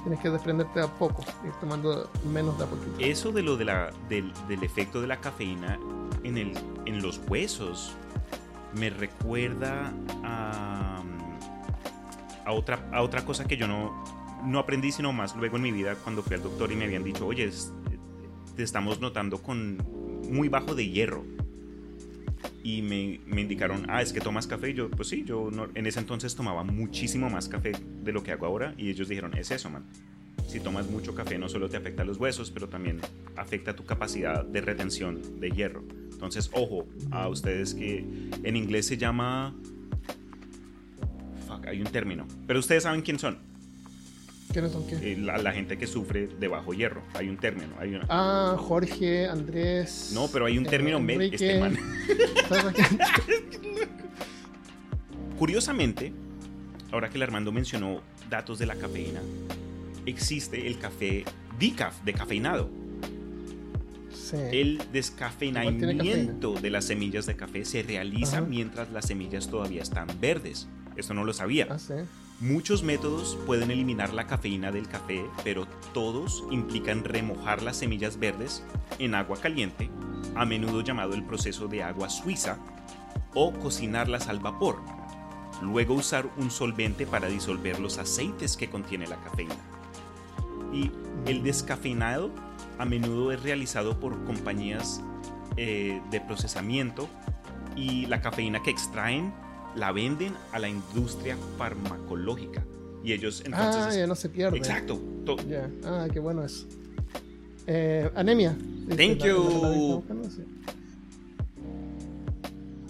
tienes 0.04 0.20
que 0.20 0.30
desprenderte 0.30 0.80
de 0.80 0.86
a 0.86 0.88
poco, 0.88 1.24
ir 1.44 1.52
tomando 1.60 2.10
menos 2.32 2.56
de 2.60 2.64
a 2.64 2.68
poquito. 2.68 2.96
Eso 3.00 3.32
de 3.32 3.42
lo 3.42 3.58
de 3.58 3.66
la, 3.66 3.92
del, 4.08 4.32
del 4.48 4.64
efecto 4.64 5.02
de 5.02 5.08
la 5.08 5.18
cafeína 5.18 5.80
en, 6.24 6.38
el, 6.38 6.54
en 6.86 7.02
los 7.02 7.20
huesos 7.28 7.96
me 8.78 8.90
recuerda 8.90 9.94
a... 10.24 11.04
a 12.46 12.52
otra, 12.52 12.88
a 12.92 13.02
otra 13.02 13.26
cosa 13.26 13.46
que 13.46 13.58
yo 13.58 13.68
no, 13.68 14.04
no 14.46 14.60
aprendí 14.60 14.92
sino 14.92 15.14
más 15.14 15.36
luego 15.36 15.58
en 15.58 15.64
mi 15.64 15.72
vida 15.72 15.96
cuando 15.96 16.22
fui 16.24 16.36
al 16.36 16.44
doctor 16.44 16.72
y 16.72 16.76
me 16.76 16.86
habían 16.86 17.04
dicho, 17.04 17.26
oye, 17.26 17.50
te 18.56 18.64
estamos 18.64 19.00
notando 19.02 19.42
con 19.42 19.78
muy 20.32 20.50
bajo 20.50 20.76
de 20.76 20.88
hierro. 20.90 21.24
Y 22.64 22.82
me, 22.82 23.20
me 23.28 23.42
indicaron, 23.42 23.86
ah, 23.90 24.02
es 24.02 24.12
que 24.12 24.20
tomas 24.22 24.48
café. 24.48 24.72
Y 24.72 24.74
yo, 24.74 24.90
pues 24.90 25.10
sí, 25.10 25.24
yo 25.24 25.50
no- 25.52 25.68
en 25.76 25.86
ese 25.86 26.00
entonces 26.00 26.36
tomaba 26.36 26.64
muchísimo 26.64 27.30
más 27.30 27.48
café 27.48 27.74
de 28.04 28.12
lo 28.12 28.24
que 28.24 28.32
hago 28.32 28.48
ahora. 28.48 28.74
Y 28.78 28.90
ellos 28.90 29.08
dijeron, 29.08 29.38
es 29.38 29.52
eso, 29.52 29.70
man. 29.70 29.86
Si 30.48 30.60
tomas 30.60 30.90
mucho 30.90 31.14
café 31.14 31.38
no 31.38 31.48
solo 31.48 31.70
te 31.70 31.78
afecta 31.78 32.04
los 32.04 32.18
huesos, 32.18 32.50
pero 32.50 32.68
también 32.68 33.02
afecta 33.36 33.76
tu 33.76 33.86
capacidad 33.86 34.44
de 34.44 34.62
retención 34.62 35.40
de 35.40 35.52
hierro. 35.52 35.84
Entonces, 36.16 36.50
ojo 36.54 36.88
a 37.12 37.28
ustedes 37.28 37.74
que 37.76 38.06
en 38.44 38.56
inglés 38.56 38.88
se 38.88 38.98
llama... 38.98 39.54
Fuck, 41.48 41.68
hay 41.68 41.82
un 41.82 41.88
término. 41.88 42.26
Pero 42.48 42.60
ustedes 42.60 42.84
saben 42.84 43.02
quién 43.02 43.20
son. 43.20 43.38
¿Quiénes 44.52 44.72
son 44.72 44.88
qué? 44.88 44.96
Eh, 45.14 45.18
la, 45.18 45.38
la 45.38 45.52
gente 45.52 45.78
que 45.78 45.86
sufre 45.86 46.28
de 46.28 46.48
bajo 46.48 46.74
hierro. 46.74 47.04
Hay 47.14 47.28
un 47.28 47.38
término. 47.38 47.74
Hay 47.80 47.94
una- 47.96 48.06
Ah, 48.10 48.56
Jorge, 48.58 49.28
Andrés. 49.28 50.12
No, 50.14 50.28
pero 50.32 50.46
hay 50.46 50.58
un 50.58 50.66
término 50.66 51.00
me- 51.00 51.14
Enrique. 51.14 51.36
este 51.36 51.60
man. 51.60 51.78
Curiosamente, 55.38 56.14
ahora 56.92 57.10
que 57.10 57.18
el 57.18 57.24
Armando 57.24 57.52
mencionó 57.52 58.02
datos 58.30 58.58
de 58.58 58.66
la 58.66 58.76
cafeína, 58.76 59.22
existe 60.06 60.66
el 60.68 60.80
café 60.80 61.26
decaf, 61.60 62.02
decafeinado. 62.04 62.70
Sí. 64.16 64.38
El 64.38 64.82
descafeinamiento 64.92 66.54
de 66.54 66.70
las 66.70 66.86
semillas 66.86 67.26
de 67.26 67.36
café 67.36 67.66
se 67.66 67.84
realiza 67.84 68.38
Ajá. 68.38 68.48
mientras 68.48 68.92
las 68.92 69.08
semillas 69.08 69.50
todavía 69.50 69.82
están 69.82 70.08
verdes. 70.20 70.68
Esto 70.96 71.14
no 71.14 71.24
lo 71.26 71.34
sabía. 71.34 71.68
Ah, 71.70 71.80
sí. 71.80 71.94
Muchos 72.42 72.84
métodos 72.84 73.38
pueden 73.46 73.72
eliminar 73.72 74.14
la 74.14 74.28
cafeína 74.28 74.72
del 74.72 74.90
café, 74.90 75.24
pero 75.46 75.68
todos 75.94 76.44
implican 76.52 77.06
remojar 77.06 77.62
las 77.62 77.78
semillas 77.78 78.20
verdes 78.20 78.62
en 79.00 79.16
agua 79.16 79.38
caliente, 79.40 79.90
a 80.36 80.46
menudo 80.46 80.82
llamado 80.82 81.14
el 81.14 81.24
proceso 81.24 81.68
de 81.68 81.84
agua 81.84 82.10
suiza, 82.10 82.58
o 83.34 83.54
cocinarlas 83.54 84.28
al 84.28 84.40
vapor. 84.40 84.82
Luego 85.62 85.94
usar 85.94 86.30
un 86.36 86.52
solvente 86.52 87.06
para 87.06 87.30
disolver 87.30 87.80
los 87.80 87.98
aceites 87.98 88.58
que 88.58 88.70
contiene 88.70 89.08
la 89.08 89.16
cafeína. 89.22 89.56
Y 90.74 90.92
el 91.26 91.42
descafeinado 91.42 92.32
a 92.78 92.86
menudo 92.86 93.32
es 93.32 93.42
realizado 93.44 94.00
por 94.00 94.24
compañías 94.26 95.02
eh, 95.58 96.02
de 96.12 96.22
procesamiento 96.22 97.08
y 97.76 98.06
la 98.08 98.22
cafeína 98.22 98.62
que 98.64 98.70
extraen 98.72 99.34
la 99.76 99.92
venden 99.92 100.34
a 100.52 100.60
la 100.60 100.70
industria 100.70 101.38
farmacológica. 101.58 102.64
Y 103.04 103.14
ellos 103.14 103.44
entonces... 103.46 103.82
ah, 103.84 103.94
ya 103.96 104.08
no 104.08 104.16
se 104.16 104.30
pierde. 104.30 104.58
Exacto. 104.58 105.00
to- 105.26 105.38
Ya. 105.48 105.70
Ah, 105.84 106.08
qué 106.12 106.20
bueno 106.20 106.44
eso. 106.44 106.66
Eh, 107.68 108.10
anemia. 108.16 108.56
Thank 108.90 109.20
La- 109.22 109.28
you. 109.28 109.60
la- 109.62 110.14
la- 110.16 110.22
la- 110.24 110.30
sí. 110.30 110.44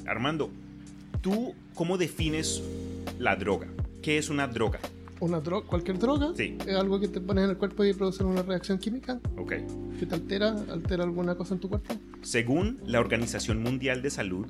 Armando, 0.07 0.49
¿tú 1.21 1.53
cómo 1.73 1.97
defines 1.97 2.61
la 3.19 3.35
droga? 3.35 3.67
¿Qué 4.01 4.17
es 4.17 4.29
una 4.29 4.47
droga? 4.47 4.79
Una 5.19 5.39
droga, 5.39 5.65
cualquier 5.67 5.97
droga. 5.97 6.33
Sí. 6.35 6.57
Es 6.67 6.75
algo 6.75 6.99
que 6.99 7.07
te 7.07 7.21
pones 7.21 7.45
en 7.45 7.51
el 7.51 7.57
cuerpo 7.57 7.83
y 7.85 7.93
produce 7.93 8.23
una 8.23 8.41
reacción 8.43 8.77
química 8.77 9.19
Ok. 9.37 9.53
que 9.99 10.05
te 10.05 10.13
altera, 10.15 10.49
altera 10.71 11.03
alguna 11.03 11.35
cosa 11.35 11.53
en 11.53 11.59
tu 11.61 11.69
cuerpo. 11.69 11.93
Según 12.21 12.79
la 12.85 12.99
Organización 12.99 13.63
Mundial 13.63 14.01
de 14.01 14.09
Salud, 14.09 14.45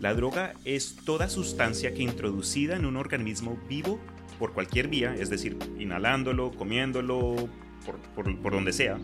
la 0.00 0.12
droga 0.14 0.52
es 0.64 0.96
toda 1.04 1.28
sustancia 1.30 1.94
que 1.94 2.02
introducida 2.02 2.76
en 2.76 2.84
un 2.84 2.96
organismo 2.96 3.56
vivo 3.68 3.98
por 4.38 4.52
cualquier 4.52 4.88
vía, 4.88 5.14
es 5.18 5.30
decir, 5.30 5.56
inhalándolo, 5.78 6.50
comiéndolo, 6.52 7.36
por, 7.86 7.96
por- 8.14 8.38
por 8.42 8.52
donde 8.52 8.72
sea, 8.72 8.98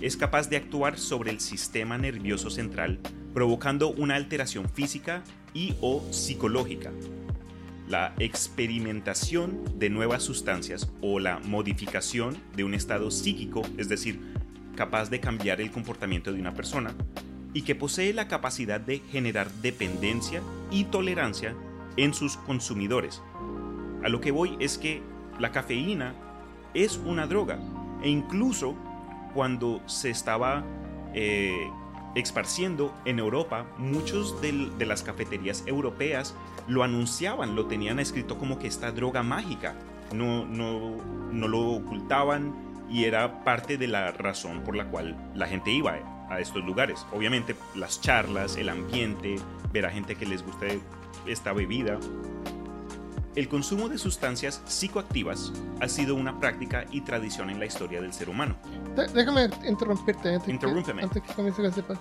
es 0.00 0.16
capaz 0.16 0.48
de 0.48 0.56
actuar 0.56 0.98
sobre 0.98 1.30
el 1.30 1.38
sistema 1.38 1.98
nervioso 1.98 2.50
central, 2.50 2.98
provocando 3.32 3.92
una 3.92 4.16
alteración 4.16 4.68
física 4.68 5.22
y 5.54 5.74
o 5.80 6.02
psicológica. 6.10 6.90
La 7.92 8.14
experimentación 8.18 9.78
de 9.78 9.90
nuevas 9.90 10.22
sustancias 10.22 10.90
o 11.02 11.18
la 11.18 11.40
modificación 11.40 12.38
de 12.56 12.64
un 12.64 12.72
estado 12.72 13.10
psíquico, 13.10 13.60
es 13.76 13.90
decir, 13.90 14.18
capaz 14.74 15.10
de 15.10 15.20
cambiar 15.20 15.60
el 15.60 15.70
comportamiento 15.70 16.32
de 16.32 16.40
una 16.40 16.54
persona, 16.54 16.94
y 17.52 17.64
que 17.64 17.74
posee 17.74 18.14
la 18.14 18.28
capacidad 18.28 18.80
de 18.80 19.00
generar 19.00 19.50
dependencia 19.60 20.40
y 20.70 20.84
tolerancia 20.84 21.54
en 21.98 22.14
sus 22.14 22.38
consumidores. 22.38 23.20
A 24.02 24.08
lo 24.08 24.22
que 24.22 24.30
voy 24.30 24.56
es 24.58 24.78
que 24.78 25.02
la 25.38 25.52
cafeína 25.52 26.14
es 26.72 26.96
una 26.96 27.26
droga 27.26 27.58
e 28.02 28.08
incluso 28.08 28.74
cuando 29.34 29.82
se 29.86 30.08
estaba 30.08 30.64
eh, 31.12 31.68
esparciendo 32.14 32.94
en 33.04 33.18
Europa, 33.18 33.66
muchos 33.78 34.40
del- 34.40 34.76
de 34.78 34.86
las 34.86 35.02
cafeterías 35.02 35.64
europeas 35.66 36.34
lo 36.68 36.82
anunciaban, 36.82 37.54
lo 37.56 37.66
tenían 37.66 37.98
escrito 37.98 38.38
como 38.38 38.58
que 38.58 38.66
esta 38.66 38.92
droga 38.92 39.22
mágica. 39.22 39.74
No, 40.12 40.44
no, 40.44 40.96
no 41.32 41.48
lo 41.48 41.60
ocultaban 41.70 42.54
y 42.90 43.04
era 43.04 43.44
parte 43.44 43.78
de 43.78 43.88
la 43.88 44.12
razón 44.12 44.60
por 44.62 44.76
la 44.76 44.84
cual 44.90 45.16
la 45.34 45.46
gente 45.46 45.70
iba 45.70 45.96
a 46.28 46.40
estos 46.40 46.62
lugares. 46.64 47.06
Obviamente 47.12 47.56
las 47.74 48.00
charlas, 48.00 48.56
el 48.56 48.68
ambiente, 48.68 49.36
ver 49.72 49.86
a 49.86 49.90
gente 49.90 50.14
que 50.16 50.26
les 50.26 50.44
guste 50.44 50.80
esta 51.26 51.52
bebida. 51.54 51.98
El 53.34 53.48
consumo 53.48 53.88
de 53.88 53.96
sustancias 53.96 54.60
psicoactivas 54.66 55.52
ha 55.80 55.88
sido 55.88 56.14
una 56.14 56.38
práctica 56.38 56.84
y 56.90 57.00
tradición 57.00 57.48
en 57.48 57.58
la 57.58 57.64
historia 57.66 58.00
del 58.02 58.12
ser 58.12 58.28
humano. 58.28 58.56
Déjame 59.14 59.48
interrumpirte 59.66 60.34
antes, 60.34 60.48
Interrúmpeme. 60.48 61.00
que, 61.00 61.06
antes 61.06 61.22
que 61.22 61.32
comience 61.34 61.62
con 61.62 61.70
ese 61.70 61.82
pa- 61.82 62.00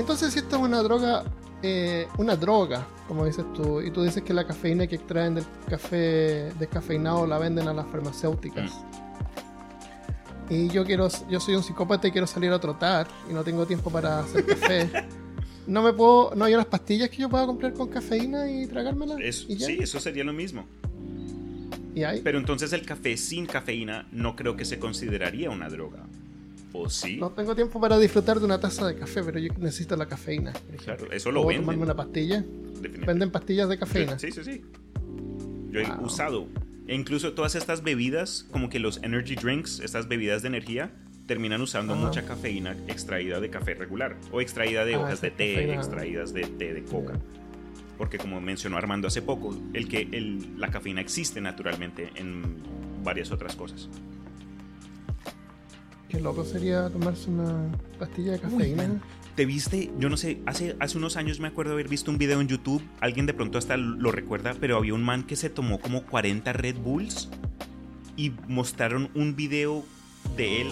Entonces, 0.00 0.32
si 0.32 0.40
esto 0.40 0.56
es 0.56 0.62
una 0.62 0.82
droga, 0.82 1.22
eh, 1.62 2.08
una 2.18 2.34
droga, 2.34 2.84
como 3.06 3.24
dices 3.24 3.44
tú, 3.54 3.80
y 3.80 3.92
tú 3.92 4.02
dices 4.02 4.24
que 4.24 4.34
la 4.34 4.44
cafeína 4.44 4.88
que 4.88 4.96
extraen 4.96 5.36
del 5.36 5.44
café 5.68 6.52
descafeinado 6.58 7.28
la 7.28 7.38
venden 7.38 7.68
a 7.68 7.72
las 7.72 7.86
farmacéuticas. 7.86 8.72
Mm. 8.72 10.52
Y 10.54 10.68
yo 10.68 10.84
quiero, 10.84 11.06
yo 11.30 11.38
soy 11.38 11.54
un 11.54 11.62
psicópata 11.62 12.08
y 12.08 12.10
quiero 12.10 12.26
salir 12.26 12.52
a 12.52 12.58
trotar 12.58 13.06
y 13.30 13.32
no 13.32 13.44
tengo 13.44 13.64
tiempo 13.66 13.88
para 13.90 14.18
hacer 14.18 14.44
café. 14.44 14.90
No 15.66 15.82
me 15.82 15.92
puedo, 15.92 16.34
no 16.34 16.44
hay 16.44 16.54
unas 16.54 16.66
pastillas 16.66 17.08
que 17.10 17.18
yo 17.18 17.28
pueda 17.28 17.46
comprar 17.46 17.72
con 17.72 17.88
cafeína 17.88 18.50
y 18.50 18.66
tragármelas. 18.66 19.18
Es- 19.20 19.46
y 19.48 19.56
sí, 19.58 19.78
eso 19.80 20.00
sería 20.00 20.24
lo 20.24 20.32
mismo. 20.32 20.66
Y 21.94 22.02
hay. 22.04 22.20
Pero 22.22 22.38
entonces 22.38 22.72
el 22.72 22.84
café 22.86 23.16
sin 23.16 23.46
cafeína 23.46 24.08
no 24.12 24.34
creo 24.34 24.56
que 24.56 24.64
se 24.64 24.78
consideraría 24.78 25.50
una 25.50 25.68
droga. 25.68 26.04
¿O 26.72 26.88
sí? 26.88 27.18
No 27.18 27.30
tengo 27.30 27.54
tiempo 27.54 27.78
para 27.80 27.98
disfrutar 27.98 28.38
de 28.40 28.46
una 28.46 28.58
taza 28.58 28.86
de 28.86 28.96
café, 28.96 29.22
pero 29.22 29.38
yo 29.38 29.52
necesito 29.58 29.94
la 29.94 30.06
cafeína. 30.06 30.52
Claro, 30.82 31.12
eso 31.12 31.30
lo 31.30 31.42
¿Puedo 31.42 31.48
venden. 31.48 31.62
tomarme 31.66 31.82
una 31.84 31.94
pastilla? 31.94 32.44
Venden 33.06 33.30
pastillas 33.30 33.68
de 33.68 33.78
cafeína. 33.78 34.18
Sí, 34.18 34.32
sí, 34.32 34.42
sí. 34.42 34.62
Yo 35.70 35.80
he 35.80 35.86
Wow. 35.86 36.06
usado. 36.06 36.48
E 36.88 36.94
incluso 36.94 37.32
todas 37.34 37.54
estas 37.54 37.82
bebidas, 37.82 38.46
como 38.50 38.68
que 38.70 38.78
los 38.78 39.02
energy 39.02 39.34
drinks, 39.36 39.80
estas 39.80 40.08
bebidas 40.08 40.40
de 40.42 40.48
energía, 40.48 40.92
terminan 41.32 41.62
usando 41.62 41.94
Ajá. 41.94 42.02
mucha 42.04 42.26
cafeína 42.26 42.76
extraída 42.88 43.40
de 43.40 43.48
café 43.48 43.72
regular. 43.72 44.16
O 44.32 44.42
extraída 44.42 44.84
de 44.84 44.96
Ah, 44.96 44.98
hojas 45.00 45.22
de 45.22 45.30
té, 45.30 45.54
cafeína. 45.54 45.74
extraídas 45.76 46.34
de 46.34 46.42
té 46.42 46.74
de 46.74 46.84
coca. 46.84 47.14
Porque 47.96 48.18
como 48.18 48.38
mencionó 48.38 48.76
Armando 48.76 49.08
hace 49.08 49.22
poco, 49.22 49.56
el 49.72 49.88
que 49.88 50.08
el- 50.12 50.60
la 50.60 50.68
cafeína 50.68 51.00
existe 51.00 51.40
naturalmente 51.40 52.10
en 52.16 52.56
varias 53.02 53.30
otras 53.32 53.56
cosas. 53.56 53.88
Qué 56.10 56.20
loco 56.20 56.44
sería 56.44 56.90
tomarse 56.90 57.30
una 57.30 57.70
pastilla 57.98 58.32
de 58.32 58.40
cafeína. 58.40 58.76
man. 58.88 59.02
¿Te 59.34 59.46
viste? 59.46 59.90
Yo 59.98 60.10
no 60.10 60.18
sé, 60.18 60.42
hace, 60.44 60.76
hace 60.80 60.98
unos 60.98 61.16
años 61.16 61.40
me 61.40 61.48
acuerdo 61.48 61.72
haber 61.72 61.88
visto 61.88 62.10
un 62.10 62.18
video 62.18 62.42
en 62.42 62.48
YouTube, 62.48 62.82
alguien 63.00 63.24
de 63.24 63.32
pronto 63.32 63.56
hasta 63.56 63.78
lo 63.78 64.12
recuerda, 64.12 64.54
pero 64.60 64.76
había 64.76 64.92
un 64.92 65.02
man 65.02 65.22
que 65.22 65.36
se 65.36 65.48
tomó 65.48 65.80
como 65.80 66.02
40 66.04 66.52
Red 66.52 66.76
Bulls 66.76 67.30
y 68.18 68.32
mostraron 68.46 69.08
un 69.14 69.34
video 69.34 69.86
de 70.36 70.60
él 70.60 70.68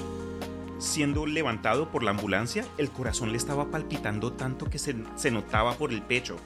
siendo 0.80 1.26
levantado 1.26 1.90
por 1.90 2.02
la 2.02 2.10
ambulancia. 2.10 2.64
El 2.78 2.90
corazón 2.90 3.30
le 3.30 3.36
estaba 3.38 3.70
palpitando 3.70 4.32
tanto 4.32 4.66
que 4.66 4.78
se, 4.78 4.96
se 5.16 5.30
notaba 5.30 5.74
por 5.74 5.92
el 5.92 6.02
pecho. 6.02 6.36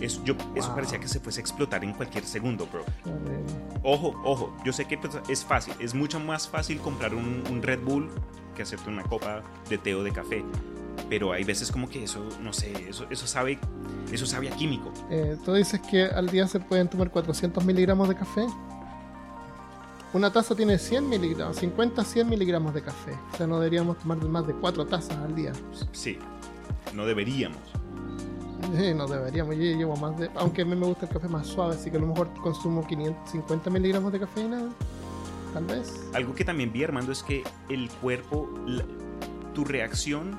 Es, 0.00 0.22
yo, 0.24 0.34
Eso 0.54 0.68
Wow. 0.68 0.74
parecía 0.76 0.98
que 1.00 1.08
se 1.08 1.20
fuese 1.20 1.40
a 1.40 1.42
explotar 1.42 1.82
en 1.84 1.92
cualquier 1.92 2.24
segundo, 2.24 2.66
bro. 2.66 2.84
Ojo, 3.82 4.14
ojo, 4.24 4.56
yo 4.64 4.72
sé 4.72 4.84
que 4.86 4.96
pues, 4.98 5.12
es 5.28 5.44
fácil, 5.44 5.74
es 5.80 5.94
mucho 5.94 6.20
más 6.20 6.48
fácil 6.48 6.78
comprar 6.78 7.14
un, 7.14 7.42
un 7.50 7.62
Red 7.62 7.80
Bull 7.80 8.08
que 8.54 8.62
hacerte 8.62 8.88
una 8.90 9.02
copa 9.02 9.42
de 9.68 9.78
té 9.78 9.94
o 9.94 10.02
de 10.02 10.12
café. 10.12 10.44
Pero 11.08 11.32
hay 11.32 11.44
veces 11.44 11.70
como 11.72 11.88
que 11.88 12.04
eso, 12.04 12.24
no 12.42 12.52
sé, 12.52 12.72
eso, 12.88 13.06
eso 13.10 13.26
sabe, 13.26 13.58
eso 14.12 14.26
sabe 14.26 14.48
a 14.48 14.52
químico. 14.56 14.92
Eh, 15.10 15.36
Tú 15.44 15.52
dices 15.54 15.80
que 15.80 16.04
al 16.04 16.28
día 16.28 16.46
se 16.46 16.60
pueden 16.60 16.88
tomar 16.88 17.10
400 17.10 17.64
miligramos 17.64 18.08
de 18.08 18.14
café. 18.14 18.46
Una 20.12 20.30
taza 20.30 20.54
tiene 20.54 20.78
100 20.78 21.08
miligramos, 21.08 21.56
50 21.56 22.04
100 22.04 22.28
miligramos 22.28 22.74
de 22.74 22.82
café. 22.82 23.18
O 23.32 23.36
sea, 23.36 23.46
no 23.46 23.58
deberíamos 23.58 23.98
tomar 23.98 24.18
más 24.18 24.46
de 24.46 24.52
4 24.54 24.86
tazas 24.86 25.16
al 25.18 25.34
día. 25.34 25.52
Sí, 25.92 26.18
no 26.94 27.06
deberíamos. 27.06 27.58
Sí, 28.76 28.94
no 28.94 29.06
deberíamos. 29.06 29.56
Yo 29.56 29.62
llevo 29.62 29.96
más 29.96 30.16
de. 30.18 30.30
Aunque 30.36 30.62
a 30.62 30.64
mí 30.64 30.76
me 30.76 30.86
gusta 30.86 31.06
el 31.06 31.12
café 31.12 31.28
más 31.28 31.46
suave, 31.46 31.74
así 31.76 31.90
que 31.90 31.96
a 31.96 32.00
lo 32.00 32.06
mejor 32.08 32.28
consumo 32.42 32.86
550 32.86 33.70
miligramos 33.70 34.12
de 34.12 34.20
cafeína. 34.20 34.68
Tal 35.54 35.64
vez. 35.64 35.92
Algo 36.14 36.34
que 36.34 36.44
también 36.44 36.72
vi, 36.72 36.84
Armando, 36.84 37.10
es 37.12 37.22
que 37.22 37.42
el 37.68 37.88
cuerpo, 37.90 38.48
la- 38.66 38.84
tu 39.54 39.64
reacción 39.64 40.38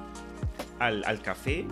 al, 0.79 1.03
al 1.05 1.21
café 1.21 1.67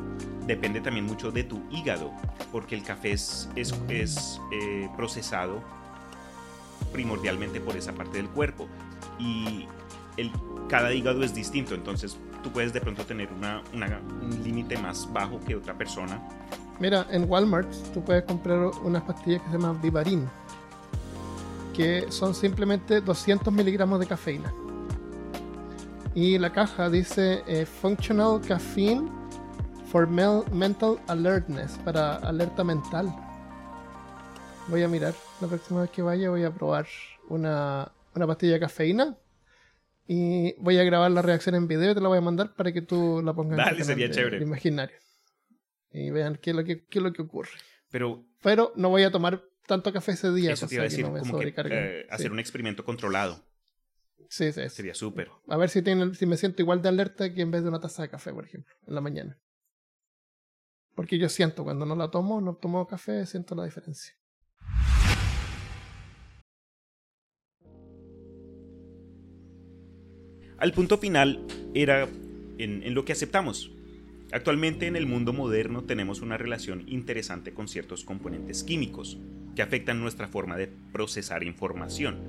depende 0.47 0.81
también 0.81 1.05
mucho 1.05 1.31
de 1.31 1.43
tu 1.43 1.61
hígado, 1.71 2.11
porque 2.51 2.75
el 2.75 2.83
café 2.83 3.13
es, 3.13 3.49
es, 3.55 3.73
es, 3.89 4.39
eh, 4.51 4.89
procesado 4.95 5.61
primordialmente 6.91 7.59
por 7.61 7.75
esa 7.75 7.93
parte 7.93 8.17
del 8.17 8.29
cuerpo. 8.29 8.67
Y 9.19 9.67
el, 10.17 10.31
cada 10.67 10.93
hígado 10.93 11.23
es 11.23 11.33
distinto, 11.33 11.75
entonces 11.75 12.17
tú 12.43 12.51
puedes 12.51 12.73
de 12.73 12.81
pronto 12.81 13.05
tener 13.05 13.29
una, 13.31 13.61
un 13.73 14.43
límite 14.43 14.77
más 14.77 15.11
bajo 15.11 15.39
que 15.39 15.55
otra 15.55 15.77
persona. 15.77 16.21
Mira, 16.79 17.05
en 17.11 17.29
Walmart 17.29 17.71
tú 17.93 18.03
puedes 18.03 18.23
comprar 18.23 18.59
unas 18.83 19.03
pastillas 19.03 19.41
que 19.41 19.47
se 19.47 19.57
llaman 19.57 19.81
Vivarin, 19.81 20.27
que 21.73 22.05
son 22.09 22.33
simplemente 22.33 23.01
200 23.01 23.53
miligramos 23.53 23.99
de 23.99 24.07
cafeína. 24.07 24.51
Y 26.13 26.37
la 26.37 26.51
caja 26.51 26.89
dice 26.89 27.43
eh, 27.47 27.65
Functional 27.65 28.41
Caffeine 28.41 29.09
for 29.91 30.07
Mental 30.07 30.99
Alertness, 31.07 31.77
para 31.85 32.15
alerta 32.15 32.63
mental. 32.63 33.13
Voy 34.67 34.83
a 34.83 34.87
mirar, 34.87 35.13
la 35.41 35.47
próxima 35.47 35.81
vez 35.81 35.91
que 35.91 36.01
vaya 36.01 36.29
voy 36.29 36.43
a 36.43 36.53
probar 36.53 36.87
una, 37.29 37.91
una 38.15 38.27
pastilla 38.27 38.53
de 38.53 38.59
cafeína. 38.61 39.17
Y 40.07 40.53
voy 40.59 40.77
a 40.77 40.83
grabar 40.83 41.11
la 41.11 41.21
reacción 41.21 41.55
en 41.55 41.67
video 41.67 41.91
y 41.91 41.93
te 41.93 42.01
la 42.01 42.07
voy 42.09 42.17
a 42.17 42.21
mandar 42.21 42.53
para 42.55 42.71
que 42.71 42.81
tú 42.81 43.21
la 43.23 43.33
pongas 43.33 43.51
en 43.53 43.57
Dale, 43.57 43.71
canal 43.71 43.85
sería 43.85 44.07
de- 44.07 44.13
chévere. 44.13 44.37
de 44.39 44.43
imaginario. 44.45 44.95
Y 45.91 46.09
vean 46.09 46.37
qué 46.41 46.51
es 46.51 46.55
lo 46.55 46.63
que, 46.63 46.85
qué 46.85 46.99
es 46.99 47.03
lo 47.03 47.11
que 47.13 47.21
ocurre. 47.21 47.49
Pero 47.89 48.23
Pero 48.41 48.71
no 48.75 48.89
voy 48.89 49.03
a 49.03 49.11
tomar 49.11 49.43
tanto 49.67 49.91
café 49.93 50.13
ese 50.13 50.31
día. 50.33 50.53
eso 50.53 50.67
te 50.67 50.75
iba 50.75 50.83
a 50.83 50.87
que 50.87 50.89
decir, 50.91 51.05
no 51.05 51.11
me 51.11 51.19
como 51.19 51.37
que 51.39 51.53
eh, 51.57 52.07
hacer 52.09 52.27
Sí. 52.27 52.31
un 52.31 52.39
experimento 52.39 52.83
controlado 52.85 53.43
Sí, 54.29 54.51
sí, 54.53 54.63
sí. 54.63 54.69
sería 54.69 54.95
súper. 54.95 55.29
A 55.47 55.57
ver 55.57 55.69
si, 55.69 55.81
tiene, 55.81 56.13
si 56.15 56.25
me 56.25 56.37
siento 56.37 56.61
igual 56.61 56.81
de 56.81 56.89
alerta 56.89 57.33
que 57.33 57.41
en 57.41 57.51
vez 57.51 57.63
de 57.63 57.69
una 57.69 57.79
taza 57.81 58.01
de 58.03 58.09
café, 58.09 58.33
por 58.33 58.45
ejemplo, 58.45 58.73
en 58.87 58.95
la 58.95 59.01
mañana. 59.01 59.37
Porque 60.95 61.17
yo 61.17 61.27
siento 61.29 61.63
cuando 61.63 61.85
no 61.85 61.95
la 61.95 62.09
tomo, 62.09 62.39
no 62.41 62.55
tomo 62.55 62.85
café, 62.87 63.25
siento 63.25 63.55
la 63.55 63.65
diferencia. 63.65 64.13
Al 70.61 70.73
punto 70.73 70.99
final 70.99 71.39
era 71.73 72.07
en, 72.59 72.93
lo 72.93 73.03
que 73.03 73.13
aceptamos. 73.13 73.71
Actualmente 74.31 74.85
en 74.85 74.95
el 74.95 75.07
mundo 75.07 75.33
moderno 75.33 75.85
tenemos 75.85 76.21
una 76.21 76.37
relación 76.37 76.83
interesante 76.87 77.51
con 77.51 77.67
ciertos 77.67 78.03
componentes 78.03 78.63
químicos 78.63 79.17
que 79.55 79.63
afectan 79.63 79.99
nuestra 79.99 80.27
forma 80.27 80.57
de 80.57 80.69
procesar 80.91 81.43
información 81.43 82.19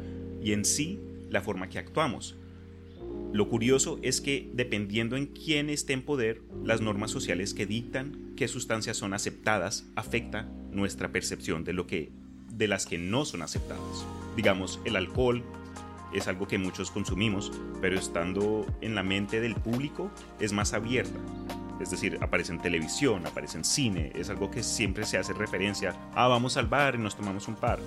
y 0.42 0.52
en 0.52 0.64
sí 0.64 0.98
la 1.28 1.42
forma 1.42 1.68
que 1.68 1.78
actuamos. 1.78 2.34
Lo 3.34 3.50
curioso 3.50 3.98
es 4.00 4.22
que 4.22 4.50
dependiendo 4.54 5.16
en 5.16 5.26
quién 5.26 5.68
esté 5.68 5.92
en 5.92 6.00
poder, 6.00 6.40
las 6.64 6.80
normas 6.80 7.10
sociales 7.10 7.52
que 7.52 7.66
dictan 7.66 8.32
qué 8.34 8.48
sustancias 8.48 8.96
son 8.96 9.12
aceptadas 9.12 9.86
afecta 9.94 10.48
nuestra 10.70 11.12
percepción 11.12 11.64
de 11.64 11.74
lo 11.74 11.86
que 11.86 12.10
de 12.62 12.68
las 12.68 12.86
que 12.86 12.96
no 12.96 13.24
son 13.24 13.42
aceptadas. 13.42 14.06
Digamos, 14.36 14.80
el 14.84 14.94
alcohol 14.94 15.42
es 16.12 16.28
algo 16.28 16.46
que 16.46 16.58
muchos 16.58 16.92
consumimos, 16.92 17.50
pero 17.80 17.98
estando 17.98 18.64
en 18.80 18.94
la 18.94 19.02
mente 19.02 19.40
del 19.40 19.56
público 19.56 20.10
es 20.38 20.52
más 20.52 20.72
abierta. 20.72 21.18
Es 21.80 21.90
decir, 21.90 22.18
aparece 22.20 22.52
en 22.52 22.60
televisión, 22.60 23.26
aparece 23.26 23.58
en 23.58 23.64
cine, 23.64 24.12
es 24.14 24.30
algo 24.30 24.48
que 24.48 24.62
siempre 24.62 25.04
se 25.04 25.18
hace 25.18 25.32
referencia 25.32 25.96
a 26.14 26.28
vamos 26.28 26.56
al 26.56 26.68
bar 26.68 26.94
y 26.94 26.98
nos 26.98 27.16
tomamos 27.16 27.48
un 27.48 27.56
par. 27.56 27.80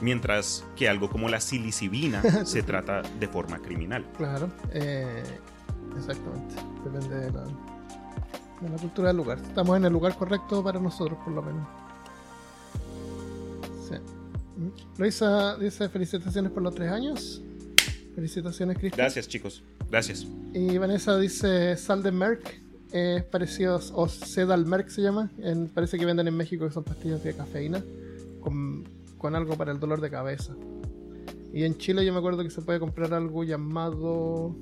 Mientras 0.00 0.64
que 0.76 0.88
algo 0.88 1.10
como 1.10 1.28
la 1.28 1.40
silicibina 1.40 2.22
se 2.44 2.62
trata 2.62 3.02
de 3.02 3.26
forma 3.26 3.58
criminal. 3.58 4.06
Claro, 4.16 4.48
eh, 4.72 5.24
exactamente. 5.96 6.54
Depende 6.84 7.16
de 7.18 7.32
la, 7.32 7.42
de 7.42 8.68
la 8.68 8.76
cultura 8.76 9.08
del 9.08 9.16
lugar. 9.16 9.38
Estamos 9.38 9.76
en 9.76 9.86
el 9.86 9.92
lugar 9.92 10.16
correcto 10.16 10.62
para 10.62 10.78
nosotros, 10.78 11.18
por 11.24 11.32
lo 11.32 11.42
menos. 11.42 11.66
Sí. 13.88 13.94
Mm. 14.56 14.70
Luisa 15.00 15.56
dice 15.56 15.88
felicitaciones 15.88 16.50
por 16.52 16.62
los 16.62 16.74
tres 16.74 16.90
años. 16.90 17.42
Felicitaciones, 18.14 18.76
Cristian. 18.78 19.04
Gracias 19.04 19.28
chicos, 19.28 19.62
gracias. 19.90 20.26
Y 20.52 20.76
Vanessa 20.78 21.16
dice 21.18 21.76
sal 21.76 22.02
de 22.02 22.10
Merck. 22.12 22.60
Es 22.90 23.22
parecido, 23.24 23.78
o 23.94 24.08
Sedal 24.08 24.64
Merck 24.64 24.88
se 24.88 25.02
llama. 25.02 25.30
En- 25.38 25.68
parece 25.68 25.98
que 25.98 26.06
venden 26.06 26.26
en 26.26 26.36
México 26.36 26.66
que 26.66 26.72
son 26.72 26.84
pastillas 26.84 27.22
de 27.22 27.34
cafeína 27.34 27.84
con, 28.40 28.84
con 29.18 29.34
algo 29.36 29.56
para 29.56 29.72
el 29.72 29.78
dolor 29.78 30.00
de 30.00 30.10
cabeza. 30.10 30.56
Y 31.52 31.64
en 31.64 31.76
Chile 31.78 32.04
yo 32.04 32.12
me 32.12 32.18
acuerdo 32.18 32.42
que 32.42 32.50
se 32.50 32.62
puede 32.62 32.80
comprar 32.80 33.12
algo 33.14 33.44
llamado. 33.44 34.56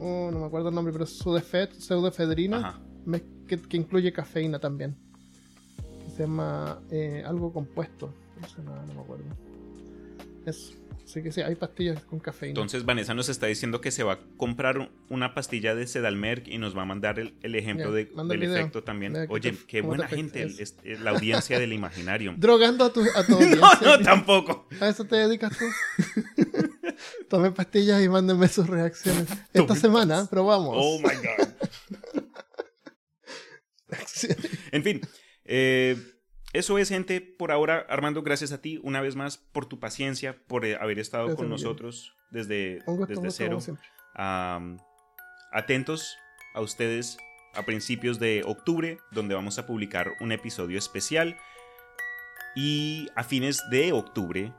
oh, 0.00 0.30
no 0.32 0.38
me 0.40 0.46
acuerdo 0.46 0.70
el 0.70 0.74
nombre, 0.74 0.92
pero 0.92 1.06
Sudefed, 1.06 1.70
pseudoefedrina, 1.78 2.80
que, 3.46 3.60
que 3.60 3.76
incluye 3.76 4.12
cafeína 4.12 4.58
también. 4.58 4.96
Que 6.04 6.10
se 6.10 6.22
llama 6.22 6.80
eh, 6.90 7.22
algo 7.26 7.52
compuesto. 7.52 8.12
No 8.40 8.48
sé 8.48 8.62
nada, 8.62 8.84
no 8.86 8.94
me 8.94 9.00
acuerdo. 9.00 9.24
Eso. 10.46 10.72
Así 11.04 11.22
que 11.22 11.32
sí, 11.32 11.40
hay 11.40 11.54
pastillas 11.54 12.04
con 12.04 12.18
cafeína. 12.20 12.50
Entonces 12.50 12.84
Vanessa 12.84 13.14
nos 13.14 13.30
está 13.30 13.46
diciendo 13.46 13.80
que 13.80 13.90
se 13.90 14.02
va 14.02 14.12
a 14.14 14.18
comprar 14.36 14.90
una 15.08 15.32
pastilla 15.34 15.74
de 15.74 15.86
Sedalmerc 15.86 16.46
y 16.48 16.58
nos 16.58 16.76
va 16.76 16.82
a 16.82 16.84
mandar 16.84 17.18
el, 17.18 17.34
el 17.42 17.54
ejemplo 17.54 17.92
de- 17.92 18.10
el 18.14 18.28
del 18.28 18.42
efecto 18.42 18.84
también. 18.84 19.16
Oye, 19.30 19.52
te- 19.52 19.66
qué 19.66 19.80
buena 19.80 20.06
gente, 20.06 20.42
el- 20.42 20.50
eso. 20.60 20.74
es- 20.84 21.00
la 21.00 21.10
audiencia 21.12 21.58
del 21.58 21.72
Imaginarium. 21.72 22.36
Drogando 22.38 22.84
a 22.84 22.92
tu, 22.92 23.00
a 23.14 23.24
tu 23.24 23.32
No, 23.40 23.66
audiencia. 23.66 23.78
no, 23.82 24.00
tampoco. 24.00 24.68
¿A 24.80 24.88
eso 24.88 25.04
te 25.06 25.16
dedicas 25.16 25.56
tú? 25.56 25.64
Tomen 27.30 27.54
pastillas 27.54 28.02
y 28.02 28.08
mándenme 28.10 28.46
sus 28.48 28.66
reacciones. 28.66 29.28
Esta 29.54 29.74
semana 29.76 30.26
probamos. 30.28 30.74
Oh 30.78 30.98
my 30.98 31.14
god. 31.14 31.48
En 34.72 34.82
fin, 34.82 35.00
eh, 35.44 35.96
eso 36.52 36.78
es, 36.78 36.88
gente. 36.88 37.20
Por 37.20 37.52
ahora, 37.52 37.84
Armando, 37.88 38.22
gracias 38.22 38.52
a 38.52 38.60
ti 38.60 38.80
una 38.82 39.00
vez 39.00 39.16
más 39.16 39.36
por 39.38 39.66
tu 39.66 39.78
paciencia, 39.78 40.36
por 40.46 40.64
eh, 40.64 40.76
haber 40.80 40.98
estado 40.98 41.24
Gracias, 41.26 41.38
con 41.38 41.48
nosotros 41.50 42.14
desde, 42.30 42.80
gusto, 42.86 43.06
desde 43.06 43.30
cero. 43.30 43.58
atentos 45.52 46.16
a 46.54 46.60
ustedes 46.60 47.18
a 47.54 47.64
principios 47.64 48.18
de 48.18 48.42
octubre, 48.46 48.98
donde 49.10 49.34
vamos 49.34 49.58
a 49.58 49.66
publicar 49.66 50.12
un 50.20 50.32
episodio 50.32 50.78
especial. 50.78 51.36
Y 52.54 53.08
a 53.14 53.22
fines 53.24 53.62
de 53.70 53.92
octubre 53.92 54.52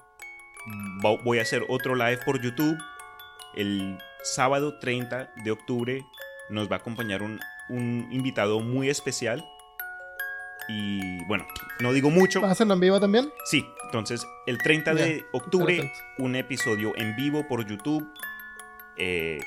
vo- 1.01 1.21
voy 1.23 1.39
a 1.39 1.41
hacer 1.41 1.63
otro 1.69 1.95
live 1.95 2.19
por 2.25 2.41
YouTube. 2.41 2.77
El 3.55 3.97
sábado 4.23 4.79
30 4.79 5.33
de 5.43 5.51
octubre 5.51 6.05
nos 6.49 6.69
va 6.69 6.75
a 6.75 6.79
acompañar 6.79 7.21
un, 7.21 7.39
un 7.69 8.07
invitado 8.11 8.59
muy 8.59 8.89
especial. 8.89 9.45
Y 10.69 11.23
bueno, 11.25 11.47
no 11.79 11.91
digo 11.93 12.09
mucho. 12.11 12.41
¿Vas 12.41 12.49
a 12.49 12.51
hacerlo 12.53 12.75
en 12.75 12.79
vivo 12.79 12.99
también? 12.99 13.33
Sí, 13.45 13.65
entonces 13.85 14.25
el 14.45 14.59
30 14.59 14.93
Ya, 14.93 15.03
de 15.03 15.25
octubre, 15.33 15.91
un 16.19 16.35
episodio 16.35 16.93
en 16.95 17.15
vivo 17.15 17.47
por 17.47 17.65
YouTube. 17.65 18.07
Eh, 18.97 19.39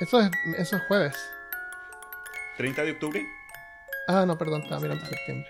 Eso 0.00 0.20
es, 0.20 0.30
eso 0.58 0.76
es 0.76 0.82
jueves. 0.88 1.16
30 2.56 2.82
de 2.82 2.90
octubre. 2.92 3.24
Ah, 4.08 4.24
no, 4.26 4.36
perdón, 4.36 4.62
estaba 4.62 4.80
mirando 4.80 5.06
septiembre. 5.06 5.48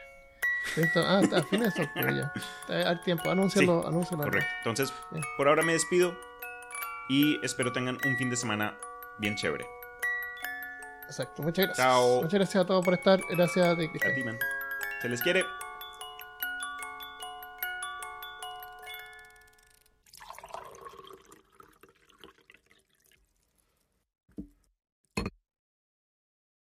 Ah, 0.97 1.23
a 1.37 1.43
fines 1.45 1.75
de 1.75 1.85
octubre 1.85 2.15
ya. 2.15 2.89
Al 2.89 3.01
tiempo, 3.03 3.31
anúncialo, 3.31 3.87
anúncialo. 3.89 4.23
Correcto. 4.25 4.51
Entonces, 4.59 4.93
Bien. 5.11 5.25
por 5.37 5.49
ahora 5.49 5.63
me 5.63 5.73
despido 5.73 6.15
y 7.09 7.45
espero 7.45 7.73
tengan 7.73 7.99
un 8.07 8.17
fin 8.19 8.29
de 8.31 8.37
semana 8.37 8.77
bien 9.19 9.35
chévere. 9.37 9.67
Exacto, 11.07 11.43
muchas 11.43 11.67
gracias. 11.67 11.87
Chao. 11.87 12.17
Muchas 12.23 12.33
gracias 12.35 12.63
a 12.65 12.67
todos 12.67 12.85
por 12.85 12.95
estar. 12.95 13.21
Gracias 13.31 13.67
a 13.67 13.77
ti, 13.77 13.85
A 13.87 13.91
Cristian. 13.91 14.15
ti, 14.15 14.25
man. 14.25 14.39
Se 15.03 15.09
les 15.09 15.21
quiere. 15.21 15.62